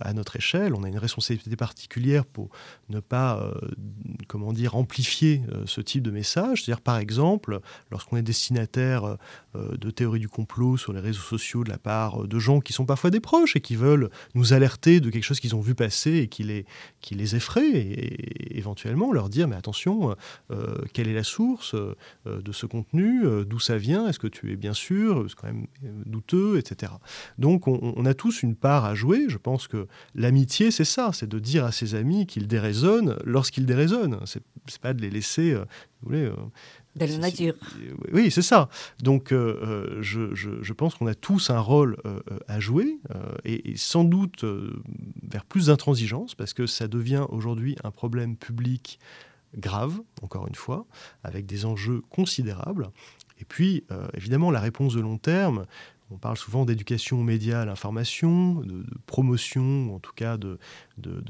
à 0.00 0.12
notre 0.12 0.36
échelle, 0.36 0.74
on 0.74 0.82
a 0.84 0.88
une 0.88 0.98
responsabilité 0.98 1.56
particulière 1.56 2.24
pour 2.24 2.48
ne 2.88 3.00
pas, 3.00 3.52
comment 4.26 4.52
dire, 4.52 4.76
amplifier 4.76 5.42
ce 5.66 5.80
type 5.80 6.02
de 6.02 6.10
message. 6.10 6.62
C'est-à-dire, 6.62 6.80
par 6.80 6.98
exemple, 6.98 7.60
lorsqu'on 7.90 8.16
est 8.16 8.22
destinataire 8.22 9.16
de 9.54 9.90
théories 9.90 10.20
du 10.20 10.28
complot 10.28 10.76
sur 10.76 10.92
les 10.92 11.00
réseaux 11.00 11.22
sociaux 11.22 11.64
de 11.64 11.70
la 11.70 11.78
part 11.78 12.26
de 12.26 12.38
gens 12.38 12.60
qui 12.60 12.72
sont 12.72 12.86
parfois 12.86 13.10
des 13.10 13.17
proches 13.20 13.56
et 13.56 13.60
qui 13.60 13.76
veulent 13.76 14.10
nous 14.34 14.52
alerter 14.52 15.00
de 15.00 15.10
quelque 15.10 15.24
chose 15.24 15.40
qu'ils 15.40 15.54
ont 15.56 15.60
vu 15.60 15.74
passer 15.74 16.16
et 16.16 16.28
qui 16.28 16.42
les, 16.42 16.66
qui 17.00 17.14
les 17.14 17.36
effraie, 17.36 17.70
et, 17.70 18.58
éventuellement 18.58 19.12
leur 19.12 19.28
dire 19.28 19.48
mais 19.48 19.56
attention, 19.56 20.16
euh, 20.50 20.78
quelle 20.92 21.08
est 21.08 21.14
la 21.14 21.24
source 21.24 21.74
euh, 21.74 21.94
de 22.26 22.52
ce 22.52 22.66
contenu, 22.66 23.24
euh, 23.24 23.44
d'où 23.44 23.58
ça 23.58 23.78
vient, 23.78 24.08
est-ce 24.08 24.18
que 24.18 24.26
tu 24.26 24.52
es 24.52 24.56
bien 24.56 24.74
sûr, 24.74 25.24
c'est 25.28 25.36
quand 25.36 25.46
même 25.46 25.66
douteux, 26.06 26.58
etc. 26.58 26.92
Donc 27.38 27.68
on, 27.68 28.04
a 28.04 28.14
tous 28.14 28.42
une 28.42 28.54
part 28.54 28.84
à 28.84 28.94
jouer. 28.94 29.26
Je 29.28 29.38
pense 29.38 29.68
que 29.68 29.86
l'amitié, 30.14 30.70
c'est 30.70 30.84
ça, 30.84 31.10
c'est 31.12 31.28
de 31.28 31.38
dire 31.38 31.64
à 31.64 31.72
ses 31.72 31.94
amis 31.94 32.26
qu'ils 32.26 32.46
déraisonnent 32.46 33.16
lorsqu'ils 33.24 33.66
déraisonnent. 33.66 34.18
C'est 34.24 34.80
pas 34.80 34.94
de 34.94 35.02
les 35.02 35.10
laisser, 35.10 35.56
De 36.98 37.12
la 37.12 37.18
nature. 37.18 37.54
Oui, 38.12 38.30
c'est 38.30 38.42
ça. 38.42 38.68
Donc, 39.02 39.30
je, 39.30 40.34
je, 40.34 40.72
pense 40.72 40.94
qu'on 40.94 41.06
a 41.06 41.14
tous 41.14 41.50
un 41.50 41.60
rôle 41.60 41.96
à 42.46 42.60
jouer, 42.60 42.98
et, 43.44 43.70
et, 43.70 43.76
sans 43.76 44.04
doute 44.04 44.44
vers 45.22 45.44
plus 45.44 45.66
d'intransigeance, 45.66 46.34
parce 46.34 46.54
que 46.54 46.66
ça 46.66 46.88
devient 46.88 47.26
aujourd'hui 47.30 47.76
un 47.84 47.90
problème 47.90 48.36
public 48.36 48.98
grave, 49.56 50.00
encore 50.22 50.46
une 50.46 50.54
fois, 50.54 50.86
avec 51.24 51.46
des 51.46 51.64
enjeux 51.64 52.02
considérables. 52.10 52.90
Et 53.40 53.44
puis, 53.44 53.84
évidemment, 54.14 54.50
la 54.50 54.60
réponse 54.60 54.94
de 54.94 55.00
long 55.00 55.18
terme, 55.18 55.66
on 56.10 56.16
parle 56.16 56.38
souvent 56.38 56.64
d'éducation 56.64 57.20
aux 57.20 57.24
médias, 57.24 57.62
à 57.62 57.64
l'information, 57.64 58.54
de, 58.60 58.84
promotion, 59.06 59.94
en 59.94 59.98
tout 59.98 60.12
cas 60.14 60.36
de, 60.36 60.58
de, 60.98 61.22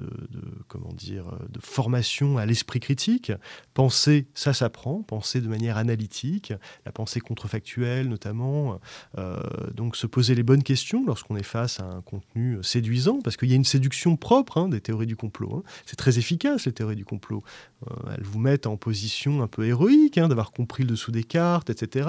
comment 0.69 0.93
dire, 0.93 1.25
de 1.49 1.61
formation 1.61 2.39
à 2.39 2.47
l'esprit 2.47 2.81
critique. 2.81 3.33
Penser, 3.75 4.27
ça 4.35 4.53
s'apprend, 4.53 5.03
penser 5.03 5.41
de 5.41 5.49
manière 5.49 5.77
analytique, 5.77 6.53
la 6.85 6.93
pensée 6.93 7.21
contrefactuelle 7.21 8.09
notamment. 8.09 8.81
Euh, 9.17 9.39
donc 9.75 9.97
se 9.97 10.07
poser 10.07 10.35
les 10.35 10.43
bonnes 10.43 10.63
questions 10.63 11.05
lorsqu'on 11.07 11.37
est 11.37 11.43
face 11.43 11.81
à 11.81 11.85
un 11.85 12.01
contenu 12.03 12.59
séduisant, 12.63 13.21
parce 13.23 13.37
qu'il 13.37 13.49
y 13.49 13.53
a 13.53 13.57
une 13.57 13.65
séduction 13.65 14.17
propre 14.17 14.59
hein, 14.59 14.69
des 14.69 14.81
théories 14.81 15.07
du 15.07 15.17
complot. 15.17 15.57
Hein. 15.57 15.63
C'est 15.87 15.97
très 15.97 16.19
efficace 16.19 16.67
les 16.67 16.73
théories 16.73 16.97
du 16.97 17.05
complot. 17.05 17.43
Euh, 17.89 17.95
elles 18.17 18.25
vous 18.25 18.39
mettent 18.39 18.67
en 18.67 18.77
position 18.77 19.43
un 19.43 19.47
peu 19.47 19.67
héroïque, 19.67 20.19
hein, 20.19 20.29
d'avoir 20.29 20.53
compris 20.53 20.83
le 20.83 20.91
dessous 20.91 21.13
des 21.13 21.25
cartes, 21.25 21.71
etc. 21.71 22.09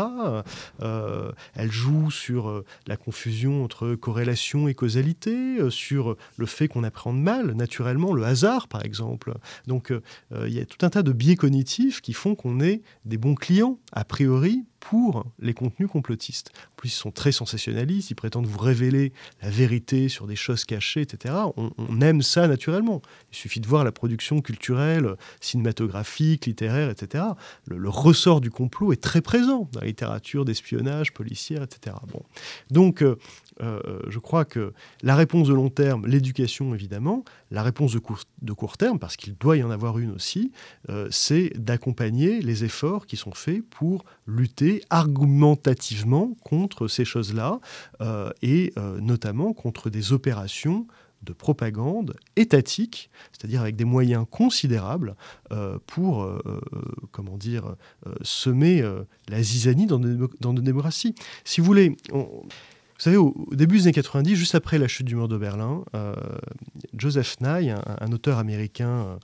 Euh, 0.82 1.32
elles 1.56 1.72
jouent 1.72 2.12
sur 2.12 2.64
la 2.88 2.98
confusion 2.98 3.64
entre 3.64 3.96
corrélation 3.96 4.68
et 4.68 4.74
causalité, 4.74 5.58
sur 5.70 6.16
le 6.38 6.46
fait 6.46 6.68
qu'on 6.68 6.84
appréhende 6.84 7.22
mal, 7.22 7.49
naturellement, 7.54 8.14
le 8.14 8.24
hasard, 8.24 8.68
par 8.68 8.86
exemple. 8.86 9.34
Donc, 9.68 9.92
euh, 9.92 10.02
euh, 10.34 10.48
il 10.48 10.54
y 10.54 10.60
a 10.60 10.66
tout 10.66 10.86
un 10.86 10.90
tas 10.90 11.04
de 11.04 11.12
biais 11.12 11.36
cognitifs 11.36 12.02
qui 12.02 12.14
font 12.14 12.36
qu'on 12.36 12.60
est 12.60 12.82
des 13.06 13.18
bons 13.18 13.36
clients, 13.36 13.80
a 13.92 14.04
priori, 14.04 14.66
pour 14.80 15.26
les 15.40 15.54
contenus 15.54 15.90
complotistes. 15.90 16.52
En 16.56 16.76
plus, 16.76 16.90
ils 16.90 16.92
sont 16.92 17.12
très 17.12 17.32
sensationnalistes, 17.32 18.12
ils 18.12 18.16
prétendent 18.16 18.46
vous 18.46 18.60
révéler 18.60 19.14
la 19.42 19.50
vérité 19.50 20.10
sur 20.10 20.28
des 20.28 20.36
choses 20.36 20.66
cachées, 20.66 21.02
etc. 21.02 21.34
On, 21.58 22.02
aime 22.02 22.22
ça 22.22 22.48
naturellement. 22.48 23.02
Il 23.32 23.38
suffit 23.38 23.60
de 23.60 23.68
voir 23.68 23.84
la 23.84 23.92
production 23.92 24.42
culturelle, 24.42 25.16
cinématographique, 25.42 26.46
littéraire, 26.46 26.90
etc. 26.90 27.24
Le, 27.68 27.90
ressort 27.90 28.40
du 28.40 28.52
complot 28.52 28.94
est 28.94 29.02
très 29.02 29.22
présent 29.22 29.68
dans 29.72 29.82
la 29.82 29.88
littérature 29.88 30.46
d'espionnage 30.46 31.14
policière, 31.14 31.64
etc. 31.64 31.96
Bon. 32.12 32.24
Donc, 32.70 33.02
euh, 33.02 33.18
euh, 33.62 34.00
je 34.08 34.20
crois 34.20 34.46
que 34.46 34.74
la 35.02 35.16
réponse 35.16 35.48
de 35.48 35.54
long 35.54 35.70
terme, 35.70 36.06
l'éducation 36.08 36.74
évidemment, 36.74 37.26
la 37.52 37.64
réponse 37.64 37.94
de 37.94 38.00
court, 38.54 38.78
terme, 38.78 39.00
parce 39.00 39.18
qu'il 39.18 39.36
doit 39.36 39.58
y 39.58 39.64
en 39.64 39.72
avoir 39.72 39.98
une 39.98 40.12
aussi, 40.12 40.52
euh, 40.90 41.08
c'est 41.12 41.52
d'accompagner 41.58 42.42
les 42.42 42.64
efforts 42.64 43.06
qui 43.06 43.18
sont 43.18 43.34
faits 43.34 43.62
pour 43.70 44.06
lutter 44.28 44.69
argumentativement 44.90 46.36
contre 46.44 46.88
ces 46.88 47.06
choses-là, 47.06 47.60
euh, 48.02 48.32
et 48.42 48.74
notamment 49.02 49.54
contre 49.54 49.90
des 49.90 50.14
opérations 50.14 50.88
de 51.24 51.34
propagande 51.34 52.16
étatique, 52.38 53.10
c'est-à-dire 53.32 53.62
avec 53.62 53.76
des 53.76 53.84
moyens 53.84 54.26
considérables 54.30 55.16
pour, 55.86 56.28
comment 57.12 57.38
dire, 57.38 57.76
semer 58.22 58.84
la 59.28 59.44
zizanie 59.44 59.86
dans 59.86 60.00
nos, 60.00 60.30
dans 60.40 60.54
démocraties. 60.54 61.16
Si 61.44 61.60
vous 61.60 61.66
voulez, 61.66 61.98
vous 63.00 63.04
savez, 63.04 63.16
au, 63.16 63.34
début 63.54 63.78
des 63.78 63.84
années 63.84 63.94
90, 63.94 64.36
juste 64.36 64.56
après 64.56 64.78
la 64.78 64.90
chute 64.90 65.08
du 65.08 65.16
mur 65.16 65.30
de 65.30 65.38
Berlin, 65.38 65.86
euh, 65.96 66.14
Joseph 66.98 67.38
Nye, 67.40 67.72
un, 67.72 68.12
auteur 68.12 68.40
américain 68.40 68.90
euh, 68.90 69.16
euh, 69.16 69.18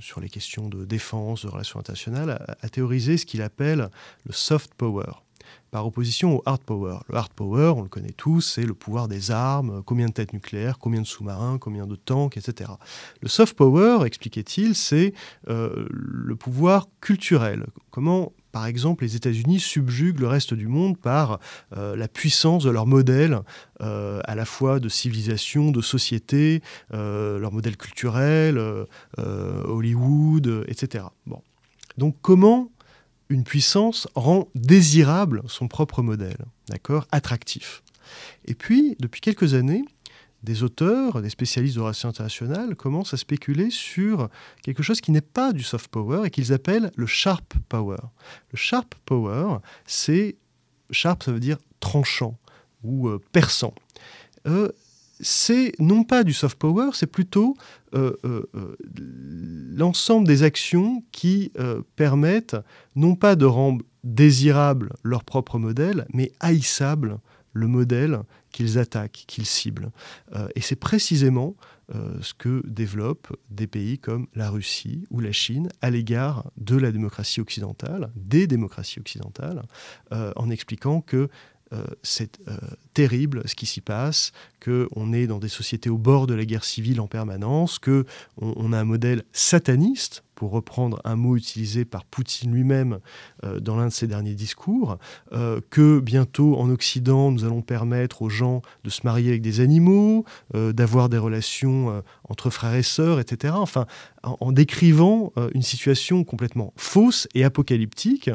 sur 0.00 0.20
les 0.20 0.28
questions 0.28 0.68
de 0.68 0.84
défense, 0.84 1.44
de 1.44 1.48
relations 1.48 1.80
internationales, 1.80 2.56
a, 2.60 2.68
théorisé 2.68 3.16
ce 3.16 3.26
qu'il 3.26 3.42
appelle 3.42 3.88
le 4.24 4.32
soft 4.32 4.74
power 4.74 5.12
par 5.70 5.86
opposition 5.86 6.36
au 6.36 6.42
hard 6.46 6.62
power. 6.62 6.98
Le 7.08 7.16
hard 7.16 7.32
power, 7.32 7.72
on 7.76 7.82
le 7.82 7.88
connaît 7.88 8.12
tous, 8.12 8.40
c'est 8.40 8.64
le 8.64 8.74
pouvoir 8.74 9.08
des 9.08 9.30
armes, 9.30 9.82
combien 9.84 10.06
de 10.06 10.12
têtes 10.12 10.32
nucléaires, 10.32 10.78
combien 10.78 11.00
de 11.00 11.06
sous-marins, 11.06 11.58
combien 11.58 11.86
de 11.86 11.96
tanks, 11.96 12.36
etc. 12.36 12.72
Le 13.22 13.28
soft 13.28 13.56
power, 13.56 14.04
expliquait-il, 14.04 14.74
c'est 14.74 15.14
le 15.46 16.36
pouvoir 16.36 16.86
culturel. 17.00 17.66
Comment 17.90 18.32
par 18.52 18.66
exemple, 18.66 19.04
les 19.04 19.16
États-Unis 19.16 19.60
subjuguent 19.60 20.20
le 20.20 20.28
reste 20.28 20.54
du 20.54 20.68
monde 20.68 20.98
par 20.98 21.40
euh, 21.76 21.96
la 21.96 22.08
puissance 22.08 22.64
de 22.64 22.70
leur 22.70 22.86
modèle, 22.86 23.40
euh, 23.80 24.20
à 24.24 24.34
la 24.34 24.44
fois 24.44 24.80
de 24.80 24.88
civilisation, 24.88 25.70
de 25.70 25.82
société, 25.82 26.62
euh, 26.94 27.38
leur 27.38 27.52
modèle 27.52 27.76
culturel, 27.76 28.60
Hollywood, 29.16 30.64
etc. 30.68 31.04
Donc 31.96 32.16
comment 32.22 32.70
une 33.28 33.44
puissance 33.44 34.08
rend 34.14 34.48
désirable 34.54 35.42
son 35.46 35.68
propre 35.68 36.02
modèle, 36.02 36.46
d'accord, 36.68 37.06
attractif? 37.12 37.82
Et 38.46 38.54
puis, 38.54 38.96
depuis 39.00 39.20
quelques 39.20 39.54
années, 39.54 39.84
des 40.42 40.62
auteurs, 40.62 41.20
des 41.20 41.30
spécialistes 41.30 41.76
de 41.76 41.80
relations 41.80 42.08
internationales 42.08 42.76
commencent 42.76 43.14
à 43.14 43.16
spéculer 43.16 43.70
sur 43.70 44.28
quelque 44.62 44.82
chose 44.82 45.00
qui 45.00 45.10
n'est 45.10 45.20
pas 45.20 45.52
du 45.52 45.62
soft 45.62 45.88
power 45.88 46.26
et 46.26 46.30
qu'ils 46.30 46.52
appellent 46.52 46.92
le 46.96 47.06
sharp 47.06 47.54
power. 47.68 47.98
Le 48.52 48.56
sharp 48.56 48.94
power, 49.04 49.58
c'est 49.86 50.36
sharp, 50.90 51.24
ça 51.24 51.32
veut 51.32 51.40
dire 51.40 51.58
tranchant 51.80 52.38
ou 52.84 53.08
euh, 53.08 53.20
perçant. 53.32 53.74
Euh, 54.46 54.68
c'est 55.20 55.72
non 55.80 56.04
pas 56.04 56.22
du 56.22 56.32
soft 56.32 56.56
power, 56.56 56.90
c'est 56.92 57.08
plutôt 57.08 57.56
euh, 57.94 58.14
l'ensemble 59.74 60.28
des 60.28 60.44
actions 60.44 61.02
qui 61.10 61.52
permettent 61.96 62.56
non 62.94 63.16
pas 63.16 63.34
de 63.34 63.44
rendre 63.44 63.84
désirable 64.04 64.92
leur 65.02 65.24
propre 65.24 65.58
modèle, 65.58 66.06
mais 66.14 66.30
haïssable 66.38 67.18
le 67.52 67.66
modèle 67.66 68.20
qu'ils 68.52 68.78
attaquent, 68.78 69.24
qu'ils 69.26 69.46
ciblent. 69.46 69.90
Euh, 70.34 70.48
et 70.54 70.60
c'est 70.60 70.76
précisément 70.76 71.56
euh, 71.94 72.18
ce 72.20 72.34
que 72.34 72.62
développent 72.66 73.34
des 73.50 73.66
pays 73.66 73.98
comme 73.98 74.26
la 74.34 74.50
Russie 74.50 75.06
ou 75.10 75.20
la 75.20 75.32
Chine 75.32 75.68
à 75.80 75.90
l'égard 75.90 76.50
de 76.56 76.76
la 76.76 76.92
démocratie 76.92 77.40
occidentale, 77.40 78.10
des 78.14 78.46
démocraties 78.46 79.00
occidentales, 79.00 79.62
euh, 80.12 80.32
en 80.36 80.50
expliquant 80.50 81.00
que 81.00 81.28
c'est 82.02 82.38
terrible 82.94 83.42
ce 83.46 83.54
qui 83.54 83.66
s'y 83.66 83.80
passe, 83.80 84.32
qu'on 84.64 85.12
est 85.12 85.26
dans 85.26 85.38
des 85.38 85.48
sociétés 85.48 85.90
au 85.90 85.98
bord 85.98 86.26
de 86.26 86.34
la 86.34 86.44
guerre 86.44 86.64
civile 86.64 87.00
en 87.00 87.06
permanence, 87.06 87.78
qu'on 87.78 88.04
on 88.40 88.72
a 88.72 88.78
un 88.78 88.84
modèle 88.84 89.24
sataniste 89.32 90.24
pour 90.38 90.52
reprendre 90.52 91.00
un 91.02 91.16
mot 91.16 91.36
utilisé 91.36 91.84
par 91.84 92.04
Poutine 92.04 92.54
lui-même 92.54 93.00
euh, 93.42 93.58
dans 93.58 93.74
l'un 93.74 93.88
de 93.88 93.92
ses 93.92 94.06
derniers 94.06 94.36
discours, 94.36 94.96
euh, 95.32 95.60
que 95.68 95.98
bientôt 95.98 96.56
en 96.56 96.70
Occident, 96.70 97.32
nous 97.32 97.44
allons 97.44 97.60
permettre 97.60 98.22
aux 98.22 98.28
gens 98.28 98.62
de 98.84 98.90
se 98.90 99.00
marier 99.02 99.30
avec 99.30 99.42
des 99.42 99.58
animaux, 99.58 100.24
euh, 100.54 100.72
d'avoir 100.72 101.08
des 101.08 101.18
relations 101.18 102.04
entre 102.28 102.50
frères 102.50 102.76
et 102.76 102.84
sœurs, 102.84 103.18
etc. 103.18 103.54
Enfin, 103.56 103.86
en 104.22 104.52
décrivant 104.52 105.32
une 105.54 105.62
situation 105.62 106.22
complètement 106.22 106.72
fausse 106.76 107.26
et 107.34 107.42
apocalyptique 107.42 108.30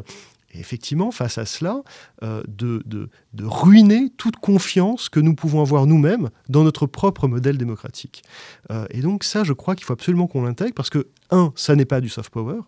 et 0.54 0.60
effectivement, 0.60 1.12
face 1.12 1.38
à 1.38 1.45
cela, 1.45 1.84
euh, 2.22 2.43
de, 2.47 2.84
de, 2.86 3.10
ruiner 3.43 4.10
toute 4.18 4.38
confiance 4.38 5.10
que 5.10 5.20
nous 5.20 5.36
pouvons 5.36 5.62
avoir 5.62 5.86
nous-mêmes 5.86 6.30
dans 6.47 6.64
notre 6.64 6.86
propre 6.86 7.28
modèle 7.28 7.58
démocratique. 7.58 8.24
Euh, 8.72 8.86
et 8.91 9.01
donc 9.01 9.24
ça, 9.24 9.43
je 9.43 9.54
crois 9.54 9.76
qu'il 9.76 9.86
faut 9.86 9.93
absolument 9.93 10.28
qu'on 10.28 10.43
l'intègre 10.43 10.74
parce 10.74 10.89
que, 10.89 11.08
un, 11.32 11.51
ça 11.56 11.76
n'est 11.76 11.86
pas 11.86 12.01
du 12.01 12.10
soft 12.10 12.32
power, 12.32 12.60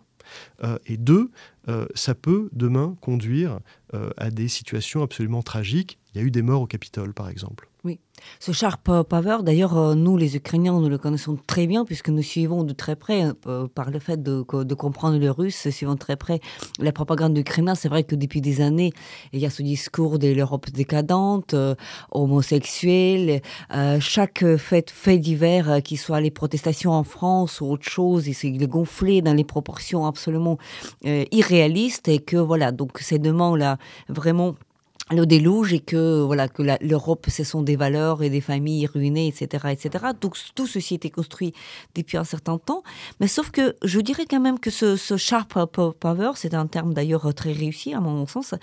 euh, 0.64 0.78
et 0.86 0.96
deux, 0.96 1.30
ça 1.96 2.14
peut 2.14 2.48
demain 2.52 2.96
conduire 3.00 3.58
à 4.16 4.30
des 4.30 4.46
situations 4.46 5.02
absolument 5.02 5.42
tragiques. 5.42 5.98
Il 6.14 6.20
y 6.20 6.20
a 6.22 6.24
eu 6.24 6.30
des 6.30 6.42
morts 6.42 6.62
au 6.62 6.66
Capitole, 6.68 7.12
par 7.12 7.28
exemple. 7.28 7.68
Oui. 7.82 7.98
Ce 8.38 8.52
Sharp 8.52 8.90
Power, 9.08 9.38
d'ailleurs, 9.42 9.76
euh, 9.76 9.94
nous, 9.94 10.16
les 10.16 10.36
Ukrainiens, 10.36 10.72
nous 10.72 10.88
le 10.88 10.98
connaissons 10.98 11.38
très 11.46 11.66
bien 11.66 11.84
puisque 11.84 12.08
nous 12.08 12.22
suivons 12.22 12.64
de 12.64 12.72
très 12.72 12.96
près, 12.96 13.24
euh, 13.46 13.66
par 13.66 13.90
le 13.90 13.98
fait 13.98 14.22
de, 14.22 14.42
comprendre 14.42 15.18
le 15.18 15.30
russe, 15.30 15.68
suivons 15.70 15.94
de 15.94 15.98
très 15.98 16.16
près 16.16 16.40
la 16.78 16.92
propagande 16.92 17.42
Kremlin. 17.42 17.74
C'est 17.74 17.88
vrai 17.88 18.04
que 18.04 18.14
depuis 18.14 18.40
des 18.40 18.60
années, 18.60 18.92
il 19.32 19.40
y 19.40 19.46
a 19.46 19.50
ce 19.50 19.62
discours 19.62 20.18
de 20.18 20.28
l'Europe 20.28 20.70
décadente, 20.70 21.54
euh, 21.54 21.74
homosexuelle. 22.10 23.40
chaque 24.00 24.44
fait, 24.56 25.18
divers, 25.18 25.82
qui 25.82 25.96
soit 25.96 26.20
les 26.20 26.30
protestations 26.30 26.92
en 26.92 27.04
France 27.04 27.60
ou 27.60 27.66
autre 27.66 27.88
chose, 27.88 28.26
il 28.28 28.62
est 28.62 28.66
gonflé 28.66 29.22
dans 29.22 29.34
les 29.34 29.44
proportions 29.44 30.06
absolument 30.06 30.58
irréalistes 31.04 32.08
et 32.08 32.18
que 32.18 32.36
voilà, 32.36 32.72
donc 32.72 32.98
ces 32.98 33.18
demandes-là, 33.18 33.78
vraiment 34.08 34.54
le 35.12 35.24
déluge 35.24 35.72
et 35.72 35.78
que 35.78 36.22
voilà 36.22 36.48
que 36.48 36.62
l'Europe 36.80 37.26
ce 37.28 37.44
sont 37.44 37.62
des 37.62 37.76
valeurs 37.76 38.24
et 38.24 38.30
des 38.30 38.40
familles 38.40 38.86
ruinées 38.86 39.28
etc 39.28 39.68
etc 39.70 40.06
donc 40.20 40.36
tout 40.56 40.66
ceci 40.66 40.94
était 40.94 41.10
construit 41.10 41.52
depuis 41.94 42.16
un 42.16 42.24
certain 42.24 42.58
temps. 42.58 42.82
Mais 43.20 43.28
sauf 43.28 43.50
que 43.50 43.76
je 43.84 44.00
dirais 44.00 44.24
quand 44.28 44.40
même 44.40 44.58
que 44.58 44.70
ce, 44.70 44.96
sharp 45.16 45.54
power 46.00 46.32
c'est 46.34 46.54
un 46.54 46.66
terme 46.66 46.92
d'ailleurs 46.92 47.32
très 47.34 47.52
réussi 47.52 47.94
à 47.94 48.00
mon 48.00 48.26
sens 48.26 48.54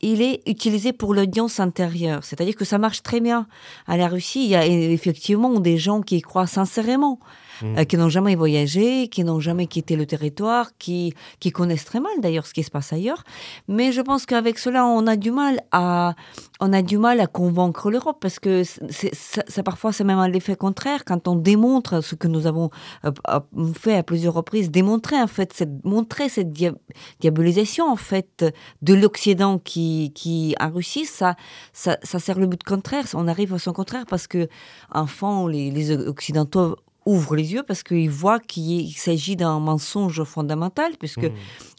il 0.00 0.22
est 0.22 0.42
utilisé 0.46 0.92
pour 0.92 1.14
l'audience 1.14 1.58
intérieure. 1.60 2.24
C'est-à-dire 2.24 2.54
que 2.54 2.64
ça 2.64 2.78
marche 2.78 3.02
très 3.02 3.20
bien 3.20 3.46
à 3.86 3.96
la 3.96 4.08
Russie. 4.08 4.44
Il 4.44 4.50
y 4.50 4.56
a 4.56 4.66
effectivement 4.66 5.60
des 5.60 5.78
gens 5.78 6.00
qui 6.00 6.20
croient 6.20 6.46
sincèrement 6.46 7.18
Mmh. 7.60 7.78
Euh, 7.78 7.84
qui 7.84 7.96
n'ont 7.96 8.08
jamais 8.08 8.34
voyagé, 8.34 9.08
qui 9.08 9.24
n'ont 9.24 9.40
jamais 9.40 9.66
quitté 9.66 9.96
le 9.96 10.06
territoire, 10.06 10.70
qui, 10.78 11.14
qui 11.38 11.50
connaissent 11.50 11.84
très 11.84 12.00
mal 12.00 12.12
d'ailleurs 12.20 12.46
ce 12.46 12.54
qui 12.54 12.62
se 12.62 12.70
passe 12.70 12.92
ailleurs. 12.92 13.24
Mais 13.68 13.92
je 13.92 14.00
pense 14.00 14.26
qu'avec 14.26 14.58
cela, 14.58 14.86
on 14.86 15.06
a 15.06 15.16
du 15.16 15.30
mal 15.30 15.60
à, 15.70 16.14
on 16.60 16.72
a 16.72 16.82
du 16.82 16.98
mal 16.98 17.20
à 17.20 17.26
convaincre 17.26 17.90
l'Europe 17.90 18.18
parce 18.20 18.38
que 18.38 18.62
ça, 18.64 19.62
parfois 19.62 19.92
c'est 19.92 20.04
même 20.04 20.22
l'effet 20.30 20.56
contraire 20.56 21.04
quand 21.04 21.28
on 21.28 21.36
démontre 21.36 22.02
ce 22.02 22.14
que 22.14 22.28
nous 22.28 22.46
avons 22.46 22.70
euh, 23.04 23.10
fait 23.74 23.96
à 23.96 24.02
plusieurs 24.02 24.34
reprises, 24.34 24.70
démontrer 24.70 25.20
en 25.20 25.26
fait, 25.26 25.52
cette, 25.52 25.84
montrer 25.84 26.28
cette 26.28 26.52
diabolisation 27.20 27.90
en 27.90 27.96
fait 27.96 28.44
de 28.80 28.94
l'Occident 28.94 29.58
qui, 29.58 30.12
qui 30.14 30.54
en 30.60 30.70
Russie, 30.70 31.04
ça, 31.04 31.36
ça, 31.72 31.98
ça 32.02 32.18
sert 32.18 32.38
le 32.38 32.46
but 32.46 32.62
contraire. 32.62 33.04
On 33.14 33.28
arrive 33.28 33.52
à 33.52 33.58
son 33.58 33.72
contraire 33.72 34.06
parce 34.08 34.26
que 34.26 34.48
enfant, 34.92 35.46
les, 35.46 35.70
les 35.70 35.90
Occidentaux 35.92 36.76
ouvre 37.06 37.36
les 37.36 37.52
yeux 37.52 37.62
parce 37.66 37.82
qu'il 37.82 38.10
voit 38.10 38.38
qu'il 38.38 38.92
s'agit 38.92 39.36
d'un 39.36 39.58
mensonge 39.60 40.22
fondamental, 40.24 40.92
puisque 40.98 41.24
mmh. 41.24 41.34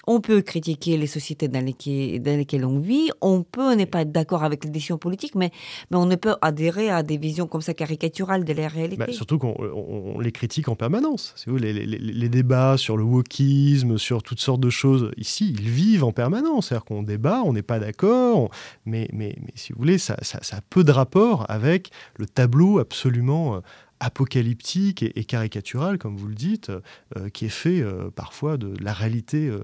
on 0.08 0.20
peut 0.20 0.42
critiquer 0.42 0.98
les 0.98 1.08
sociétés 1.08 1.48
dans 1.48 1.64
lesquelles, 1.64 2.22
dans 2.22 2.38
lesquelles 2.38 2.66
on 2.66 2.80
vit, 2.80 3.10
on 3.22 3.44
peut 3.44 3.74
ne 3.74 3.86
pas 3.86 4.02
être 4.02 4.12
d'accord 4.12 4.44
avec 4.44 4.64
les 4.66 4.70
décisions 4.70 4.98
politiques, 4.98 5.36
mais, 5.36 5.52
mais 5.92 5.98
on 5.98 6.06
ne 6.06 6.16
peut 6.16 6.36
adhérer 6.42 6.90
à 6.90 7.04
des 7.04 7.18
visions 7.18 7.48
comme 7.48 7.62
ça 7.62 7.74
caricaturales 7.74 8.44
de 8.44 8.54
la 8.54 8.68
réalité. 8.68 8.98
Bah, 8.98 9.12
surtout 9.12 9.38
qu'on 9.38 10.20
les 10.20 10.32
critique 10.32 10.68
en 10.68 10.76
permanence. 10.76 11.36
Vous, 11.48 11.58
les, 11.58 11.74
les, 11.74 11.86
les, 11.86 12.30
débats 12.30 12.78
sur 12.78 12.98
le 12.98 13.04
wokisme, 13.04 13.98
sur 13.98 14.24
toutes 14.24 14.40
sortes 14.40 14.62
de 14.62 14.70
choses, 14.70 15.12
ici, 15.18 15.56
ils 15.58 15.70
vivent 15.70 16.04
en 16.04 16.12
permanence. 16.12 16.68
C'est-à-dire 16.68 16.86
qu'on 16.86 17.04
débat, 17.04 17.42
on 17.46 17.54
n'est 17.54 17.62
pas 17.62 17.80
d'accord, 17.80 18.50
mais, 18.86 19.10
mais, 19.14 19.36
mais 19.42 19.54
si 19.56 19.74
vous 19.74 19.80
voulez, 19.80 19.98
ça, 19.98 20.18
ça, 20.22 20.40
ça, 20.42 20.58
a 20.58 20.62
peu 20.70 20.84
de 20.84 20.92
rapport 20.92 21.46
avec 21.50 21.92
le 22.18 22.26
tableau 22.26 22.80
absolument 22.80 23.56
euh, 23.56 23.60
apocalyptique 24.04 25.02
et, 25.02 25.24
caricatural, 25.24 25.98
comme 25.98 26.18
vous 26.18 26.28
le 26.28 26.36
dites, 26.36 26.72
euh, 27.18 27.30
qui 27.30 27.46
est 27.46 27.50
fait 27.50 27.82
euh, 27.82 28.10
parfois 28.12 28.58
de 28.58 28.76
la 28.82 28.92
réalité 28.92 29.48
euh, 29.48 29.60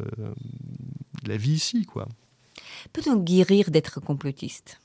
de 1.23 1.29
la 1.29 1.35
vie 1.35 1.51
ici. 1.51 1.85
quoi. 1.85 2.07
Peut-on 2.93 3.17
guérir 3.17 3.69
d'être 3.69 3.99
complotiste? 3.99 4.79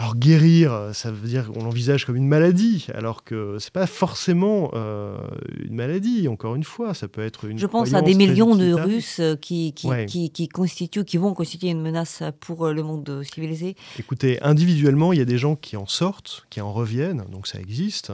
Alors 0.00 0.16
guérir, 0.16 0.92
ça 0.94 1.10
veut 1.10 1.28
dire 1.28 1.52
qu'on 1.52 1.62
l'envisage 1.62 2.06
comme 2.06 2.16
une 2.16 2.26
maladie, 2.26 2.86
alors 2.94 3.22
que 3.22 3.58
c'est 3.58 3.70
pas 3.70 3.86
forcément 3.86 4.70
euh, 4.72 5.18
une 5.62 5.74
maladie. 5.74 6.26
Encore 6.26 6.54
une 6.54 6.64
fois, 6.64 6.94
ça 6.94 7.06
peut 7.06 7.20
être 7.20 7.44
une. 7.44 7.58
Je 7.58 7.66
pense 7.66 7.92
à 7.92 8.00
des 8.00 8.14
millions 8.14 8.56
de 8.56 8.72
Russes 8.72 9.20
euh, 9.20 9.36
qui 9.36 9.74
qui, 9.74 10.30
qui, 10.30 10.48
constituent, 10.48 11.04
qui 11.04 11.18
vont 11.18 11.34
constituer 11.34 11.68
une 11.68 11.82
menace 11.82 12.22
pour 12.40 12.68
euh, 12.68 12.72
le 12.72 12.82
monde 12.82 13.22
civilisé. 13.30 13.76
Écoutez, 13.98 14.42
individuellement, 14.42 15.12
il 15.12 15.18
y 15.18 15.22
a 15.22 15.26
des 15.26 15.36
gens 15.36 15.54
qui 15.54 15.76
en 15.76 15.86
sortent, 15.86 16.46
qui 16.48 16.62
en 16.62 16.72
reviennent, 16.72 17.26
donc 17.30 17.46
ça 17.46 17.60
existe. 17.60 18.10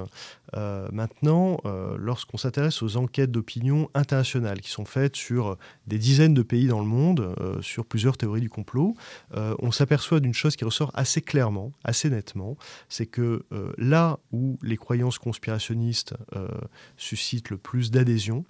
Maintenant, 0.93 1.59
lorsqu'on 1.99 2.37
s'intéresse 2.37 2.83
aux 2.83 2.97
enquêtes 2.97 3.31
d'opinion 3.31 3.91
internationales 3.95 4.61
qui 4.61 4.71
sont 4.71 4.85
faites 4.85 5.17
sur 5.17 5.57
des 5.87 5.99
dizaines 5.99 6.35
de 6.35 6.43
pays 6.43 6.67
dans 6.67 6.81
le 6.81 6.87
monde, 6.87 7.35
sur 7.61 7.85
plusieurs 7.85 8.17
théories 8.17 8.41
du 8.41 8.51
complot, 8.51 8.95
on 9.35 9.71
s'aperçoit 9.71 10.21
d'une 10.21 10.35
chose 10.35 10.57
qui 10.57 10.65
ressort 10.65 10.91
assez 10.95 11.21
clairement 11.21 11.73
assez 11.85 12.11
nettement, 12.11 12.57
c'est 12.89 13.07
que 13.07 13.45
euh, 13.53 13.73
là 13.79 14.19
où 14.33 14.59
les 14.63 14.77
croyances 14.77 15.19
conspirationnistes 15.19 16.15
euh, 16.35 16.49
suscitent 16.97 17.51
le 17.51 17.59
plus 17.59 17.91
d'adhésion, 17.91 18.45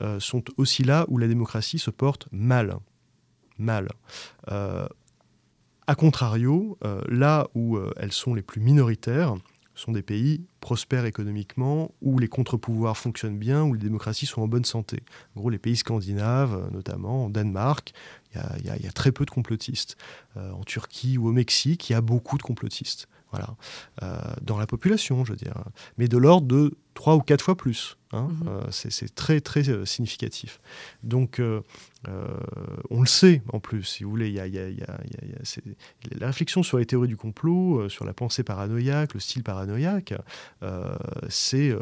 euh, 0.00 0.20
sont 0.20 0.44
aussi 0.56 0.84
là 0.84 1.04
où 1.08 1.18
la 1.18 1.28
démocratie 1.28 1.78
se 1.78 1.90
porte 1.90 2.28
mal. 2.32 2.76
Mal. 3.58 3.88
a 4.46 5.94
contrario, 5.96 6.78
là 7.08 7.48
où 7.56 7.76
elles 7.96 8.12
sont 8.12 8.34
les 8.34 8.42
plus 8.42 8.60
minoritaires, 8.60 9.34
sont 9.78 9.92
des 9.92 10.02
pays 10.02 10.44
prospères 10.60 11.04
économiquement, 11.04 11.92
où 12.02 12.18
les 12.18 12.28
contre-pouvoirs 12.28 12.96
fonctionnent 12.96 13.38
bien, 13.38 13.62
où 13.62 13.74
les 13.74 13.80
démocraties 13.80 14.26
sont 14.26 14.42
en 14.42 14.48
bonne 14.48 14.64
santé. 14.64 15.02
En 15.36 15.40
gros, 15.40 15.50
les 15.50 15.58
pays 15.58 15.76
scandinaves, 15.76 16.68
notamment 16.72 17.26
en 17.26 17.30
Danemark, 17.30 17.92
il 18.34 18.66
y, 18.66 18.86
a 18.86 18.92
très 18.92 19.12
peu 19.12 19.24
de 19.24 19.30
complotistes. 19.30 19.96
Euh, 20.36 20.50
en 20.52 20.64
Turquie 20.64 21.16
ou 21.18 21.28
au 21.28 21.32
Mexique, 21.32 21.88
il 21.88 21.92
y 21.92 21.96
a 21.96 22.00
beaucoup 22.00 22.36
de 22.36 22.42
complotistes. 22.42 23.08
Voilà. 23.30 23.56
Euh, 24.02 24.18
dans 24.42 24.58
la 24.58 24.66
population, 24.66 25.24
je 25.24 25.32
veux 25.32 25.36
dire. 25.36 25.54
Mais 25.98 26.08
de 26.08 26.16
l'ordre 26.16 26.46
de 26.46 26.74
trois 26.94 27.14
ou 27.14 27.20
quatre 27.20 27.42
fois 27.42 27.56
plus. 27.56 27.96
Hein. 28.12 28.28
Mhm. 28.30 28.48
Euh, 28.48 28.62
c'est 28.70 29.14
très, 29.14 29.40
très 29.40 29.62
significatif. 29.84 30.60
Donc, 31.02 31.40
on 32.90 33.00
le 33.00 33.06
sait 33.06 33.42
en 33.52 33.60
plus, 33.60 33.84
si 33.84 34.04
vous 34.04 34.10
voulez. 34.10 34.30
Y 34.30 34.40
a, 34.40 34.46
la 36.18 36.26
réflexion 36.26 36.62
sur 36.62 36.78
les 36.78 36.86
théories 36.86 37.08
du 37.08 37.16
complot, 37.16 37.88
sur 37.88 38.04
la 38.04 38.14
pensée 38.14 38.42
paranoïaque, 38.42 39.14
le 39.14 39.20
style 39.20 39.42
paranoïaque, 39.42 40.14
c'est 41.28 41.74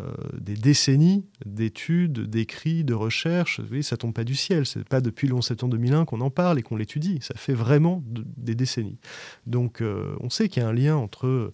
euh, 0.00 0.12
des 0.40 0.54
décennies 0.54 1.24
d'études, 1.46 2.28
d'écrits, 2.28 2.82
de 2.82 2.94
recherches. 2.94 3.60
Vous 3.60 3.68
voyez, 3.68 3.82
ça 3.84 3.96
tombe 3.96 4.12
pas 4.12 4.24
du 4.24 4.34
ciel. 4.34 4.66
C'est 4.66 4.88
pas 4.88 5.00
depuis 5.00 5.28
le 5.28 5.34
11 5.34 5.46
septembre 5.46 5.72
2001 5.72 6.04
qu'on 6.04 6.20
en 6.20 6.30
parle 6.30 6.58
et 6.58 6.62
qu'on 6.62 6.74
l'étudie. 6.74 7.18
Ça 7.22 7.34
fait 7.36 7.54
vraiment 7.54 8.02
des 8.06 8.56
décennies. 8.56 8.98
Donc, 9.46 9.80
euh, 9.80 10.16
on 10.18 10.30
sait 10.30 10.48
qu'il 10.48 10.64
y 10.64 10.66
a 10.66 10.68
un 10.68 10.72
lien 10.72 10.96
entre, 10.96 11.26
euh, 11.26 11.52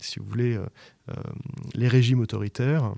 si 0.00 0.20
vous 0.20 0.24
voulez, 0.24 0.58
les 1.74 1.88
régimes 1.88 2.20
autoritaires 2.20 2.94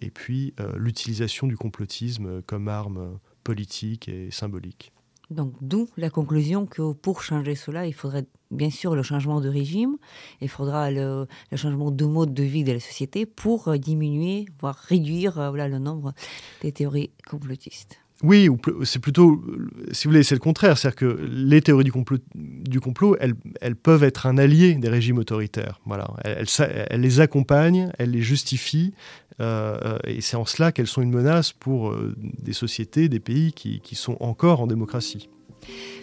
et 0.00 0.10
puis 0.10 0.54
l'utilisation 0.74 1.46
du 1.46 1.56
complotisme 1.56 2.42
comme 2.42 2.66
arme 2.66 3.18
politique 3.44 4.08
et 4.08 4.30
symbolique. 4.30 4.92
Donc, 5.30 5.52
d'où 5.60 5.88
la 5.96 6.08
conclusion 6.08 6.66
que 6.66 6.92
pour 6.92 7.22
changer 7.22 7.54
cela, 7.54 7.86
il 7.86 7.92
faudrait 7.92 8.26
bien 8.50 8.70
sûr 8.70 8.94
le 8.94 9.02
changement 9.02 9.40
de 9.42 9.48
régime, 9.48 9.96
il 10.40 10.48
faudra 10.48 10.90
le, 10.90 11.26
changement 11.54 11.90
de 11.90 12.04
mode 12.06 12.32
de 12.32 12.42
vie 12.42 12.64
de 12.64 12.72
la 12.72 12.80
société 12.80 13.26
pour 13.26 13.68
euh, 13.68 13.76
diminuer, 13.76 14.46
voire 14.60 14.76
réduire 14.76 15.38
euh, 15.38 15.50
voilà, 15.50 15.68
le 15.68 15.78
nombre 15.78 16.14
des 16.62 16.72
théories 16.72 17.10
complotistes. 17.28 18.00
Oui, 18.24 18.48
c'est 18.82 18.98
plutôt, 18.98 19.44
si 19.92 20.04
vous 20.04 20.10
voulez, 20.10 20.24
c'est 20.24 20.34
le 20.34 20.40
contraire. 20.40 20.76
C'est-à-dire 20.76 20.96
que 20.96 21.28
les 21.30 21.62
théories 21.62 21.84
du 21.84 22.80
complot, 22.80 23.16
elles, 23.20 23.76
peuvent 23.76 24.02
être 24.02 24.26
un 24.26 24.38
allié 24.38 24.74
des 24.74 24.88
régimes 24.88 25.18
autoritaires. 25.18 25.80
Voilà. 25.86 26.08
Elles, 26.24 27.00
les 27.00 27.20
accompagnent, 27.20 27.92
elles 27.96 28.10
les 28.10 28.22
justifient, 28.22 28.92
euh, 29.40 29.98
et 30.04 30.20
c'est 30.20 30.36
en 30.36 30.44
cela 30.44 30.72
qu'elles 30.72 30.86
sont 30.86 31.02
une 31.02 31.12
menace 31.12 31.52
pour 31.52 31.94
des 32.16 32.52
sociétés, 32.52 33.08
des 33.08 33.20
pays 33.20 33.52
qui, 33.52 33.80
qui 33.80 33.94
sont 33.94 34.16
encore 34.20 34.60
en 34.60 34.66
démocratie. 34.66 35.28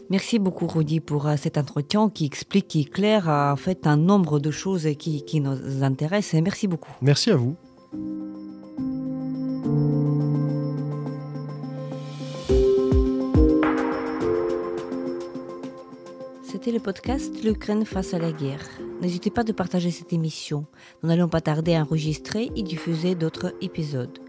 Merci 0.09 0.37
beaucoup, 0.39 0.67
Rudy, 0.67 0.99
pour 0.99 1.27
euh, 1.27 1.35
cet 1.37 1.57
entretien 1.57 2.09
qui 2.09 2.25
explique, 2.25 2.67
qui 2.67 2.81
éclaire 2.81 3.29
euh, 3.29 3.53
en 3.53 3.55
fait 3.55 3.87
un 3.87 3.97
nombre 3.97 4.39
de 4.39 4.51
choses 4.51 4.87
qui, 4.99 5.23
qui 5.25 5.41
nous 5.41 5.83
intéressent. 5.83 6.41
Merci 6.41 6.67
beaucoup. 6.67 6.91
Merci 7.01 7.31
à 7.31 7.35
vous. 7.35 7.55
C'était 16.43 16.71
le 16.71 16.79
podcast 16.79 17.43
L'Ukraine 17.43 17.85
face 17.85 18.13
à 18.13 18.19
la 18.19 18.31
guerre. 18.31 18.65
N'hésitez 19.01 19.29
pas 19.29 19.43
de 19.43 19.51
partager 19.51 19.91
cette 19.91 20.13
émission. 20.13 20.65
Nous 21.03 21.09
n'allons 21.09 21.27
pas 21.27 21.41
tarder 21.41 21.75
à 21.75 21.81
enregistrer 21.81 22.51
et 22.55 22.63
diffuser 22.63 23.15
d'autres 23.15 23.53
épisodes. 23.61 24.19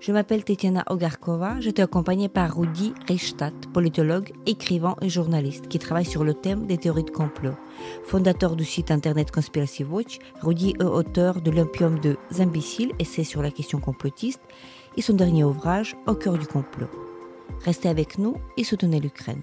Je 0.00 0.12
m'appelle 0.12 0.44
Tetiana 0.44 0.84
Ogarkova, 0.88 1.60
j'étais 1.60 1.82
accompagnée 1.82 2.28
par 2.28 2.56
Rudi 2.56 2.92
Reichstadt, 3.08 3.54
politologue, 3.72 4.32
écrivain 4.46 4.96
et 5.00 5.08
journaliste 5.08 5.68
qui 5.68 5.78
travaille 5.78 6.04
sur 6.04 6.24
le 6.24 6.34
thème 6.34 6.66
des 6.66 6.78
théories 6.78 7.04
de 7.04 7.10
complot. 7.10 7.54
Fondateur 8.04 8.56
du 8.56 8.64
site 8.64 8.90
internet 8.90 9.30
Conspiracy 9.30 9.84
Watch, 9.84 10.18
Rudi 10.42 10.74
est 10.78 10.84
auteur 10.84 11.40
de 11.40 11.50
L'Opium 11.50 11.98
de 12.00 12.16
Imbéciles, 12.38 12.92
essai 12.98 13.24
sur 13.24 13.40
la 13.40 13.50
question 13.50 13.80
complotiste, 13.80 14.42
et 14.96 15.02
son 15.02 15.14
dernier 15.14 15.44
ouvrage, 15.44 15.96
Au 16.06 16.14
cœur 16.14 16.38
du 16.38 16.46
complot. 16.46 16.88
Restez 17.64 17.88
avec 17.88 18.18
nous 18.18 18.36
et 18.56 18.64
soutenez 18.64 19.00
l'Ukraine. 19.00 19.42